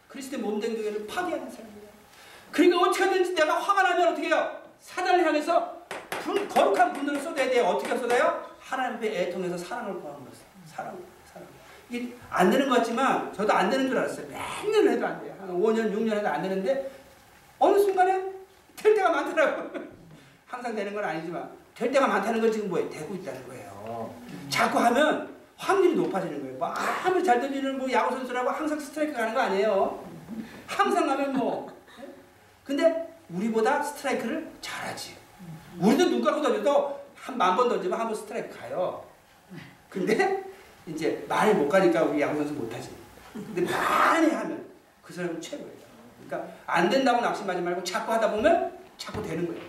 [0.08, 1.88] 그리스도의 몸된 교회를 파괴하는 사람이에요.
[2.50, 4.62] 그러니까 어떻게든지 내가 화가 나면 어떻게 해요?
[4.80, 5.82] 사단을 향해서
[6.22, 7.64] 분, 거룩한 분노를 쏟아야 돼요.
[7.64, 8.48] 어떻게 쏟아요?
[8.60, 10.32] 하나님 앞에 애통해서 사랑을 구하는 거예요.
[10.64, 10.98] 사랑,
[11.30, 11.46] 사랑.
[11.90, 14.26] 이게 안 되는 것 같지만 저도 안 되는 줄 알았어요.
[14.28, 15.36] 맨날 해도 안 돼요.
[15.38, 16.90] 한 5년, 6년 해도 안 되는데
[17.58, 18.33] 어느 순간에
[18.76, 19.70] 될 때가 많더라고요.
[20.46, 22.88] 항상 되는 건 아니지만 될 때가 많다는 건 지금 뭐예요?
[22.90, 24.14] 되고 있다는 거예요.
[24.48, 26.56] 자꾸 하면 확률이 높아지는 거예요.
[26.58, 30.04] 뭐 아무리 잘 던지는 뭐 야구 선수라고 항상 스트라이크 가는 거 아니에요.
[30.66, 31.72] 항상 가면 뭐.
[32.00, 32.08] 예?
[32.64, 35.16] 근데 우리보다 스트라이크를 잘하지.
[35.80, 39.04] 우리도 눈 감고 던져도 한 만 번 던지면 한 번 스트라이크 가요.
[39.88, 40.42] 근데
[40.86, 42.90] 이제 많이 못 가니까 우리 야구 선수 못 하지.
[43.32, 44.64] 근데 많이 하면
[45.02, 45.73] 그 사람은 최고예요.
[46.26, 49.62] 그러니까 안 된다고 낙심하지 말고 자꾸 하다 보면 자꾸 되는 거예요.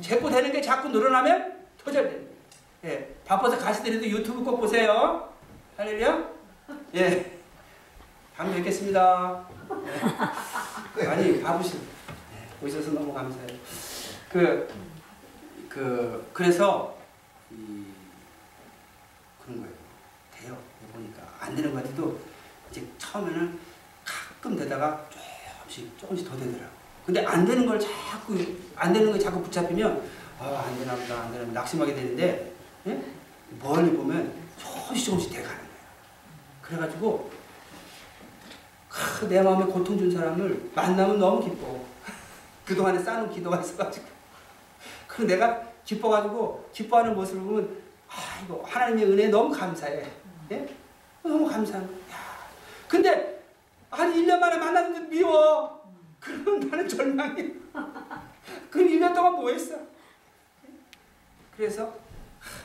[0.00, 2.36] 자꾸 되는 게 자꾸 늘어나면 더잘 되는 거예요.
[2.84, 5.32] 예, 바빠서 가시더라도 유튜브 꼭 보세요.
[5.76, 6.28] 할렐루야.
[6.94, 7.38] 예,
[8.36, 9.46] 다음에 뵙겠습니다.
[10.98, 11.06] 예.
[11.06, 13.58] 아니 바쁘신 예, 오셔서 너무 감사해요.
[14.30, 14.68] 그,
[15.68, 16.96] 그 그래서
[17.50, 17.84] 이,
[19.42, 19.74] 그런 거예요.
[20.32, 20.56] 돼요.
[20.92, 22.18] 보니까 안 되는 것 같아도
[22.70, 23.58] 이제 처음에는
[24.04, 25.08] 가끔 되다가
[25.76, 26.72] 조금씩 조금씩 더 되더라고.
[27.04, 28.36] 근데 안 되는 걸 자꾸
[28.74, 30.08] 안 되는 걸 자꾸 붙잡히면
[30.40, 32.52] 아안 되나 보다 안 되나 낙심하게 되는데
[32.86, 33.02] 예?
[33.60, 35.70] 멀리 보면 조금씩 조금씩 돼가는 거예요.
[36.62, 37.30] 그래가지고
[38.88, 41.80] 크, 내 마음에 고통 준 사람을 만나면 너무 기뻐.
[42.64, 44.06] 그동안에 쌓은 기도가 있어가지고.
[45.06, 47.76] 그리고 내가 기뻐가지고 기뻐하는 모습을 보면
[48.08, 50.04] 아 이거 하나님의 은혜 너무 감사해.
[50.50, 50.76] 예?
[51.22, 51.96] 너무 감사한 거야.
[52.88, 53.35] 근데
[53.96, 55.82] 한 1년 만에 만났는데 미워.
[56.20, 57.50] 그러면 나는 절망해.
[58.70, 59.74] 그럼 1년 동안 뭐 했어?
[61.56, 61.94] 그래서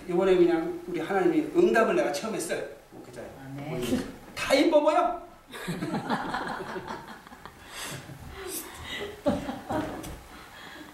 [0.09, 2.61] 이번에 그냥 우리 하나님이 응답을 내가 처음 했어요.
[2.91, 3.25] 목회자에.
[3.45, 3.81] 아멘.
[4.35, 5.25] 다 이뻐 보여.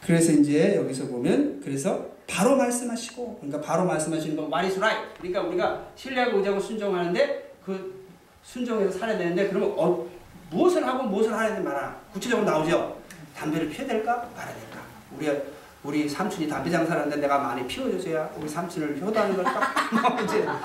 [0.05, 5.13] 그래서 이제 여기서 보면 그래서 바로 말씀하시고 그러니까 바로 말씀하시는 건 is right.
[5.17, 8.05] 그러니까 우리가 신뢰하고 의지하고 순종하는데 그
[8.43, 10.07] 순종해서 살아야 되는데 그러면 어,
[10.49, 12.97] 무엇을 하고 무엇을 하야 되는 말아 구체적으로 나오죠.
[13.35, 14.79] 담배를 피워야 될까 말아야 될까.
[15.17, 19.61] 우리 우리 삼촌이 담배 장사를 하는데 내가 많이 피워줘서야 우리 삼촌을 효도하는 걸까?
[19.91, 20.59] 뭐 이제 야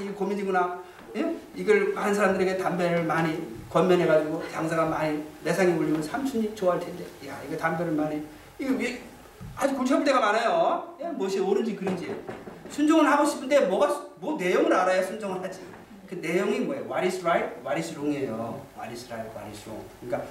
[0.00, 0.82] 이게 고민이구나.
[1.16, 1.36] 예?
[1.54, 7.56] 이걸 많은 사람들에게 담배를 많이 권면해가지고 장사가 많이 내상이 울리면 삼촌이 좋아할 텐데 야 이거
[7.56, 8.26] 담배를 많이
[8.58, 9.00] 이거 왜
[9.56, 10.96] 아주 골치 아플 때가 많아요.
[11.00, 11.06] 예?
[11.08, 12.14] 무엇이 옳은지 그른지
[12.70, 15.60] 순종을 하고 싶은데 뭐가 뭐 내용을 알아야 순종을 하지.
[16.08, 16.84] 그 내용이 뭐예요?
[16.84, 18.64] What is right, what is wrong이에요.
[18.76, 19.86] What is right, what is wrong.
[20.00, 20.28] 그러니까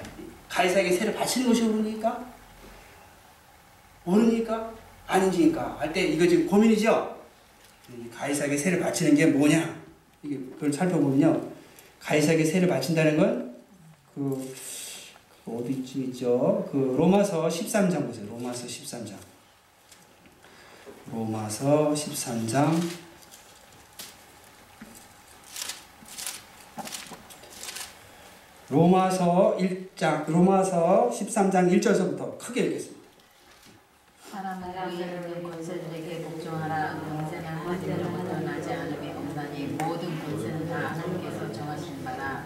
[0.50, 2.26] 가이사에게 세를 바치는 것이 옳으니까
[4.06, 4.74] 옳으니까
[5.06, 7.16] 아닌지니까 할 때 이거 지금 고민이죠.
[8.14, 9.78] 가이사에게 세를 바치는 게 뭐냐?
[10.24, 11.50] 이게 그걸 살펴보면요.
[12.00, 13.56] 가이사에게 세를 바친다는 건
[14.16, 14.54] 그,
[15.46, 16.68] 그 어디쯤 있죠?
[16.72, 18.26] 그 로마서 13장 보세요.
[18.30, 19.14] 로마서 13장.
[21.12, 22.82] 로마서 13장
[28.70, 33.08] 로마서 1장 로마서 13장 1절서부터 크게 읽겠습니다.
[34.30, 37.00] 사람들이 권세들에게 복종하라.
[37.00, 42.46] 권세는 하나님으로부터 나지 않음이 없나니 모든 권세는 다 하나님께서 정하신 바라.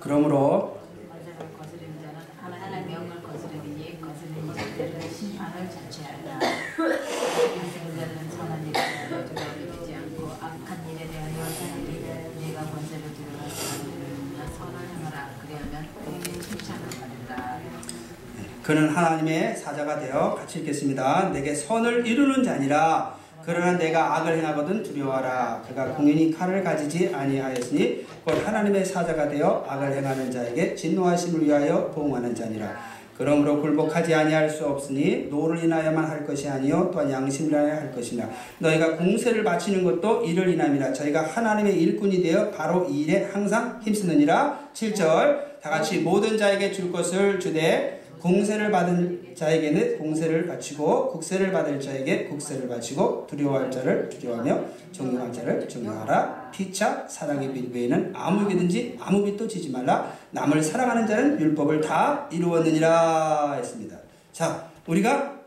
[0.00, 0.80] 그러므로
[1.10, 9.44] 권세를 거스리는 자는 하나님의 명을 거스르니 거스리는 자들은 심판을 자취하리라 믿는 자는 선한 일을 모두가
[9.56, 10.24] 믿지 않고
[18.64, 21.30] 그는 하나님의 사자가 되어 같이 읽겠습니다.
[21.34, 23.14] 내게 선을 이루는 자니라.
[23.44, 25.64] 그러나 내가 악을 행하거든 두려워하라.
[25.68, 32.34] 그가 공인이 칼을 가지지 아니하였으니 곧 하나님의 사자가 되어 악을 행하는 자에게 진노하심을 위하여 보응하는
[32.34, 32.74] 자니라.
[33.18, 38.28] 그러므로 굴복하지 아니할 수 없으니 노를 인하여만 할 것이 아니요 또한 양심을 인하여 할 것이나
[38.58, 44.70] 너희가 공세를 바치는 것도 이를 인함이라 저희가 하나님의 일꾼이 되어 바로 이 일에 항상 힘쓰느니라
[44.74, 51.78] 7절 다 같이 모든 자에게 줄 것을 주되 공세를 받은 자에게는 공세를 바치고 국세를 받을
[51.78, 56.50] 자에게 국세를 바치고 두려워할 자를 두려워하며 존경할 자를 존경하라.
[56.50, 60.10] 피차 사랑의 빛 외에는 아무 빛든지 아무 빛도 지지 말라.
[60.30, 63.98] 남을 사랑하는 자는 율법을 다 이루었느니라 했습니다.
[64.32, 65.38] 자 우리가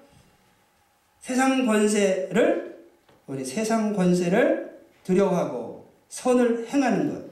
[1.20, 2.78] 세상 권세를
[3.26, 7.24] 우리 세상 권세를 두려워하고 선을 행하는 것.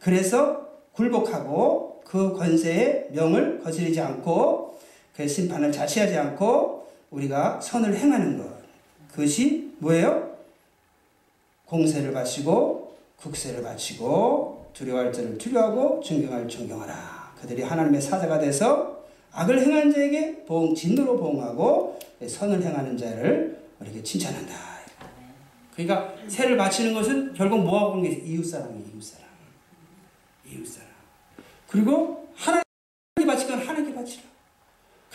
[0.00, 4.77] 그래서 굴복하고 그 권세의 명을 거스르지 않고
[5.18, 8.48] 그 심판을 자시하지 않고 우리가 선을 행하는 것.
[9.10, 10.38] 그것이 뭐예요?
[11.64, 17.34] 공세를 바치고 국세를 바치고 두려워할 자를 두려워하고 존경할 존경하라.
[17.40, 24.54] 그들이 하나님의 사자가 돼서 악을 행한 자에게 보응, 진노로 보응하고 선을 행하는 자를 우리에게 칭찬한다.
[25.74, 28.84] 그러니까 세를 바치는 것은 결국 뭐하고 관계 이웃사랑이에요.
[28.94, 29.26] 이웃사랑.
[30.46, 30.88] 이웃사랑.
[31.66, 34.28] 그리고 하나님께 바칠 건 하나님께 바치라.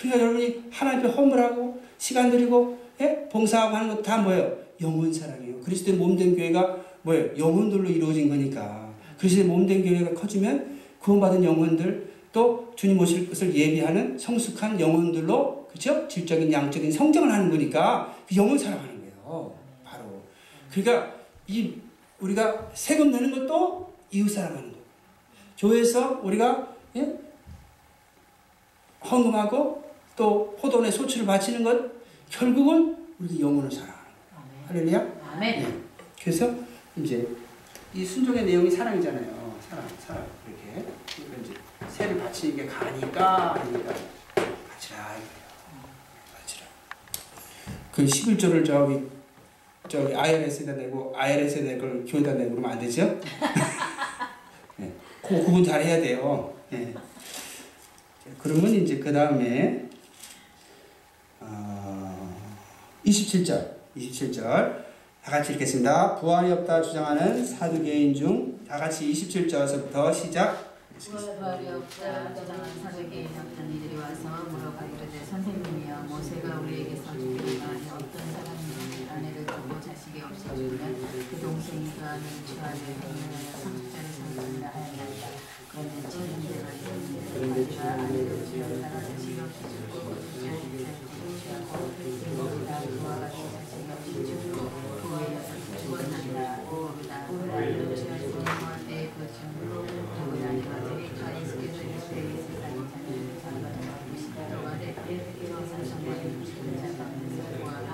[0.04, 3.28] 그러니까 여러분이 하나님 앞에 허물하고 시간 들이고 예?
[3.32, 4.58] 봉사하고 하는 것다 뭐예요?
[4.82, 5.62] 영혼 사랑이에요.
[5.62, 7.38] 그리스도의 몸된 교회가 뭐예요?
[7.38, 8.94] 영혼들로 이루어진 거니까.
[9.18, 16.06] 그리스도의 몸된 교회가 커지면 구원받은 영혼들 또 주님 오실 것을 예비하는 성숙한 영혼들로 그렇죠?
[16.10, 19.56] 질적인 양적인 성장을 하는 거니까 그 영혼 사랑하는 거예요.
[19.86, 20.04] 바로.
[20.70, 21.14] 그러니까
[21.48, 21.76] 이
[22.20, 24.78] 우리가 세금 내는 것도 이웃 사랑하는 거.
[25.58, 27.14] 교회에서 우리가 예?
[29.10, 29.83] 헌금하고
[30.16, 31.92] 또 포도원에 소출을 바치는 것
[32.30, 34.04] 결국은 우리 영혼을 사랑하는
[34.68, 34.68] 거예요.
[34.68, 35.34] 할렐루야.
[35.34, 35.62] 아멘.
[35.62, 35.74] 예.
[36.22, 36.54] 그래서
[36.98, 37.28] 이제
[37.94, 39.56] 이 순종의 내용이 사랑이잖아요.
[39.70, 41.54] 사랑, 사랑 이렇게 그러니까 이제
[41.90, 43.94] 세를 바치는 게 가니까 하니까
[44.70, 45.16] 바치라.
[46.34, 46.68] 바치라.
[47.92, 49.08] 그 11조를 저기
[49.88, 53.20] 저기 IRS에다 내고 IRS에 내걸 교회에다 내고 그러면 안 되죠?
[54.80, 54.92] 예.
[55.22, 56.54] 그 구분 잘 해야 돼요.
[56.72, 56.94] 예.
[58.40, 59.88] 그러면 이제 그 다음에
[61.46, 62.36] 어,
[63.06, 64.44] 27절, 27절
[65.24, 66.16] 다 같이 읽겠습니다.
[66.16, 70.74] 부활이 없다 주장하는 사두개인 중 다 같이 27절서부터 시작.
[70.98, 79.10] 부활이 없다 주장한 사적인 어떤 이들이 와서 물어가기를 선생님이여 모세가 우리에게서 주기를 말하니 어떤 사람이
[79.12, 80.80] 아내를 두고 자식이 없어지면
[81.30, 85.28] 그 동생이 그 아내를 취하되 행위하여 상속자를 상속한다 하였나이다.
[85.70, 89.60] 그러면 친형제가 있는데 아내를 취하다가 자식이 없이
[89.92, 90.46] 그 둘째
[91.44, 94.58] 취하고 이들은 다 그와 같이 자식이 없이 죽고
[95.02, 95.36] 그 외에
[95.84, 96.38] 죽었나이다.
[96.70, 104.54] 오르다 아내를 취하고 공부할 때그 증으로 누구나 내가 데이터 에스케서 이스라엘 세상이 자녀를 장가하고 시다로
[104.64, 104.82] 말해
[105.42, 107.90] 이로사 정말의 죽은 자 가운데서 보아라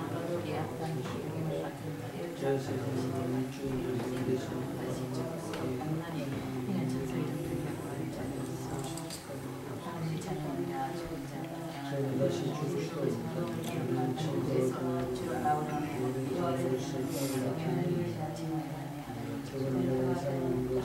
[0.45, 6.17] 예약한 기름을 같은 자를 장가하고 시다로 다시 죽었어 악난이
[6.65, 8.65] 그냥 천사 이름 들려고 하는 자녀로서
[9.83, 12.97] 하나님의 자녀이나 죽은 자가 양한 것이 죽으시고
[13.63, 16.63] 기름한 곳에서 주로 나오려면 이로와서
[17.57, 20.77] 하나님의 자칭을 하네 하나님 살아있는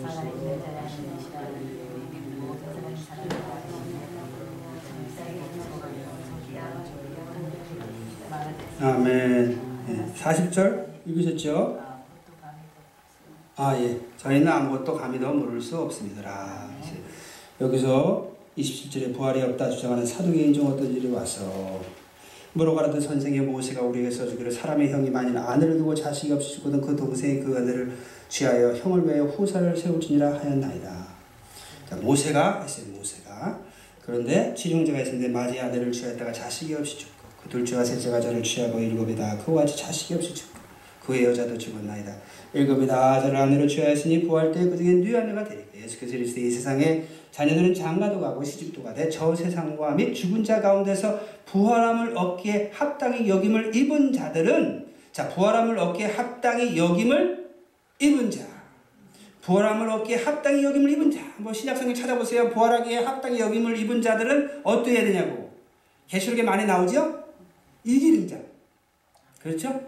[0.00, 0.24] 자의
[0.60, 3.98] 하나님이시라 믿고 세상이 살아있다 하시네
[4.84, 6.84] 성사의 소가요 성기야
[8.30, 9.74] 말하되 아멘.
[9.88, 11.78] 예, 40절 읽으셨죠?
[13.56, 14.00] 아 예.
[14.16, 16.68] 저희는 아무것도 감히 더 모를 수 없습니다.
[16.82, 16.96] 이제
[17.60, 21.80] 여기서 27절에 부활이 없다 주장하는 사도개인 중 어떤 일이 와서
[22.54, 27.40] 물어가라던 선생의 모세가 우리에게 써주기를 사람의 형이 만일 아내를 두고 자식이 없이 죽거든 그 동생이
[27.40, 27.92] 그 아내를
[28.28, 31.06] 취하여 형을 위하여 후사를 세울지니라 하였나이다.
[31.90, 32.66] 자, 모세가.
[32.96, 33.60] 모세가
[34.04, 37.13] 그런데 칠형제가 있었는데 마지 아내를 취하였다가 자식이 없이 그
[37.48, 40.58] 둘째와 셋째가 저를 취하고 일곱이다 그와 같이 자식이 없이 죽고
[41.06, 42.14] 그의 여자도 죽었나이다.
[42.54, 47.04] 일곱이다 저를 아내로 취하였으니 부활 때 그 중에 네 아내가 되리까 예수께서 이르시되 이 세상에
[47.30, 53.74] 자녀들은 장가도 가고 시집도 가되 저 세상과 및 죽은 자 가운데서 부활함을 얻기에 합당히 여김을
[53.74, 57.44] 입은 자들은 자 부활함을 얻기에 합당히 여김을
[58.00, 58.54] 입은 자
[59.42, 61.20] 부활함을 얻기에 합당히 여김을 입은 자.
[61.36, 62.48] 뭐 신약성경 찾아보세요.
[62.48, 65.52] 부활하기에 합당히 여김을 입은 자들은 어떠해야 되냐고.
[66.08, 67.23] 계시록에 많이 나오죠?
[67.84, 68.38] 이기는 자.
[69.40, 69.80] 그렇죠?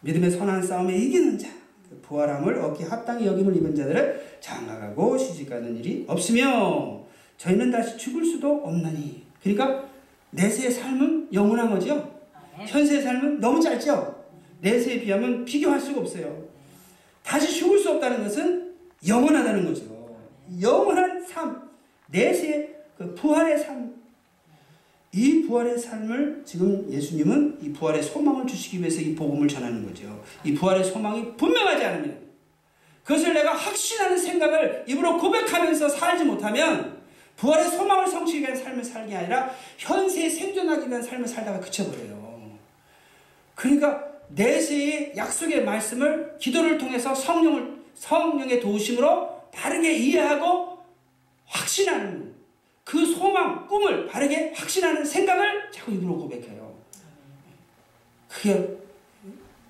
[0.00, 1.48] 믿음의 선한 싸움에 이기는 자.
[1.88, 7.04] 그 부활함을 얻기 합당히 여김을 입은 자들은 장가가고 시집가는 일이 없으며
[7.36, 9.24] 저희는 다시 죽을 수도 없나니.
[9.42, 9.88] 그러니까
[10.30, 12.20] 내세의 삶은 영원한 거죠.
[12.66, 14.24] 현세의 삶은 너무 짧죠.
[14.60, 16.44] 내세에 비하면 비교할 수가 없어요.
[17.22, 18.74] 다시 죽을 수 없다는 것은
[19.06, 20.16] 영원하다는 거죠.
[20.60, 21.70] 영원한 삶,
[22.08, 23.89] 내세의 그 부활의 삶.
[25.12, 30.22] 이 부활의 삶을 지금 예수님은 이 부활의 소망을 주시기 위해서 이 복음을 전하는 거죠.
[30.44, 32.30] 이 부활의 소망이 분명하지 않으면
[33.02, 37.00] 그것을 내가 확신하는 생각을 입으로 고백하면서 살지 못하면
[37.36, 42.58] 부활의 소망을 성취하기 위한 삶을 살기 게 아니라 현세에 생존하기 위한 삶을 살다가 그쳐버려요.
[43.56, 50.78] 그러니까 내세의 약속의 말씀을 기도를 통해서 성령을 성령의 도우심으로 바르게 이해하고
[51.46, 52.34] 확신하는
[52.90, 56.74] 그 소망, 꿈을 바르게 확신하는 생각을 자꾸 입으로 고백해요.
[58.28, 58.78] 그게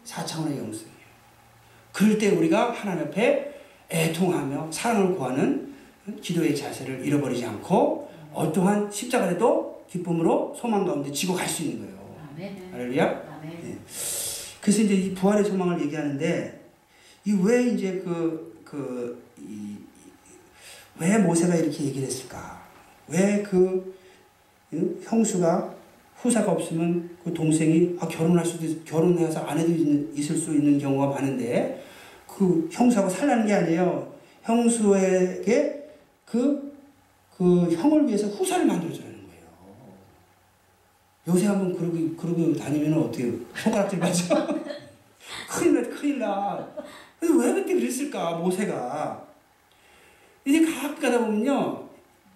[0.07, 1.01] 4차원의 영성이에요.
[1.93, 3.61] 그럴 때 우리가 하나님 앞에
[3.91, 5.75] 애통하며 사랑을 구하는
[6.23, 12.17] 기도의 자세를 잃어버리지 않고 어떠한 십자가라도 기쁨으로 소망 가운데 지고 갈 수 있는 거예요.
[12.33, 12.73] 아멘.
[12.73, 13.05] 할렐루야.
[13.37, 13.81] 아멘.
[14.63, 16.59] 그래서 이제 이 부활의 소망을 얘기하는데
[17.27, 19.23] 이 왜 이제 그 그
[20.99, 22.60] 왜 모세가 이렇게 얘기를 했을까?
[23.11, 24.01] 왜 그
[25.03, 25.75] 형수가
[26.17, 29.73] 후사가 없으면 그 동생이 아, 결혼할 수도 있, 결혼해서 아내도
[30.15, 31.83] 있을 수 있는 경우가 많은데
[32.27, 34.13] 그 형수하고 살라는 게 아니에요.
[34.43, 35.91] 형수에게
[36.25, 36.75] 그,
[37.37, 39.43] 그 형을 위해서 후사를 만들어주라는 거예요.
[41.29, 44.35] 요새 한번 그러고, 그러고 다니면 어떻게 손가락질 맞죠?
[45.49, 46.69] 큰일 나, 큰일 나.
[47.21, 49.27] 왜 그때 그랬을까, 모세가.
[50.45, 51.80] 이제 가끔 가다 보면요.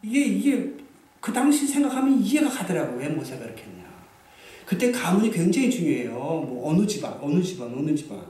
[0.04, 0.72] 이게, 이게,
[1.20, 2.98] 그 당시 생각하면 이해가 가더라고.
[2.98, 3.84] 왜 모세가 그렇게 했냐.
[4.66, 6.12] 그때 가문이 굉장히 중요해요.
[6.12, 8.22] 뭐, 어느 집안, 어느 집안, 어느 집안.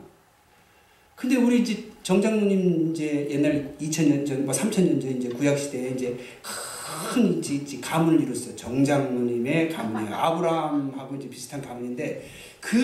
[1.17, 7.39] 근데 우리 이제 정장로님 이제 옛날 2000년 전, 뭐 3000년 전 이제 구약시대에 이제 큰
[7.39, 8.57] 이제, 이제 가문을 이뤘어요.
[8.57, 10.15] 정장로님의 가문이에요.
[10.15, 12.29] 아브라함하고 이제 비슷한 가문인데
[12.61, 12.77] 그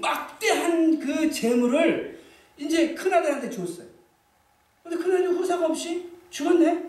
[0.00, 2.20] 막대한 그 재물을
[2.58, 3.86] 이제 큰아들한테 줬어요.
[4.82, 6.85] 근데 큰아들이 후사가 없이 죽었네?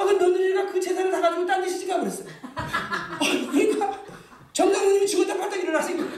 [0.00, 2.26] 아, 그 며느리가 그 재산을 다 가지고 딴 데 시집 가 버렸어요.
[2.54, 3.98] 아, 그러니까
[4.52, 6.10] 정장로님이 죽었다 일어나신 거예요.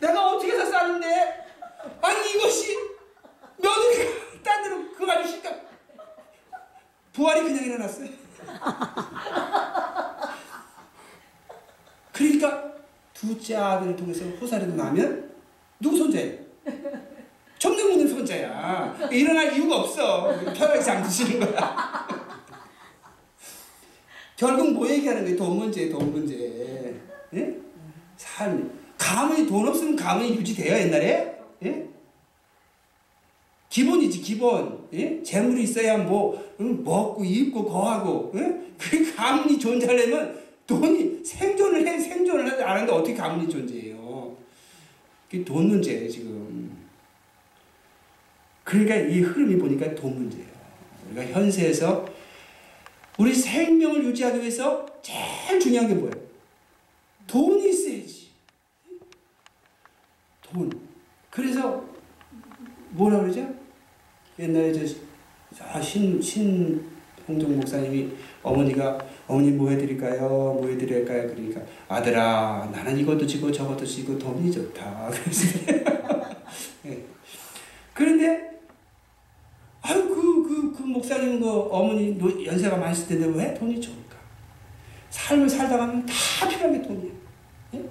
[0.00, 1.46] 내가 어떻게 해서 싸는데?
[2.00, 2.78] 아니, 이것이
[3.56, 4.10] 며느리가
[4.42, 5.50] 딴 데로 그거 가지고 시집 가.
[7.12, 8.08] 부활이 그냥 일어났어요.
[12.12, 12.72] 그러니까
[13.12, 15.30] 둘째 아들을 통해서 호사를 나면
[15.80, 16.38] 누구 손자예요?
[17.62, 19.08] 정정문의 손자야.
[19.12, 20.34] 일어날 이유가 없어.
[20.52, 22.08] 편하게 잠드시는 거야.
[24.36, 25.36] 결국 뭐 얘기하는 거예요?
[25.36, 27.00] 돈 문제, 돈 문제.
[27.34, 27.56] 예?
[28.16, 28.68] 삶.
[28.98, 31.38] 가문이 돈 없으면 가문이 유지돼요, 옛날에?
[31.64, 31.86] 예?
[33.68, 34.88] 기본이지, 기본.
[34.92, 35.22] 예?
[35.22, 38.32] 재물이 있어야 뭐, 응, 먹고, 입고, 거하고.
[38.34, 38.60] 예?
[38.76, 40.36] 그 가문이 존재하려면
[40.66, 44.36] 돈이 생존을 해, 생존을 안 하는데 어떻게 가문이 존재해요?
[45.30, 46.61] 그게 돈 문제예요, 지금.
[48.64, 50.46] 그러니까 이 흐름이 보니까 돈 문제예요.
[51.10, 52.06] 우리가 현세에서
[53.18, 56.12] 우리 생명을 유지하기 위해서 제일 중요한 게 뭐예요?
[57.26, 58.28] 돈이 있어야지.
[60.42, 60.70] 돈.
[61.30, 61.84] 그래서
[62.90, 63.48] 뭐라 그러죠?
[64.38, 64.80] 옛날에 저
[65.60, 66.92] 아, 신, 신
[67.26, 68.10] 홍정 목사님이
[68.42, 70.20] 어머니가 어머니 뭐 해드릴까요?
[70.20, 71.28] 뭐 해드릴까요?
[71.28, 75.10] 그러니까 아들아 나는 이것도 지고 저것도 지고 돈이 좋다.
[75.12, 75.58] 그래서
[76.86, 77.04] 예.
[77.94, 78.51] 그런데
[79.82, 84.16] 아유 그 그 그 목사님 그 어머니 노- 연세가 많으실 텐데 왜 돈이 좋을까?
[85.10, 87.12] 삶을 살다 가면 다 필요한 게 돈이에요.
[87.74, 87.84] 예?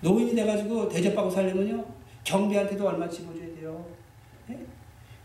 [0.00, 1.84] 노인이 돼가지고 대접받고 살려면요
[2.24, 3.84] 경비한테도 얼마 집어줘야 돼요.
[4.50, 4.58] 예?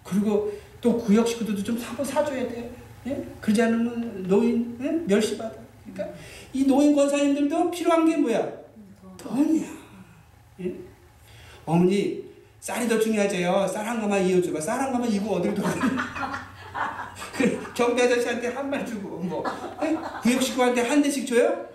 [0.04, 0.52] 그리고
[0.82, 2.72] 또 구역 식구들도 좀 사고 사줘야 돼.
[3.08, 3.26] 예?
[3.40, 4.92] 그러지 않으면 노인 예?
[5.08, 5.56] 멸시받아.
[5.94, 6.18] 그러니까
[6.54, 8.52] 이 노인 권사님들도 필요한 게 뭐야?
[9.18, 9.68] 돈이야.
[10.62, 10.74] 예?
[11.66, 12.24] 어머니
[12.62, 13.68] 쌀이 더 중요하죠.
[13.68, 14.62] 쌀한 가마 이어줘봐.
[14.62, 15.74] 쌀 한 가마 이고 어디로 돌아?
[17.36, 19.44] 그 경비 아저씨한테 한 말 주고 뭐
[19.84, 19.98] 예?
[20.22, 21.66] 구역 식구한테 한 대씩 줘요?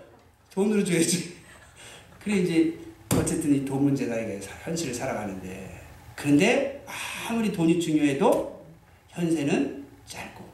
[0.53, 1.35] 돈으로 줘야지.
[2.23, 2.79] 그래 이제
[3.13, 5.81] 어쨌든 이 돈 문제가 이게 사- 현실을 살아가는데
[6.15, 6.83] 그런데
[7.29, 8.65] 아무리 돈이 중요해도
[9.09, 10.45] 현세는 짧고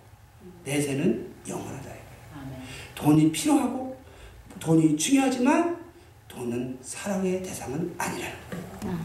[0.64, 1.94] 내세는 영원하다.
[2.96, 3.96] 돈이 필요하고
[4.60, 5.78] 돈이 중요하지만
[6.28, 8.36] 돈은 사랑의 대상은 아니라는
[8.82, 8.98] 거예요.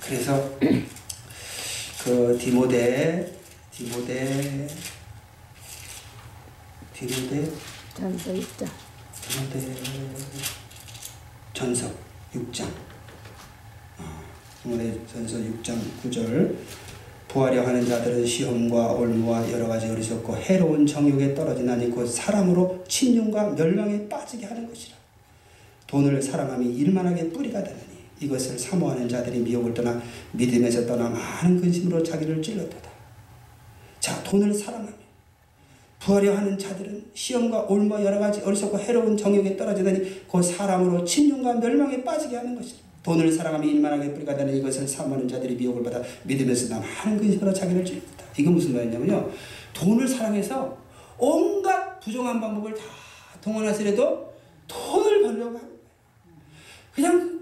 [0.00, 0.58] 그래서
[2.04, 3.32] 그 디모데
[3.72, 4.66] 디모데
[6.98, 7.48] 디모데?
[7.94, 8.66] 전서 6장.
[9.22, 9.72] 디모데.
[11.54, 11.88] 전서
[12.34, 12.64] 6장.
[13.98, 14.22] 어,
[14.62, 16.56] 디모데 전서 6장 9절.
[17.28, 24.08] 부하려 하는 자들은 시험과 올무와 여러 가지 어리석고 해로운 정욕에 떨어지나니 곧 사람으로 침륜과 멸망에
[24.08, 24.96] 빠지게 하는 것이라.
[25.86, 27.87] 돈을 사랑함이 일만하게 뿌리가 되느니
[28.20, 30.00] 이것을 사모하는 자들이 미혹을 떠나
[30.32, 32.90] 믿음에서 떠나 많은 근심으로 자기를 찔렀도다.
[34.00, 34.92] 자, 돈을 사랑하며
[36.00, 42.04] 부하려 하는 자들은 시험과 올무와 여러 가지 어리석고 해로운 정욕에 떨어지더니 곧 사람으로 침륜과 멸망에
[42.04, 42.78] 빠지게 하는 것이라.
[43.02, 47.84] 돈을 사랑하며 일만하게 뿌리가 되는 이것을 사모하는 자들이 미혹을 받아 믿음에서 나 많은 근심으로 자기를
[47.84, 48.24] 찔렀다.
[48.38, 49.30] 이게 무슨 말이냐면요.
[49.72, 50.76] 돈을 사랑해서
[51.18, 52.82] 온갖 부정한 방법을 다
[53.40, 54.32] 동원하시려도
[54.68, 55.78] 돈을 벌려고 하는 거예요.
[56.94, 57.37] 그냥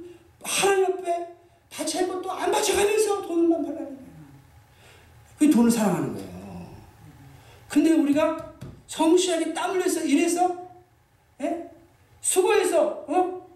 [0.46, 1.34] 하나님 앞에
[1.68, 3.98] 바칠 것도 안 바쳐가면서 돈만 벌라는 거예요.
[5.38, 6.66] 그게 돈을 사랑하는 거예요.
[7.68, 8.54] 근데 우리가
[8.86, 10.66] 성실하게 땀 흘려서 일해서
[11.42, 11.68] 예?
[12.20, 13.46] 수고해서 어?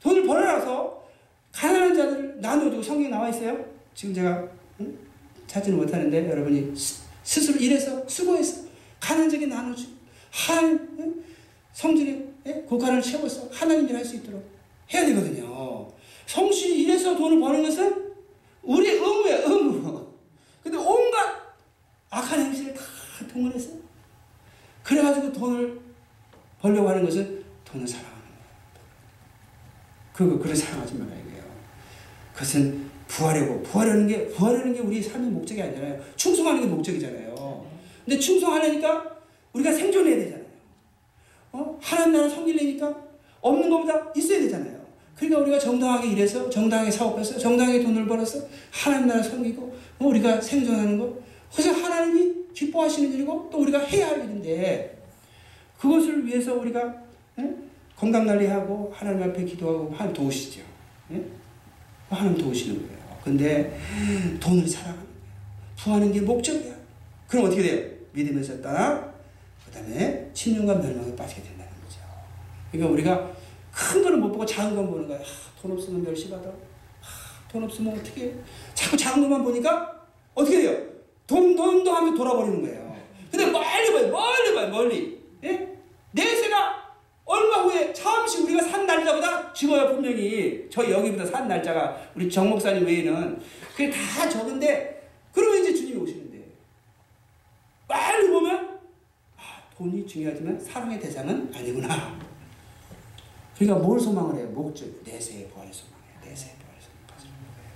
[0.00, 1.06] 돈을 벌어놔서
[1.52, 3.64] 가난한 자들을 나눠주고 성경에 나와 있어요.
[3.94, 4.46] 지금 제가
[4.80, 4.98] 응?
[5.46, 8.66] 찾지는 못하는데 여러분이 스, 스스로 일해서 수고해서
[9.00, 9.92] 가난한 자에게 나눠주고
[10.30, 11.24] 하나님 응?
[11.72, 12.52] 성질의 예?
[12.68, 14.44] 고간을 채워서 하나님 일할 수 있도록
[14.92, 15.95] 해야 되거든요.
[16.26, 18.12] 성실히 일해서 돈을 버는 것은
[18.62, 20.06] 우리의 의무예요, 의무.
[20.62, 21.54] 근데 온갖
[22.10, 22.82] 악한 행실을 다
[23.32, 23.70] 동원해서
[24.82, 25.80] 그래가지고 돈을
[26.60, 28.36] 벌려고 하는 것은 돈을 사랑하는 거예요.
[30.12, 31.44] 그거 그래 사랑하지 말아야 돼요.
[32.32, 36.02] 그것은 부하려고 부하려는 게 부하려는 게 우리 삶의 목적이 아니잖아요.
[36.16, 37.66] 충성하는 게 목적이잖아요.
[38.04, 39.16] 근데 충성하려니까
[39.52, 40.46] 우리가 생존해야 되잖아요.
[41.52, 41.78] 어?
[41.80, 42.94] 하나님 나라 섬기려니까
[43.40, 44.75] 없는 것보다 있어야 되잖아요.
[45.16, 48.40] 그러니까 우리가 정당하게 일해서 정당하게 사업해서 정당하게 돈을 벌어서
[48.70, 51.18] 하나님 나라 섬기고 뭐 우리가 생존하는 거
[51.52, 55.02] 그래서 하나님이 기뻐하시는 일이고 또 우리가 해야 할 일인데
[55.78, 57.02] 그것을 위해서 우리가
[57.38, 57.54] 예?
[57.96, 60.60] 건강 관리하고 하나님 앞에 기도하고 하나님 도우시죠.
[61.12, 61.22] 예?
[62.10, 63.18] 하나님 도우시는 거예요.
[63.24, 63.78] 근데
[64.38, 65.16] 돈을 사랑하는 거예요.
[65.76, 66.74] 부하는 게 목적이야.
[67.26, 67.90] 그럼 어떻게 돼요?
[68.12, 69.12] 믿음에서 떠나
[69.64, 72.00] 그 다음에 침륜과 멸망에 빠지게 된다는 거죠.
[72.70, 73.35] 그러니까 우리가
[73.76, 75.18] 큰 거는 못 보고 작은 건 보는 거야.
[75.18, 75.22] 아,
[75.60, 76.48] 돈 없으면 멸시받아.
[76.48, 78.32] 아, 돈 없으면 어떻게 해?
[78.72, 80.02] 자꾸 작은 것만 보니까
[80.34, 80.82] 어떻게 돼요?
[81.26, 82.96] 돈, 돈도 하면 돌아버리는 거예요.
[83.30, 84.10] 근데 멀리 봐요.
[84.10, 84.68] 멀리 봐요.
[84.70, 85.20] 멀리.
[85.44, 85.76] 예?
[86.12, 86.86] 내세가
[87.26, 89.88] 얼마 후에 잠시 우리가 산 날짜보다 적어요.
[89.88, 90.66] 분명히.
[90.70, 93.38] 저 여기보다 산 날짜가 우리 정 목사님 외에는
[93.72, 96.46] 그게 다 적은데 그러면 이제 주님이 오시는데
[97.86, 98.78] 빨리 보면
[99.36, 102.25] 아, 돈이 중요하지만 사랑의 대상은 아니구나.
[103.58, 104.48] 그러니까 뭘 소망을 해요?
[104.52, 106.20] 목적, 내세의 부활을 소망해요.
[106.24, 107.70] 내세의 부활을 거예요.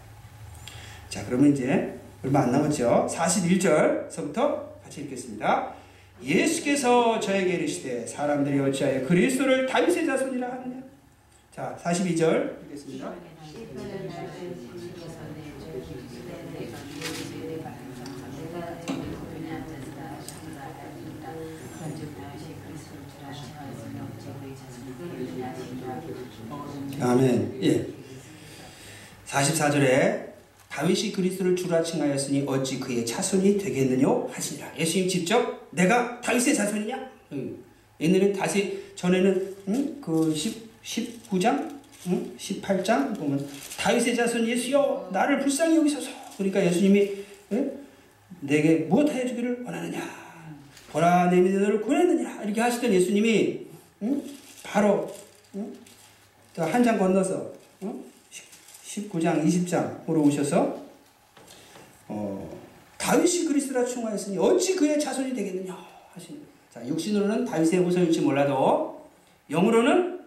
[1.09, 3.09] 자, 그러면 이제 얼마 안 남았죠?
[3.11, 5.75] 41절서부터 같이 읽겠습니다.
[6.23, 10.83] 예수께서 저에게 이르시되 사람들이 어찌하여 그리스도를 다윗의 자손이라 하느냐?
[11.51, 13.15] 자, 42절 읽겠습니다.
[27.01, 27.59] 아멘.
[27.63, 27.87] 예.
[29.27, 30.31] 44절에
[30.69, 34.73] 다윗이 그리스도를 주라 칭하였으니 어찌 그의 자손이 되겠느냐 하시니라.
[34.79, 37.11] 예수님 직접 내가 다윗의 자손이냐?
[37.33, 37.57] 응.
[38.01, 40.01] 옛날에 다시 전에는 응?
[40.01, 41.79] 그 10, 19장,
[42.09, 42.33] 응?
[42.39, 43.47] 18장 보면
[43.79, 46.11] 다윗의 자손 예수여 나를 불쌍히 여기소서.
[46.37, 47.11] 그러니까 예수님이
[47.53, 47.73] 응?
[48.41, 50.01] 내게 무엇 하여 주기를 원하느냐?
[50.91, 52.43] 보라 내 믿음을 구했느냐?
[52.45, 53.67] 이렇게 하시던 예수님이
[54.03, 54.23] 응?
[54.63, 55.15] 바로
[55.55, 55.75] 응?
[56.57, 58.05] 한장 건너서 응?
[58.85, 60.81] 19장, 20장으로 오셔서
[62.09, 62.61] 어,
[62.99, 65.77] 다윗이 그리스도라 충하였으니 어찌 그의 자손이 되겠느냐
[66.13, 66.43] 하신.
[66.73, 69.09] 자 육신으로는 다윗의 후손일지 몰라도
[69.49, 70.21] 영으로는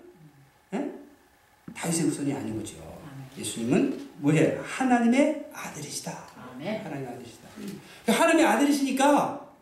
[0.73, 0.91] 예?
[1.73, 2.75] 다윗의 후손이 아닌 거죠.
[3.37, 4.57] 예수님은 뭐해?
[4.63, 6.11] 하나님의 아들이시다.
[6.83, 7.49] 하나님의 아들이시다.
[8.03, 9.53] 그러니까 하나님의 아들이시니까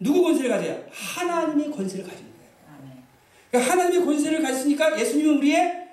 [0.00, 0.84] 누구 권세를 가져요?
[0.90, 2.23] 하나님의 권세를 거예요.
[3.54, 5.86] 그러니까 하나님의 권세를 가지니까 예수님은 우리의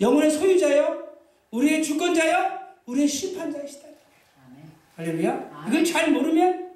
[0.00, 1.08] 영혼의 소유자요.
[1.50, 3.88] 우리의 주권자여 우리의 심판자이시다.
[4.94, 5.66] 할렐루야.
[5.68, 6.68] 이걸 잘 모르면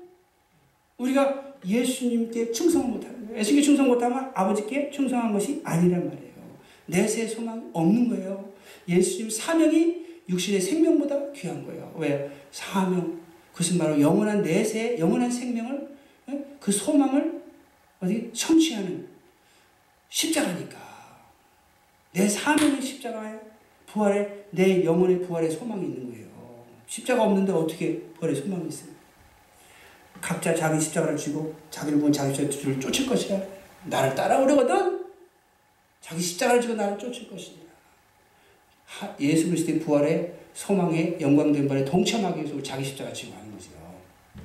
[0.98, 3.38] 우리가 예수님께 충성 못하는 거예요.
[3.38, 6.32] 예수님께 충성 못하면 아버지께 충성한 것이 아니란 말이에요.
[6.86, 8.52] 내세 소망 없는 거예요.
[8.88, 11.94] 예수님 사명이 육신의 생명보다 귀한 거예요.
[11.96, 12.28] 왜?
[12.50, 13.20] 사명.
[13.52, 15.88] 그것은 바로 영원한 내세, 영원한 생명을
[16.58, 17.42] 그 소망을
[18.00, 19.11] 어디 성취하는
[20.12, 20.78] 십자가니까.
[22.12, 23.40] 내 사명이 십자가예요.
[23.86, 26.28] 부활에 내 영혼의 부활의 소망이 있는 거예요.
[26.86, 28.92] 십자가 없는데 어떻게 부활의 소망이 있어요?
[30.20, 33.40] 각자 자기 십자가를 쥐고 자기를 보면 자기 십자가를 쫓을 것이라
[33.86, 35.06] 나를 따라오려거든
[36.00, 37.62] 자기 십자가를 지고 나를 쫓을 것이니라.
[39.18, 43.70] 예수 그리스도의 부활의 소망에 영광된 발에 동참하기 위해서 자기 십자가 지고 하는 거죠.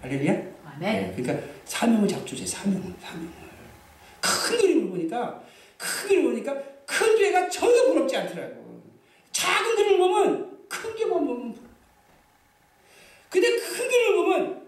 [0.02, 0.42] 할렐루야?
[0.64, 1.16] 아멘.
[1.18, 3.30] 그러니까 사명을 잡조제 사명을 사명을
[4.22, 5.44] 큰 그림을 보니까
[5.78, 8.82] 큰 그림을 보니까 큰 교회가 전혀 부럽지 않더라고.
[9.32, 11.56] 작은 그림을 보면 큰 교만 보면
[13.30, 14.68] 근데 큰 그림을 보면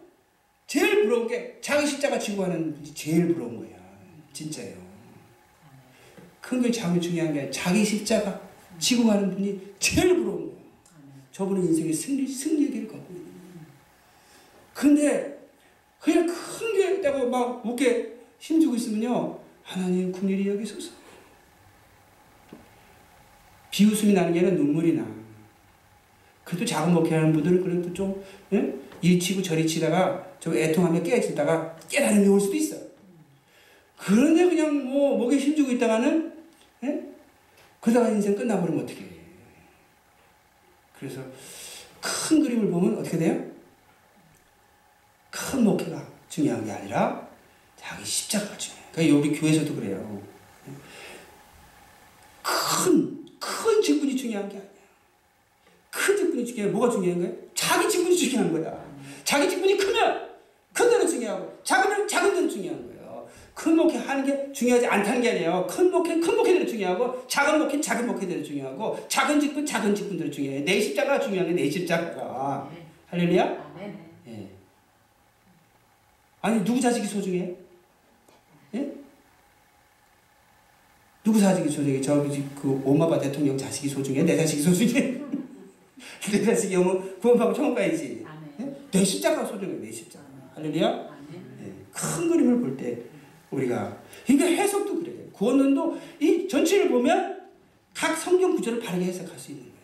[0.68, 3.78] 제일 부러운 게 자기 십자가 지고 하는 분이 제일 부러운 거야.
[4.34, 4.78] 진짜예요.
[6.42, 8.40] 큰 교회 작은 중요한 게 자기 십자가
[8.78, 10.60] 지고 가는 분이 제일 부러운 거야.
[11.32, 13.66] 저분은 인생의 승리, 승리의 길을 걷고 있는 거예요
[14.74, 15.50] 근데
[16.00, 19.40] 그냥 큰게 있다고 막 웃게 힘주고 있으면요.
[19.64, 20.99] 하나님 국리이 여기소서.
[23.72, 25.06] 비웃음이 나는 게 아니라 눈물이 나.
[26.44, 28.24] 그래도 작은 목회하는 분들은 그래도 좀
[28.54, 28.74] 예?
[29.02, 32.76] 이리 치고 저리 치다가 저 애통하며 깨지다가 깨달음이 올 수도 있어.
[33.98, 36.34] 그런데 그냥 뭐 목에 힘주고 있다가는
[36.84, 37.04] 예?
[37.80, 39.08] 그러다가 인생 끝나버리면 어떻게 해.
[40.98, 41.22] 그래서
[42.02, 43.46] 큰 그림을 보면 어떻게 돼요?
[45.30, 47.28] 큰 목회가 중요한 게 아니라
[47.76, 48.88] 자기 십자가가 중요해요.
[48.92, 50.22] 그러니까 우리 교회에서도 그래요.
[52.42, 53.19] 큰,
[53.50, 54.70] 큰 직분이 중요한 게 아니야.
[55.90, 56.70] 큰 직분이 중요해.
[56.72, 57.32] 뭐가 중요한 거야?
[57.56, 58.86] 자기 직분이 중요한 거야.
[59.24, 60.30] 자기 직분이 크면
[60.72, 63.28] 큰 데는 중요하고 작으면 작은 데는 중요한 거예요.
[63.56, 65.68] 큰 목회 하는 게 중요하지 않다는 게 아니에요.
[65.68, 70.60] 큰 목회, 큰 목회들은 중요하고 작은 목회, 작은 목회들은 중요하고 작은 직분, 작은 직분들은 중요해.
[70.62, 72.70] 내 십자가가 중요한 게내 십자가가.
[73.08, 73.74] 할렐루야?
[74.28, 74.50] 예.
[76.42, 77.56] 아니 누구 자식이 소중해?
[78.76, 78.94] 예?
[81.30, 82.02] 누구 자식이 소중해?
[82.02, 84.24] 저기 그 오마바 대통령 자식이 소중해?
[84.24, 85.22] 내 자식이 소중해?
[86.32, 88.26] 내 자식이 영어 구원받고 천국 가야지.
[88.26, 88.52] 아멘.
[88.62, 88.76] 예?
[88.90, 89.74] 내 십자가 소중해.
[89.74, 90.26] 내 십자가.
[90.56, 90.88] 할렐루야?
[90.88, 91.42] 아멘.
[91.62, 91.72] 예.
[91.94, 92.98] 큰 그림을 볼 때
[93.52, 93.96] 우리가
[94.26, 95.18] 그러니까 해석도 그래요.
[95.34, 97.42] 구원론도 이 전체를 보면
[97.94, 99.78] 각 성경 구절을 바르게 해석할 수 있는 거예요.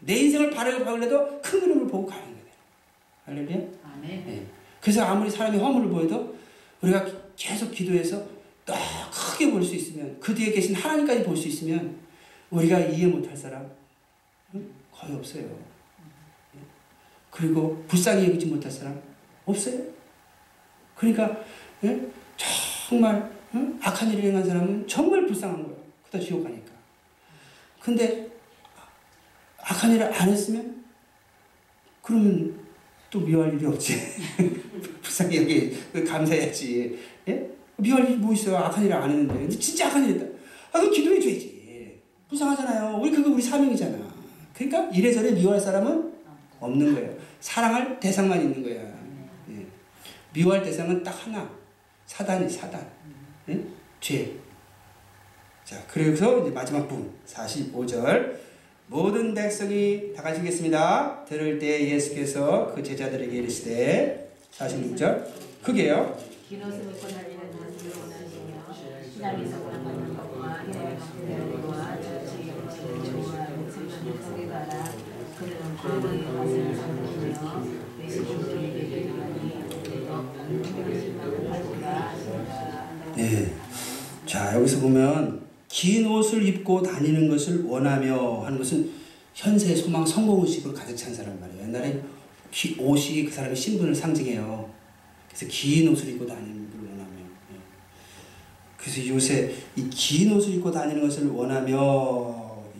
[0.00, 2.36] 내 인생을 바르게 바꾸려도 큰 그림을 보고 가는 거예요.
[3.24, 3.56] 할렐루야?
[3.94, 4.24] 아멘.
[4.28, 4.46] 예.
[4.82, 6.36] 그래서 아무리 사람이 허물을 보여도
[6.82, 7.06] 우리가
[7.36, 8.22] 계속 기도해서
[8.70, 11.98] 더 크게 볼 수 있으면 그 뒤에 계신 하나님까지 볼 수 있으면
[12.50, 13.70] 우리가 이해 못할 사람
[14.54, 14.70] 응?
[14.92, 15.42] 거의 없어요.
[15.44, 16.58] 예.
[17.30, 19.00] 그리고 불쌍히 여기지 못할 사람
[19.46, 19.82] 없어요.
[20.96, 21.44] 그러니까
[21.84, 22.00] 예?
[22.88, 23.78] 정말 응?
[23.82, 25.76] 악한 일을 행한 사람은 정말 불쌍한 거예요.
[26.06, 26.70] 그다 지옥 가니까.
[27.80, 28.28] 근데
[29.58, 30.84] 악한 일을 안 했으면
[32.02, 32.58] 그러면
[33.10, 33.94] 또 미워할 일이 없지.
[35.02, 36.98] 불쌍히 여기 감사해야지.
[37.28, 37.50] 예?
[37.80, 38.56] 미워할 일이 뭐 있어요?
[38.56, 39.34] 악한 일을 안 했는데.
[39.34, 40.26] 근데 진짜 악한 일 했다.
[40.72, 41.60] 아, 그럼 기도해줘야지.
[42.28, 42.98] 불쌍하잖아요.
[43.00, 43.98] 우리 그거 우리 사명이잖아.
[44.54, 46.12] 그러니까 이래저래 미워할 사람은
[46.60, 47.16] 없는 거예요.
[47.40, 48.82] 사랑할 대상만 있는 거야.
[49.50, 49.66] 예.
[50.32, 51.50] 미워할 대상은 딱 하나.
[52.06, 52.86] 사단이 사단.
[53.48, 53.60] 예?
[54.00, 54.36] 죄.
[55.64, 58.36] 자, 그래서 이제 마지막 부분 45절
[58.86, 61.24] 모든 백성이 다 같이 읽겠습니다.
[61.24, 65.26] 들을 때 예수께서 그 제자들에게 이르시되 46절
[65.62, 66.16] 크게요.
[69.20, 74.72] 신앙에서 원하는 것과 해와 형제와 자치 성령을 속에 가라
[75.38, 76.54] 그는 구원의 것을
[80.48, 83.52] 은혜하심을 가지라 하시니라 네.
[84.24, 88.90] 자, 여기서 보면 긴 옷을 입고 다니는 것을 원하며 하는 것은
[89.34, 91.64] 현세 소망 성공 의식으로 가득 찬 사람 말이에요.
[91.64, 92.00] 옛날에
[92.50, 94.70] 기- 옷이 그 사람의 신분을 상징해요.
[95.28, 96.59] 그래서 긴 옷을 입고 다니는.
[98.80, 101.76] 그래서 요새 이 긴 옷을 입고 다니는 것을 원하며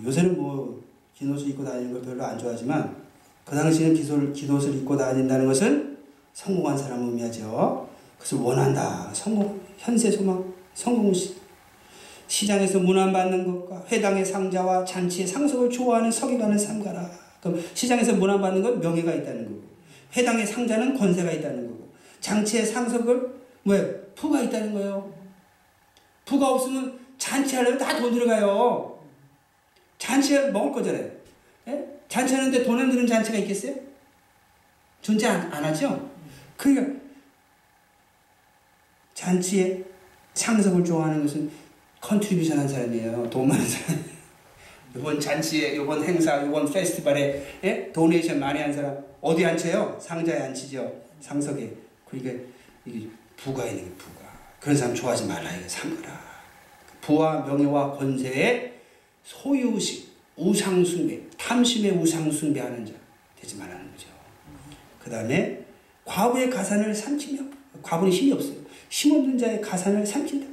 [0.05, 0.81] 요새는 뭐
[1.21, 2.97] 긴 옷을 입고 다니는 걸 별로 안 좋아하지만
[3.45, 5.99] 그 당시에는 긴, 긴 옷을 입고 다닌다는 것은
[6.33, 7.87] 성공한 사람을 의미하죠.
[8.17, 9.11] 그것을 원한다.
[9.13, 11.37] 성공, 현세 소망, 성공 시.
[12.27, 17.11] 시장에서 문안받는 것과 회당의 상자와 잔치의 상속을 좋아하는 서기관을 삼가라.
[17.43, 19.61] 그럼 시장에서 문안받는 건 명예가 있다는 거고,
[20.17, 21.89] 회당의 상좌는 권세가 있다는 거고,
[22.21, 23.29] 잔치의 상석은
[23.67, 25.13] 왜 부가 있다는 거예요.
[26.25, 28.99] 부가 없으면 잔치하려면 다 돈 들어가요.
[29.99, 31.11] 잔치에 먹을 거잖아요.
[31.69, 31.87] 예?
[32.09, 33.75] 잔치하는데 돈 안 드는 잔치가 있겠어요?
[35.03, 36.11] 존재 안, 안 하죠?
[36.57, 37.01] 그러니까
[39.15, 39.83] 잔치에
[40.35, 41.51] 상석을 좋아하는 것은
[42.01, 43.29] contribution 한 사람이에요.
[43.29, 44.03] 돈 많은 사람.
[44.97, 47.93] 이번 잔치에, 이번 행사, 이번 페스티벌에 예?
[47.93, 49.99] 도네이션 많이 한 사람 어디 앉혀요?
[50.01, 50.91] 상자에 앉히죠.
[51.21, 51.71] 상석에.
[52.09, 52.43] 그러니까
[52.87, 53.07] 이게
[53.37, 54.20] 부가 있는 게 부가.
[54.61, 56.21] 그런 사람 좋아하지 말라 이거 삼거라.
[57.01, 58.75] 부와 명예와 권세의
[59.25, 62.93] 소유식, 우상숭배, 탐심의 우상숭배하는 자
[63.41, 64.09] 되지 말라는 거죠.
[65.03, 65.65] 그 다음에
[66.05, 67.43] 과부의 가산을 삼키며
[67.83, 68.57] 과부는 힘이 없어요.
[68.91, 70.47] 힘없는 자의 가산을 삼킨다.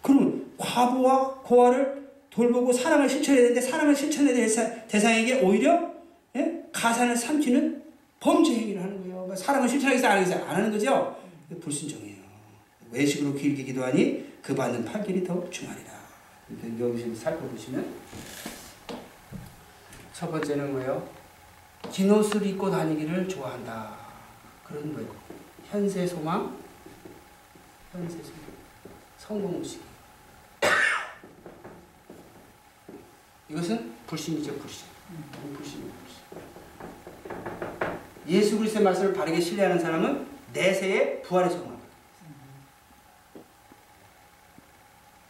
[0.00, 5.92] 그러면 과부와 고아를 돌보고 사랑을 실천해야 되는데 사랑을 실천해야 될 사- 대상에게 오히려
[6.34, 6.62] 예?
[6.72, 7.82] 가산을 삼키는
[8.18, 9.26] 범죄 행위를 하는 거예요.
[9.26, 10.10] 뭐 사랑을 실천하겠어요?
[10.10, 10.44] 안 하겠어요?
[10.46, 11.20] 안 하는 거죠?
[11.60, 12.11] 불순종이에요.
[12.92, 15.90] 외식으로 길게 기도하니 그 받는 판결이 더 중하리라.
[16.78, 17.94] 여기 살펴보시면
[20.12, 21.08] 첫 번째는 뭐예요?
[21.90, 23.96] 긴 옷을 입고 다니기를 좋아한다.
[24.64, 25.10] 그런 거예요.
[25.68, 26.56] 현세 소망,
[27.90, 28.40] 현세 소망,
[29.18, 29.82] 성공 의식.
[33.48, 34.86] 이것은 불신이죠, 불신.
[35.56, 36.22] 불신이죠, 불신.
[38.28, 41.71] 예수 그리스도의 말씀을 바르게 신뢰하는 사람은 내세의 부활의 소망.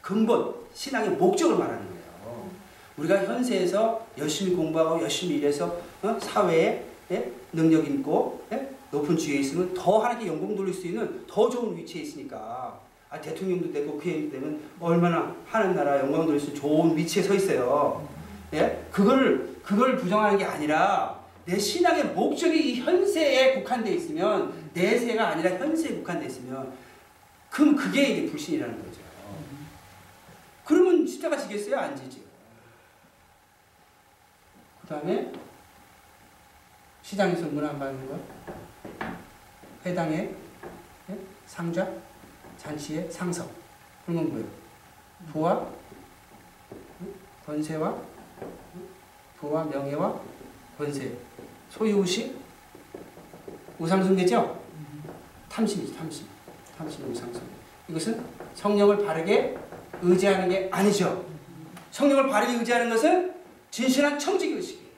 [0.02, 2.50] 근본, 신앙의 목적을 말하는 거예요.
[2.96, 6.18] 우리가 현세에서 열심히 공부하고 열심히 일해서 어?
[6.20, 7.32] 사회에 예?
[7.52, 8.68] 능력 있고 예?
[8.90, 13.72] 높은 지위에 있으면 더 하나님께 영광 돌릴 수 있는 더 좋은 위치에 있으니까 아, 대통령도
[13.72, 18.06] 되고 국회의원도 되면 얼마나 하는 나라 영광 돌릴 수 좋은 위치에 서 있어요.
[18.52, 18.84] 예?
[18.90, 25.96] 그걸 그걸 부정하는 게 아니라 내 신앙의 목적이 이 현세에 국한돼 있으면 내세가 아니라 현세에
[25.96, 26.72] 국한돼 있으면
[27.50, 29.01] 그럼 그게 이제 불신이라는 거죠.
[31.02, 31.76] 그러면 십자가 지겠어요?
[31.78, 32.20] 안 지죠.
[34.82, 35.32] 그 다음에
[37.02, 38.18] 시장에서 문 안 받는 거
[39.84, 40.34] 회당의
[41.10, 41.18] 예?
[41.46, 41.88] 상좌
[42.56, 43.50] 잔치의 상석
[44.06, 44.46] 그러면 뭐예요?
[45.32, 45.68] 부와
[47.46, 48.00] 권세와
[49.38, 50.20] 부와 명예와
[50.78, 51.16] 권세
[51.70, 52.40] 소유의식
[53.78, 54.62] 우상숭배죠?
[55.48, 56.28] 탐심이죠 탐심
[56.78, 57.46] 탐심 우상숭배
[57.88, 58.24] 이것은
[58.54, 59.58] 성령을 바르게
[60.02, 61.24] 의지하는 게 아니죠
[61.90, 63.34] 성령을 바르게 의지하는 것은
[63.70, 64.88] 진실한 청지기 의식이에요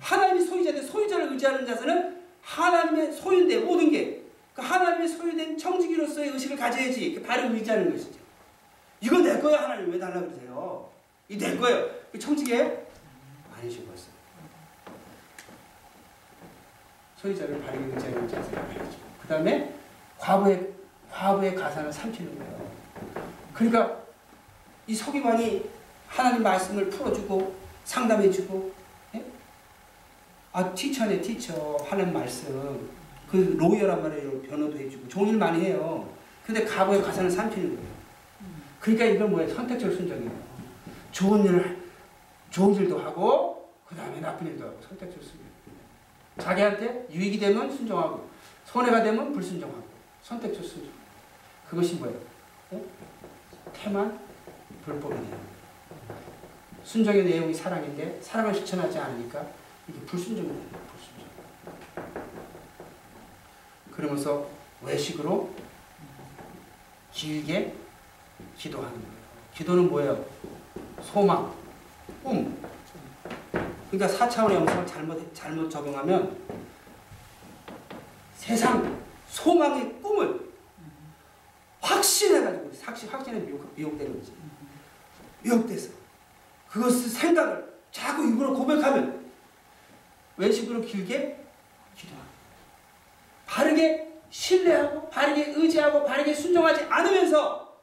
[0.00, 4.22] 하나님이 소유자인데 소유자를 의지하는 자세는 하나님의 소유인데 모든 게그
[4.56, 8.18] 하나님의 소유된 청지기로서의 의식을 가져야지 그 바로 의지하는 것이죠.
[9.00, 10.88] 이거 내 거야 하나님 왜 달라 그러세요?
[11.28, 11.88] 이 내 거예요.
[12.12, 12.86] 그 청지기에
[13.58, 14.08] 아니신 것은
[17.16, 18.98] 소유자를 바르게 의지하는 자세가 말이죠.
[19.22, 19.74] 그 다음에
[20.18, 20.68] 과부의
[21.10, 22.70] 과부의 가산을 삼키는 거예요.
[23.54, 24.03] 그러니까
[24.86, 25.64] 이 서기관이
[26.08, 27.54] 하나님 말씀을 풀어주고
[27.84, 28.72] 상담해주고
[29.14, 29.24] 예?
[30.52, 31.76] 아 티처네 티처.
[31.88, 32.88] 하는 말씀.
[33.30, 36.08] 그 로이어란 말이에요 변호도 해주고 종일 많이 해요.
[36.46, 37.90] 근데 과거의 가사는 삼키는 거예요.
[38.78, 39.52] 그러니까 이건 뭐예요?
[39.54, 40.30] 선택적 순종이에요.
[41.10, 41.82] 좋은 일을
[42.50, 45.44] 좋은 일도 하고 그 다음에 나쁜 일도 하고 선택적 순종
[46.38, 48.28] 자기한테 유익이 되면 순종하고
[48.66, 49.84] 손해가 되면 불순종하고
[50.22, 50.90] 선택적 순종
[51.68, 52.18] 그것이 뭐예요?
[52.74, 52.84] 예?
[53.72, 54.18] 태만
[54.84, 55.54] 불법이에요
[56.84, 59.46] 순종의 내용이 사랑인데 사랑을 실천하지 않으니까
[59.88, 59.98] 이게
[60.46, 60.62] 거예요.
[60.90, 61.28] 불순종.
[63.90, 64.46] 그러면서
[64.82, 65.50] 외식으로
[67.12, 67.74] 길게
[68.56, 69.14] 기도하는 거예요.
[69.54, 70.24] 기도는 뭐예요?
[71.02, 71.52] 소망,
[72.22, 72.62] 꿈.
[73.90, 76.36] 그러니까 4차원의 영성을 잘못, 잘못 적용하면
[78.36, 80.52] 세상 소망의 꿈을
[81.80, 84.32] 확신해가지고 확신, 확신에 미혹, 미혹되는 거지.
[85.44, 85.92] 미혹돼서
[86.70, 89.30] 그것을 생각을 자꾸 입으로 고백하면
[90.36, 91.38] 외식으로 길게
[91.96, 92.26] 기도하고
[93.46, 97.78] 바르게 신뢰하고 바르게 의지하고 바르게 순종하지 않으면서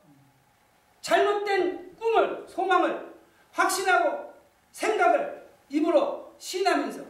[1.00, 3.14] 잘못된 꿈을 소망을
[3.54, 4.34] 확신하고
[4.72, 7.02] 생각을 입으로 신하면서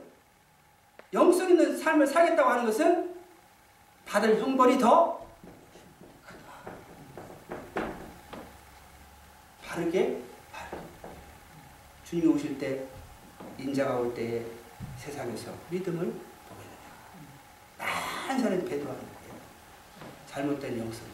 [1.13, 3.15] 영성 있는 삶을 살겠다고 하는 것은
[4.05, 5.25] 받을 형벌이 더
[6.25, 7.83] 크다.
[9.65, 10.30] 바르게
[12.11, 12.83] 주님이 오실 때
[13.57, 14.43] 인자가 올때
[14.99, 16.63] 세상에서 믿음을 보게
[17.77, 17.85] 된다.
[18.27, 19.33] 많은 사람이 배도하는 거예요.
[20.29, 21.05] 잘못된 영성.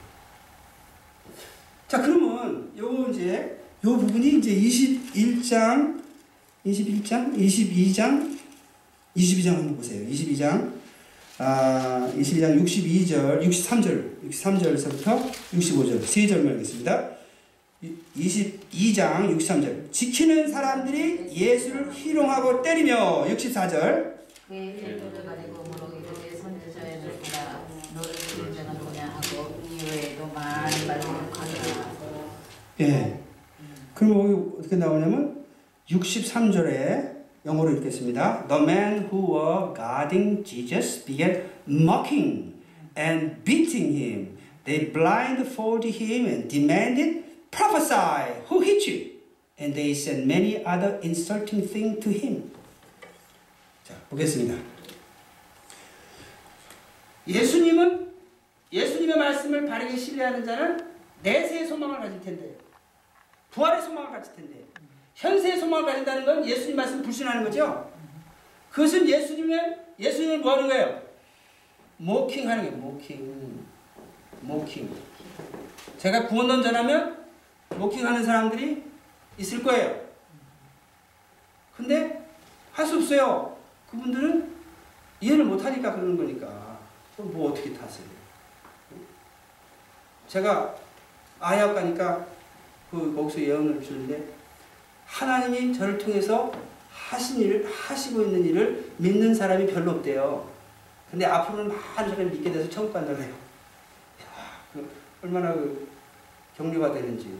[1.87, 6.01] 자 그러면 요 이제 요 부분이 이제 21장
[6.65, 8.39] 21장 22장
[9.15, 10.03] 22장 한번 보세요.
[10.09, 10.73] 22장
[11.37, 17.16] 아 22장 62절 63절 63절에서부터 65절 세 절만 하겠습니다.
[17.83, 24.17] 22장 63절 지키는 사람들이 예수를 희롱하고 때리며 64절
[24.47, 27.59] 그의 혈도를 가지고 물어기로 내 선지자의 들보다
[27.93, 31.97] 너를 죽인 자가 누구냐 하고 이외에도 많은 말을 하니라
[32.79, 33.19] 예.
[33.93, 35.45] 그럼 여기 어떻게 나오냐면
[35.89, 38.47] 63절에 영어로 읽겠습니다.
[38.47, 42.55] The men who were guarding Jesus began mocking
[42.97, 44.37] and beating him.
[44.65, 47.26] They blindfolded him and demanded
[47.57, 49.11] prophesy who hit you?
[49.59, 52.51] And they said many other insulting things to him.
[53.83, 54.61] 자 보겠습니다.
[57.27, 58.13] 예수님은
[58.71, 60.77] 예수님의 말씀을 바르게 신뢰하는 자는
[61.23, 62.57] 내세의 소망을 가질 텐데
[63.51, 64.63] 부활의 소망을 가질 텐데
[65.15, 67.91] 현세의 소망을 가진다는 건 예수님 말씀 불신하는 거죠?
[68.69, 71.01] 그것은 예수님의 예수님을 뭐 하는 거예요?
[71.97, 73.65] 모킹 하는 게 모킹.
[74.41, 74.95] 모킹.
[75.97, 77.16] 제가 구원론 전하면
[77.75, 78.83] 모킹 하는 사람들이
[79.37, 80.07] 있을 거예요.
[81.75, 82.25] 근데
[82.73, 83.57] 할 수 없어요.
[83.89, 84.55] 그분들은
[85.19, 86.77] 이해를 못 하니까 그러는 거니까.
[87.17, 88.05] 뭐 어떻게 타세요?
[90.27, 90.75] 제가
[91.39, 92.25] 아약 가니까
[92.91, 94.23] 그 거기서 예언을 주는데
[95.05, 96.51] 하나님이 저를 통해서
[96.91, 100.49] 하신 일을 하시고 있는 일을 믿는 사람이 별로 없대요.
[101.09, 103.33] 근데 앞으로는 많은 사람이 믿게 돼서 천국 간다고 해요.
[104.21, 104.89] 야, 그
[105.23, 105.89] 얼마나 그
[106.55, 107.39] 격려가 되는지.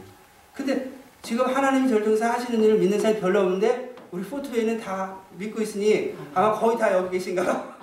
[0.58, 0.90] 근데
[1.22, 6.16] 지금 하나님이 저를 통해서 하시는 일을 믿는 사람이 별로 없는데 우리 포트웨이는 다 믿고 있으니
[6.34, 7.78] 아마 거의 다 여기 계신가 봐.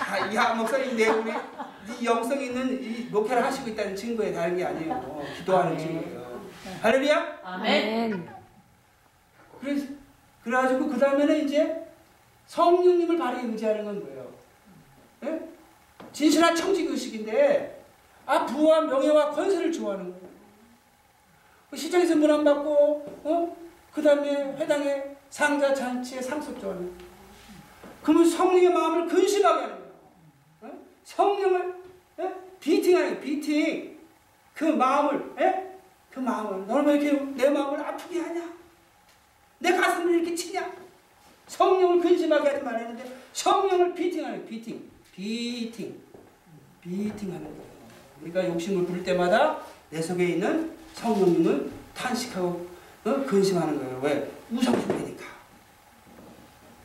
[0.00, 4.64] 야, 야 목사님 내 우리 네 영성 있는 이 목회를 하시고 있다는 증거에 다른 게
[4.64, 5.22] 아니에요.
[5.36, 6.40] 기도하는 증거예요.
[6.80, 7.40] 할렐루야?
[7.44, 8.28] 아멘.
[9.60, 9.86] 그래서
[10.44, 11.86] 그래가지고 그 다음에는 이제
[12.46, 14.32] 성령님을 바르게 의지하는 건 뭐예요?
[15.24, 15.40] 예?
[16.10, 17.84] 진실한 청지 의식인데
[18.24, 20.21] 아 부와 명예와 권세를 좋아하는 거예요.
[21.72, 23.56] 그 시장에서 문안 받고 어?
[23.94, 27.12] 그 다음에 회당에 상자 잔치에 상속 좋아하는 거예요.
[28.02, 29.94] 그러면 성령의 마음을 근심하게 하는 거예요.
[30.60, 30.84] 어?
[31.02, 31.74] 성령을
[32.18, 32.30] 예?
[32.60, 33.20] 비팅하는.
[33.22, 33.98] 비팅.
[34.52, 35.78] 그 마음을 예?
[36.10, 38.52] 그 마음을 너는 왜 이렇게 내 마음을 아프게 하냐?
[39.58, 40.70] 내 가슴을 이렇게 치냐?
[41.46, 45.98] 성령을 근심하게 하지 말았는데 성령을 비팅하는 비팅, 비팅,
[46.82, 47.72] 비팅하는 거예요.
[48.20, 52.66] 우리가 욕심을 부릴 때마다 내 속에 있는 성령님을 탄식하고
[53.04, 53.24] 어?
[53.26, 54.00] 근심하는 거예요.
[54.02, 54.30] 왜?
[54.50, 55.24] 우상 숭배니까.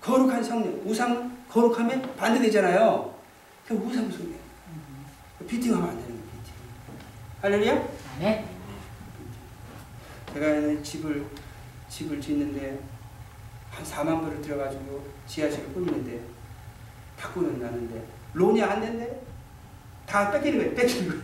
[0.01, 3.13] 거룩한 성령, 우상 거룩하면 반대되잖아요.
[3.67, 4.35] 그 우상 숭배.
[5.47, 6.21] 비팅하면 안 되는 거예요.
[6.31, 6.53] 비팅.
[7.41, 7.87] 할렐루야?
[8.17, 8.45] 아멘.
[10.33, 11.25] 제가 집을
[11.89, 12.79] 집을 짓는데
[13.71, 16.19] 한 4만 불을 들여가지고 지하실을 꾸미는데
[17.19, 19.21] 다 꾸는다는데 론이 안 된대
[20.05, 21.23] 다 뺏기는 거예요 뺏기는 거예요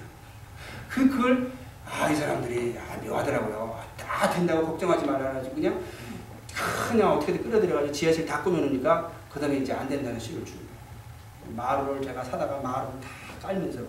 [0.89, 1.51] 그 그걸
[1.93, 3.79] 아 이 사람들이 아, 묘하더라고요.
[3.97, 5.79] 다 된다고 걱정하지 말아가지고 그냥
[6.89, 12.01] 그냥 어떻게든 끌어들여가지고 지하실 다 꾸며놓으니까 그 다음에 이제 안 된다는 식을 주는 거예요 마루를
[12.01, 13.07] 제가 사다가 마루를 다
[13.47, 13.79] 깔면서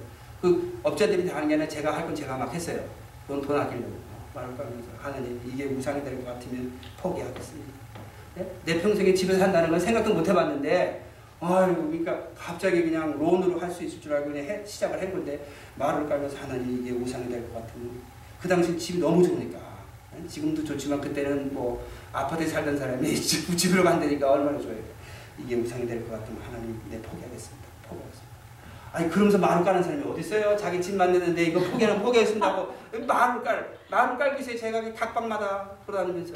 [0.41, 2.85] 그 업자들이 다 하는 게 아니라 제가 할 건 제가 막 했어요.
[3.27, 3.93] 돈, 돈 아끼려고.
[4.35, 4.89] 마루를 깔면서.
[5.01, 7.73] 하느님 이게 우상이 될 것 같으면 포기하겠습니다.
[8.37, 8.47] 네?
[8.65, 11.05] 내 평생에 집에서 산다는 건 생각도 못 해봤는데
[11.45, 15.47] 아이고 그러니까 갑자기 그냥 론으로 할 수 있을 줄 알고 그냥 해- 시작을 한 건데
[15.77, 17.91] 마루를 깔면서 하느님 이게 우상이 될 것 같으면
[18.41, 19.59] 그 당시 집이 너무 좋으니까.
[20.13, 20.27] 네?
[20.29, 24.77] 지금도 좋지만 그때는 뭐 아파트에 살던 사람이 집- 집으로 간다니까 얼마나 좋아요.
[25.39, 27.67] 이게 우상이 될 것 같으면 하나님 내 포기하겠습니다.
[27.89, 28.35] 포기하겠습니다.
[28.93, 30.57] 아니 그러면서 마루 까는 사람이 어디 있어요?
[30.57, 32.75] 자기 집 만드는데 이거 포기는 포기했습니다고
[33.09, 36.35] 마루 깔 마루 깔고 있어요 제가 그 각방마다 돌아다니면서.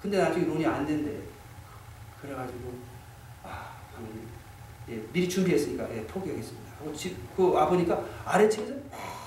[0.00, 1.18] 근데 나중에 론이 안 된대.
[2.22, 2.89] 그래가지고 아 하나님
[4.90, 6.70] 예, 미리 준비했으니까 예, 포기하겠습니다.
[6.80, 8.72] 하고 집, 그 아버니까 아래층에서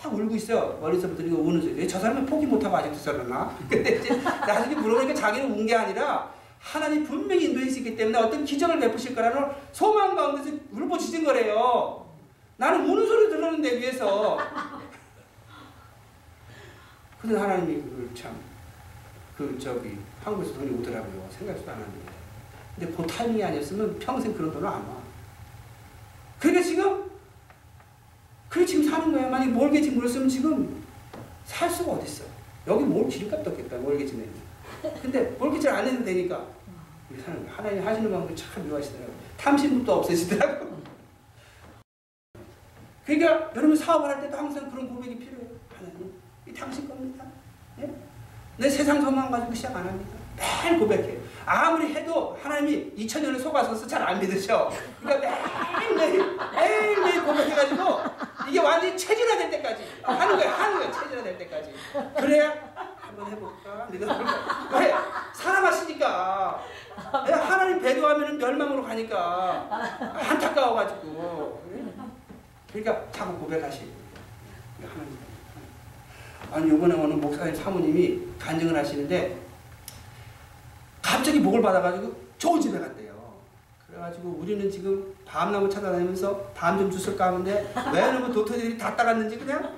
[0.03, 0.77] 막 울고 있어요.
[0.81, 1.73] 머리서부터 이거 우는 소리.
[1.76, 3.56] 왜저 사람은 포기 못하고 아직도 살았나?
[3.69, 8.80] 근데 이제 나중에 물어보니까 자기는 운 게 아니라 하나님 분명히 인도해 주시기 때문에 어떤 기적을
[8.80, 12.06] 베푸실 거라는 소망 가운데서 울부짖은 거래요.
[12.57, 14.38] 나는 우는 소리 들었는데 위에서.
[17.22, 18.31] 근데 하나님이 그걸 참
[19.38, 21.27] 그 저기 한국에서 돈이 오더라고요.
[21.31, 21.98] 생각도 안 하는데.
[22.77, 25.02] 근데 그 타이밍이 아니었으면 평생 그런 돈은 안 와.
[26.44, 27.10] 그러니까 지금
[28.49, 29.30] 그래 지금 사는 거야.
[29.30, 30.84] 만약 몰개지 물었으면 지금
[31.45, 32.26] 살 수가 어딨어.
[32.68, 33.78] 여기 뭘 기름값도 없겠다.
[33.78, 34.34] 몰개지 내면.
[35.02, 36.45] 근데 몰개지를 안 해도 되니까
[37.24, 37.56] 사는 거야.
[37.56, 39.15] 하나님 하시는 방법이 참 묘하시더라고요.
[39.38, 40.84] 탐심부터 없애시더라고요.
[43.06, 45.48] 그러니까 여러분 사업을 할 때도 항상 그런 고백이 필요해요.
[45.78, 46.14] 하나님,
[46.45, 47.26] 이 당신 겁니다.
[47.80, 47.90] 예?
[48.57, 50.11] 내 세상 소망 가지고 시작 안 합니다.
[50.36, 51.22] 매일 고백해요.
[51.45, 54.72] 아무리 해도 하나님이 2000년을 속아서서 잘 안 믿으셔.
[55.02, 55.30] 그러니까
[55.80, 58.02] 매일매일, 매일매일 고백해가지고
[58.49, 61.74] 이게 완전히 체질화될 때까지 하는 거야, 하는 거야, 체질화될 때까지.
[62.18, 62.53] 그래야
[62.98, 63.88] 한번 해볼까?
[63.90, 64.80] 믿어볼까?
[64.80, 64.94] 왜?
[65.34, 66.64] 사랑하시니까.
[67.26, 69.68] 내가 하나님 배도하면 멸망으로 가니까
[70.14, 71.64] 안타까워가지고.
[72.72, 73.88] 그러니까 자꾸 고백하시고.
[74.82, 75.18] 하나님.
[76.52, 79.43] 아니 요번에 오는 목사님 사모님이 간증을 하시는데
[81.03, 83.13] 갑자기 목을 받아가지고 좋은 집에 갔대요.
[83.88, 89.77] 그래가지고 우리는 지금 밤나무 찾아다니면서 밤 좀 주술까 하는데 왜 놈의 도토리들이 다 따갔는지 그냥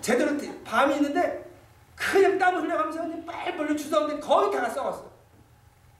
[0.00, 0.32] 제대로
[0.64, 1.48] 밤이 있는데
[1.94, 5.08] 그냥 땀을 흘려가면서 그냥 빨빨리 주워오는데 거의 다 썩었어.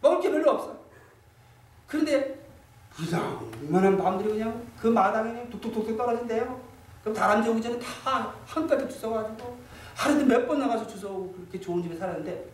[0.01, 0.77] 먹을 게 별로 없어.
[1.87, 2.41] 그런데
[2.99, 6.61] 이상한 밤들이 그냥 그 마당에 그냥 뚝뚝뚝뚝 떨어진대요.
[7.03, 9.57] 그럼 다람쥐 오기 전에 다 한가득 주워가지고
[9.95, 12.51] 하루도 몇번 나가서 주워오고 그렇게 좋은 집에 살았는데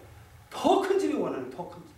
[0.50, 1.97] 더 큰 집이 원하는 더 큰 집.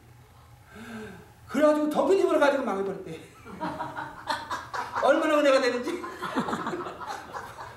[1.49, 3.21] 그래가지고 더큰 집을 가지고 망해버렸대.
[5.03, 6.03] 얼마나 은혜가 되는지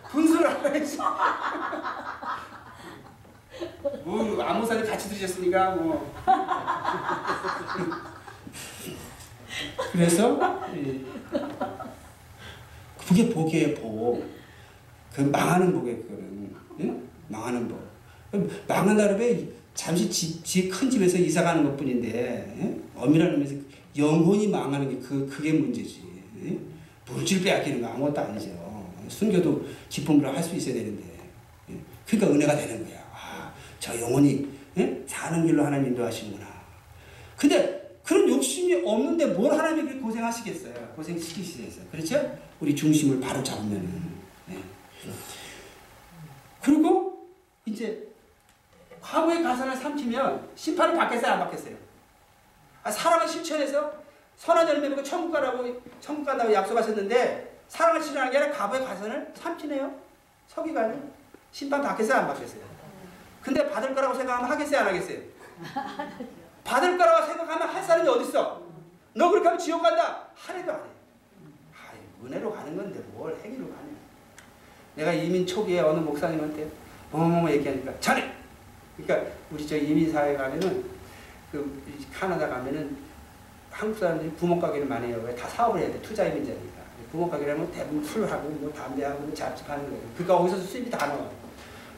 [0.09, 0.97] 분수를 알아야지.
[4.03, 6.13] 뭐 안모사님 같이 들으셨으니까 뭐.
[9.91, 11.05] 그래서 이,
[13.07, 14.23] 그게 복이에요 복.
[15.13, 16.55] 그 망하는 복이에요 그거는.
[16.81, 17.09] 응?
[17.27, 17.93] 망하는 복.
[18.67, 22.83] 망한 다음에 잠시 집, 집, 큰 집에서 이사 가는 것 뿐인데, 응?
[22.95, 23.55] 엄밀한 의미에서
[23.97, 26.01] 영혼이 망하는 게 그, 그게 문제지.
[26.43, 26.59] 응?
[27.07, 28.63] 물질 빼앗기는 거 아무것도 아니죠.
[29.07, 31.03] 순교도 기쁨으로 할 수 있어야 되는데.
[31.69, 31.81] 응?
[32.05, 32.99] 그러니까 은혜가 되는 거야.
[33.11, 34.47] 아, 저 영혼이
[34.77, 35.03] 응?
[35.07, 36.53] 사는 길로 하나님 인도하시는구나.
[37.37, 40.73] 근데 그런 욕심이 없는데 뭘 하나님이 그렇게 고생하시겠어요?
[40.95, 41.85] 고생시키시겠어요?
[41.91, 42.37] 그렇죠?
[42.59, 43.89] 우리 중심을 바로 잡으면은.
[44.47, 44.57] 네.
[46.61, 47.27] 그리고
[47.65, 48.07] 이제
[49.03, 51.33] 과거의 가산을 삼키면 심판을 받겠어요?
[51.33, 51.75] 안 받겠어요?
[52.83, 53.93] 아, 사랑을 실천해서
[54.37, 59.93] 선한 열매 맺고 천국 가라고 천국 간다고 약속하셨는데 사랑을 실현하는 게 아니라 과거의 가산을 삼키네요?
[60.47, 60.99] 서기관이
[61.51, 62.19] 심판 받겠어요?
[62.19, 62.61] 안 받겠어요?
[63.41, 64.79] 근데 받을 거라고 생각하면 하겠어요?
[64.79, 65.19] 안 하겠어요?
[66.63, 68.63] 받을 거라고 생각하면 할 사람이 어딨어?
[69.15, 70.27] 너 그렇게 하면 지옥 간다?
[70.33, 70.83] 하래도 안 해.
[71.73, 73.89] 아이, 은혜로 가는 건데 뭘 행위로 가냐.
[74.95, 76.69] 내가 이민 초기에 어느 목사님한테
[77.11, 78.42] 뭐뭐뭐 얘기하니까 자네!
[78.97, 80.83] 그러니까 우리 저 이민사회 가면은
[81.51, 81.81] 그
[82.13, 82.95] 카나다 가면은
[83.71, 85.21] 한국 사람들이 부모 가게를 많이 해요.
[85.25, 85.99] 왜 다 사업을 해야 돼.
[86.01, 86.83] 투자 이민자니까.
[87.11, 90.01] 부모 가게라면 대부분 술하고 뭐 담배하고 뭐 잡집 하는 거예요.
[90.15, 91.29] 그러니까 거기서 수입이 다 나와.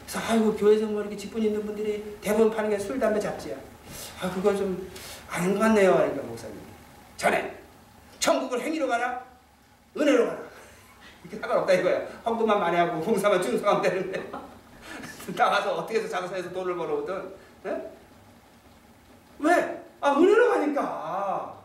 [0.06, 3.56] 그래서 아이고 교회에서 뭐 이렇게 직분 있는 분들이 대부분 파는 게 술, 담배, 잡지야.
[4.22, 4.90] 아 그거 좀
[5.30, 5.94] 아닌 것 같네요.
[5.96, 6.56] 그러니까 목사님.
[7.18, 7.58] 자네
[8.20, 9.22] 천국을 행위로 가나
[9.98, 10.40] 은혜로 가나
[11.24, 12.06] 이렇게 상관없다 이거야.
[12.26, 14.32] 헌금만 많이 하고 봉사만 충성하면 되는데
[15.36, 17.34] 나가서 어떻게 해서 장사해서 돈을 벌어오든
[17.64, 17.92] 네?
[19.40, 19.84] 왜?
[20.02, 21.56] 아 은혜로 가니까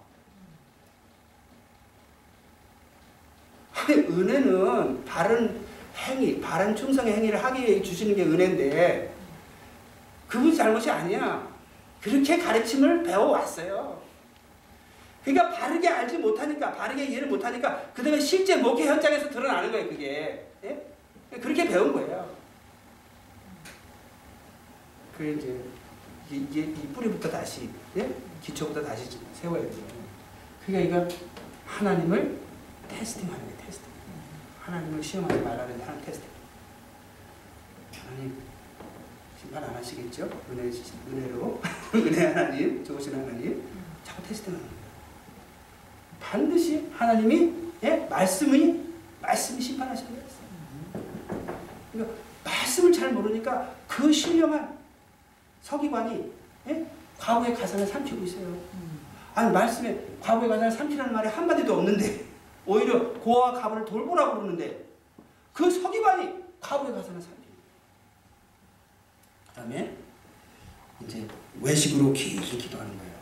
[3.74, 5.61] 아니 은혜는 바른
[5.97, 9.12] 행위, 바른 충성의 행위를 위해 주시는 게 은혜인데
[10.28, 11.49] 그분이 잘못이 아니야.
[12.01, 14.01] 그렇게 가르침을 배워왔어요.
[15.24, 20.47] 그러니까 바르게 알지 못하니까, 바르게 이해를 못하니까, 그 다음에 실제 목회 현장에서 드러나는 거예요, 그게.
[20.65, 21.39] 예?
[21.41, 22.40] 그렇게 배운 거예요.
[25.21, 25.55] 그 이제,
[26.31, 28.11] 이, 이, 이 뿌리부터 다시, 예?
[28.43, 29.85] 기초부터 다시 세워야 돼요.
[30.65, 31.09] 그러니까 이거
[31.67, 32.39] 하나님을
[32.89, 33.87] 테스팅하는 거예요, 테스팅.
[34.63, 36.27] 하나님을 시험하지 말라는 하나님 테스팅.
[38.03, 38.39] 하나님,
[39.39, 40.31] 심판 안 하시겠죠?
[40.53, 40.71] 은혜,
[41.13, 41.61] 은혜로.
[41.97, 43.63] 은혜 하나님, 좋으신 하나님.
[44.03, 44.81] 자꾸 테스팅하는 거예요.
[46.19, 47.53] 반드시 하나님이,
[47.83, 48.07] 예?
[48.09, 48.89] 말씀이,
[49.21, 50.31] 말씀이 심판하시는 거예요.
[51.93, 54.80] 그러니까 말씀을 잘 모르니까 그 신령한
[55.62, 56.32] 서기관이,
[56.69, 56.87] 예?
[57.19, 58.57] 과거의 가산을 삼키고 있어요.
[59.35, 62.27] 아니, 말씀에 과거의 가산을 삼키라는 말이 한마디도 없는데,
[62.66, 64.87] 오히려 고아와 가부를 돌보라고 그러는데,
[65.53, 67.41] 그 서기관이 과거의 가산을 삼키고
[69.49, 69.97] 그 다음에
[71.03, 71.27] 이제
[71.61, 73.12] 외식으로 길게 기도하는 거예요.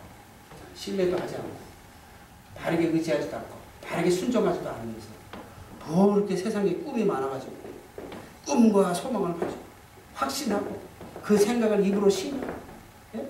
[0.75, 1.57] 신뢰도 하지 않고
[2.55, 5.07] 바르게 의지하지도 않고 바르게 순종하지도 않으면서
[5.87, 7.57] 뭐 이렇게 세상에 꿈이 많아가지고
[8.45, 9.63] 꿈과 소망을 가지고
[10.15, 10.88] 확신하고
[11.29, 12.47] 그 생각을 입으로 신고
[13.15, 13.29] 예?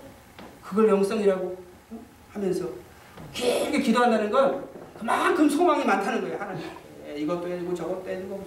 [0.62, 1.46] 그걸 영성이라고
[1.90, 1.98] 어?
[2.30, 2.68] 하면서
[3.32, 4.64] 길게 기도한다는 건
[4.96, 6.64] 그만큼 소망이 많다는 거예요 하나님
[7.08, 8.46] 예, 이것도 해주고 저것도 해주고 막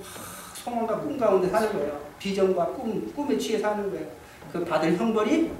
[0.55, 4.07] 소망과 꿈 가운데 사는 거예요 비전과 꿈, 꿈에 취해 사는 거예요
[4.53, 5.51] 그 받을 형벌이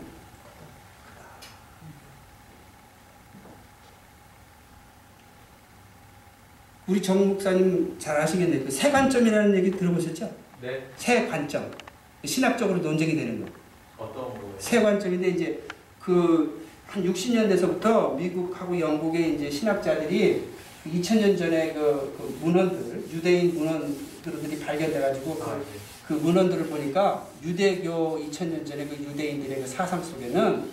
[6.88, 8.65] 우리 정 목사님 잘 아시겠네요.
[8.65, 10.30] 그 세 관점이라는 얘기 들어보셨죠?
[10.61, 10.89] 네.
[10.97, 11.72] 세 관점.
[12.26, 13.61] 신학적으로 논쟁이 되는 거.
[14.02, 14.56] 어떤 거예요?
[14.57, 15.64] 세관점인데 이제
[15.99, 16.61] 그
[16.91, 20.44] 한 60년대서부터 미국하고 영국의 이제 신학자들이
[20.86, 25.64] 2000년 전에 그, 그 문헌들, 유대인 문헌들이 발견돼가지고 그 아, 네.
[26.06, 30.69] 그 문헌들을 보니까 유대교 2000년 전에 그 유대인들의 그 사상 속에는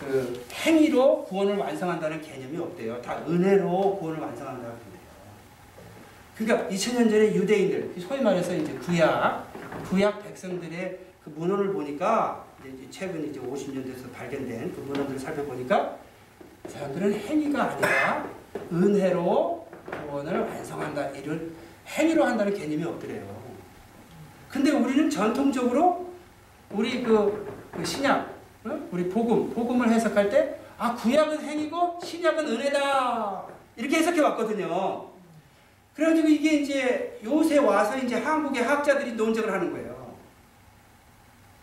[0.00, 3.00] 그 행위로 구원을 완성한다는 개념이 없대요.
[3.00, 4.98] 다 은혜로 구원을 완성한다고 그래요.
[6.36, 9.52] 그러니까 2000년 전에 유대인들, 소위 말해서 이제 구약,
[9.88, 15.96] 구약 백성들의 그 문헌을 보니까 이제 최근 이제 50년 돼서 발견된 그 문헌들을 살펴보니까
[16.66, 18.26] 사람들은 행위가 아니라
[18.72, 19.68] 은혜로
[20.06, 21.10] 구원을 완성한다.
[21.10, 21.52] 이런
[21.86, 23.38] 행위로 한다는 개념이 없더래요.
[24.48, 26.08] 근데 우리는 전통적으로
[26.70, 28.28] 우리 그, 그 신약,
[28.64, 28.88] 어?
[28.90, 33.44] 우리 복음, 복음을 해석할 때, 아, 구약은 행위고 신약은 은혜다.
[33.76, 35.06] 이렇게 해석해 왔거든요.
[35.94, 39.87] 그래가지고 이게 이제 요새 와서 이제 한국의 학자들이 논쟁을 하는 거예요.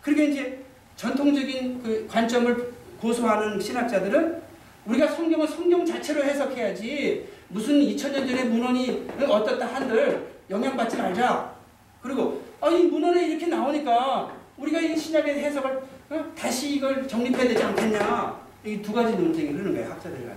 [0.06, 0.64] 그러게 이제
[0.94, 4.40] 전통적인 그 관점을 고수하는 신학자들은
[4.86, 11.52] 우리가 성경은 성경 자체로 해석해야지 무슨 2000년 전에 문헌이 어떻다 한들 영향받지 말자.
[12.00, 16.24] 그리고 아, 이 문헌에 이렇게 나오니까 우리가 이 신약의 해석을 어?
[16.38, 18.46] 다시 이걸 정립해야 되지 않겠냐.
[18.64, 19.90] 이 두 가지 논쟁이 흐르는 거예요.
[19.90, 20.36] 학자들 간에.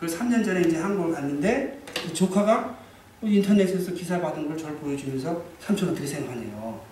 [0.00, 1.80] 그 3년 전에 이제 한국을 갔는데
[2.10, 2.78] 이 조카가
[3.20, 6.91] 인터넷에서 기사 받은 걸 저를 보여주면서 삼촌 어떻게 생각하네요.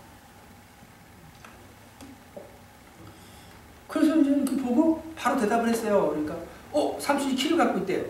[3.90, 6.10] 그래서 이제 이렇게 보고 바로 대답을 했어요.
[6.10, 6.36] 그러니까
[6.72, 8.04] 어 삼촌이 키를 갖고 있대요.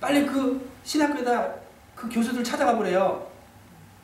[0.00, 1.54] 빨리 그 신학교에다
[1.94, 3.26] 그 교수들 찾아가 보래요.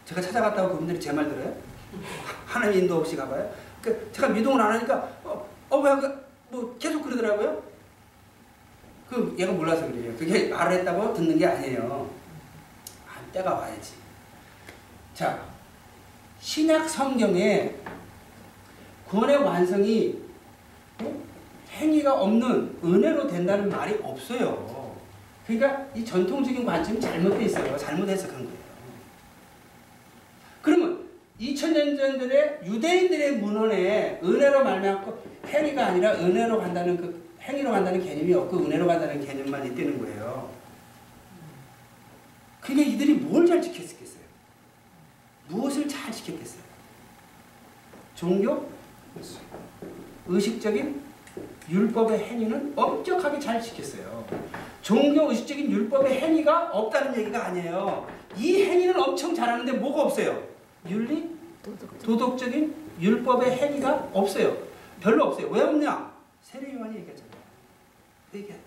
[0.05, 1.55] 제가 찾아갔다고 그분들이 제 말 들어요?
[2.47, 3.53] 하나님 인도 없이 가봐요.
[3.83, 5.09] 그 제가 미동을 안 하니까
[5.71, 7.63] 어어뭐 계속 그러더라고요.
[9.09, 10.15] 그 얘가 몰라서 그래요.
[10.17, 12.09] 그게 말을 했다고 듣는 게 아니에요.
[13.09, 13.95] 아, 때가 와야지.
[15.15, 15.41] 자,
[16.41, 17.75] 신약 성경에
[19.09, 20.30] 구원의 완성이 어?
[21.73, 24.97] 행위가 없는 은혜로 된다는 말이 없어요.
[25.47, 27.77] 그러니까 이 전통적인 관점이 잘못돼 있어요.
[27.77, 28.59] 잘못 해석한 거예요.
[30.63, 31.09] 그러면
[31.41, 38.59] 2000년 전들의 유대인들의 문헌에 은혜로 말미암고 행위가 아니라 은혜로 간다는 그 행위로 간다는 개념이 없고
[38.59, 40.51] 은혜로 간다는 개념만 있다는 거예요.
[42.61, 44.21] 그러니까 이들이 뭘 잘 지켰겠어요?
[45.49, 46.63] 무엇을 잘 지켰겠어요?
[48.15, 48.69] 종교?
[50.31, 51.03] 의식적인
[51.69, 54.25] 율법의 행위는 엄격하게 잘 지켰어요.
[54.81, 58.07] 종교 의식적인 율법의 행위가 없다는 얘기가 아니에요.
[58.37, 60.43] 이 행위는 엄청 잘하는데 뭐가 없어요?
[60.89, 61.37] 윤리?
[62.03, 64.57] 도덕적 인 율법의 행위가 없어요.
[65.01, 65.49] 별로 없어요.
[65.49, 66.11] 왜 없냐?
[66.43, 67.31] 세례요한이 얘기했잖아요.
[68.35, 68.63] 회개하라.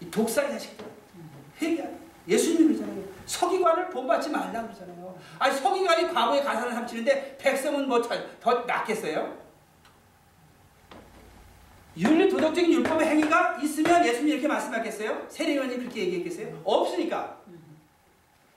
[0.00, 0.84] 이 독사의 자식들.
[1.62, 1.94] 회개하라.
[2.28, 3.04] 예수님이 그러잖아요.
[3.26, 5.16] 서기관을 본받지 말라 그러잖아요.
[5.38, 9.49] 아니 서기관이 과거에 가산을 삼치는데 백성은 뭐 더 낫겠어요?
[12.00, 15.26] 윤리 도덕적인 율법의 행위가 있으면 예수님이 이렇게 말씀하겠어요?
[15.28, 16.62] 세례요한이 그렇게 얘기했겠어요?
[16.64, 17.38] 없으니까.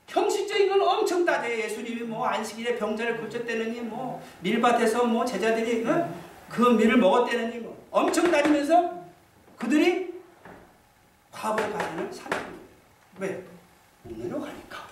[0.08, 1.58] 형식적인 건 엄청 따져요.
[1.58, 6.14] 예수님이 뭐 안식일에 병자를 고쳤다느니 뭐 밀밭에서 뭐 제자들이 어?
[6.48, 9.04] 그 밀을 먹었다느니 뭐 엄청 따지면서
[9.58, 10.14] 그들이
[11.30, 12.38] 과거의 가산을 삼는
[13.18, 13.44] 왜?
[14.06, 14.84] 은혜로 가니까.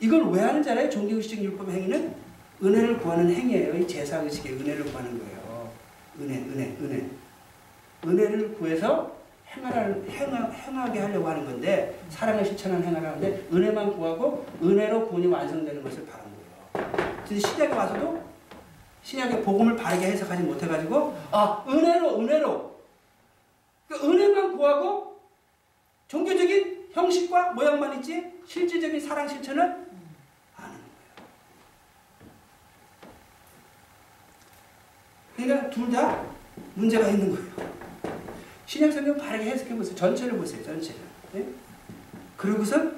[0.00, 0.90] 이걸 왜 하는지 알아요?
[0.90, 2.14] 종교의식 율법 행위는
[2.62, 3.76] 은혜를 구하는 행위예요.
[3.76, 5.37] 이 제사의식의 은혜를 구하는 거예요.
[6.20, 7.10] 은혜, 은혜, 은혜.
[8.04, 9.16] 은혜를 구해서
[9.54, 15.82] 행하를, 행하, 행하게 하려고 하는 건데 사랑을 실천하는 행하를 하는데 은혜만 구하고 은혜로 구원이 완성되는
[15.82, 16.30] 것을 바라는
[16.74, 17.16] 거예요.
[17.26, 18.22] 근데 신약에 와서도
[19.02, 22.78] 신약의 복음을 바르게 해석하지 못해가지고 아 은혜로 은혜로
[23.86, 25.18] 그러니까 은혜만 구하고
[26.08, 29.62] 종교적인 형식과 모양만 있지 실질적인 사랑 실천은
[30.56, 30.78] 안 하는 거예요.
[35.38, 36.26] 그러니까 둘 다
[36.74, 37.48] 문제가 있는 거예요.
[38.66, 39.94] 신약 성경 바르게 해석해 보세요.
[39.94, 40.62] 전체를 보세요.
[40.64, 41.00] 전체를.
[41.32, 41.46] 네?
[42.36, 42.90] 그러고서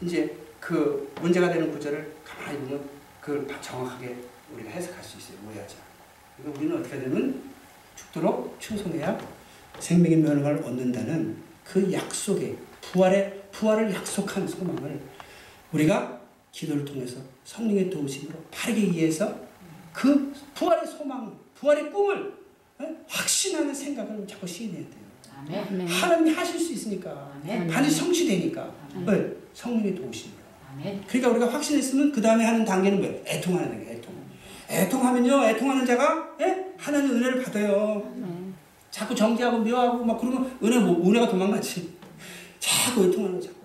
[0.00, 2.88] 이제 그 문제가 되는 구절을 가만히 보면
[3.20, 4.16] 그걸 정확하게
[4.54, 5.38] 우리가 해석할 수 있어요.
[5.48, 5.76] 오해하지.
[6.36, 7.42] 그러니까 우리는 어떻게 되면
[7.94, 9.18] 죽도록 충성해야
[9.78, 15.00] 생명의 면허를 얻는다는 그 약속의 부활의 부활을 약속한 소망을
[15.72, 16.20] 우리가
[16.52, 19.38] 기도를 통해서 성령의 도우심으로 바르게 이해해서
[19.92, 22.32] 그 부활의 소망, 부활의 꿈을
[22.82, 22.96] 예?
[23.08, 25.06] 확신하는 생각을 자꾸 시인해야 돼요.
[25.38, 25.86] 아멘.
[25.86, 27.68] 하나님이 하실 수 있으니까 아멘.
[27.68, 29.08] 반드시 성취되니까 아멘.
[29.08, 29.36] 왜?
[29.52, 30.36] 성령의 도우심으로.
[30.72, 31.04] 아멘.
[31.06, 33.22] 그러니까 우리가 확신했으면 그 다음에 하는 단계는 뭐예요?
[33.26, 33.92] 애통하는 단계.
[33.92, 34.14] 애통.
[34.68, 36.72] 애통하면요, 애통하는 자가 예?
[36.76, 38.12] 하나님 은혜를 받아요.
[38.90, 41.96] 자꾸 정죄하고 미워하고 막 그러면 은혜 뭐 은혜가 도망가지.
[42.58, 43.56] 자꾸 애통하는 자고.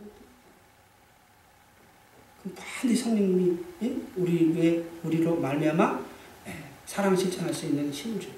[2.41, 3.95] 그럼 반드시 성령님이 예?
[4.15, 6.10] 우리의 우리로 말미암아 예,
[6.91, 8.33] 사랑 실천할 수 있는 힘을 줘요.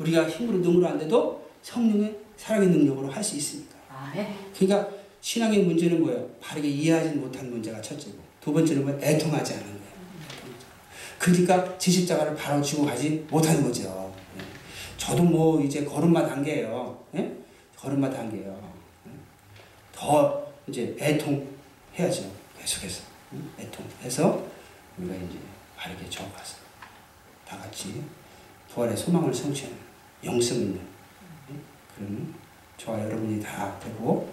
[0.00, 3.76] 우리가 힘으로 능으로 안 돼도 성령의 사랑의 능력으로 할 수 있으니까.
[3.88, 4.34] 아멘.
[4.56, 4.88] 그러니까
[5.20, 6.28] 신앙의 문제는 뭐예요?
[6.40, 9.00] 바르게 이해하지 못한 문제가 첫째고 두 번째는 뭐예요?
[9.00, 9.78] 애통하지 않은 거예요.
[11.20, 14.12] 그러니까 지십자가를 바로 쥐고 가지 못하는 거죠.
[14.36, 14.42] 예.
[14.96, 17.04] 저도 뭐 이제 걸음마 단계예요.
[17.14, 17.32] 예?
[17.76, 18.72] 걸음마 단계예요.
[19.06, 19.10] 예?
[19.92, 22.32] 더 이제 애통해야죠.
[22.58, 23.02] 계속해서
[23.32, 23.52] 음?
[23.60, 24.44] 애통해서
[24.98, 25.38] 우리가 이제
[25.76, 26.67] 바르게 저어가서
[27.48, 28.04] 다 같이
[28.72, 29.76] 부활의 소망을 성취하는
[30.24, 30.80] 영성 있는
[31.50, 31.54] 예?
[31.96, 32.34] 그런
[32.76, 34.30] 저와 여러분이 다 되고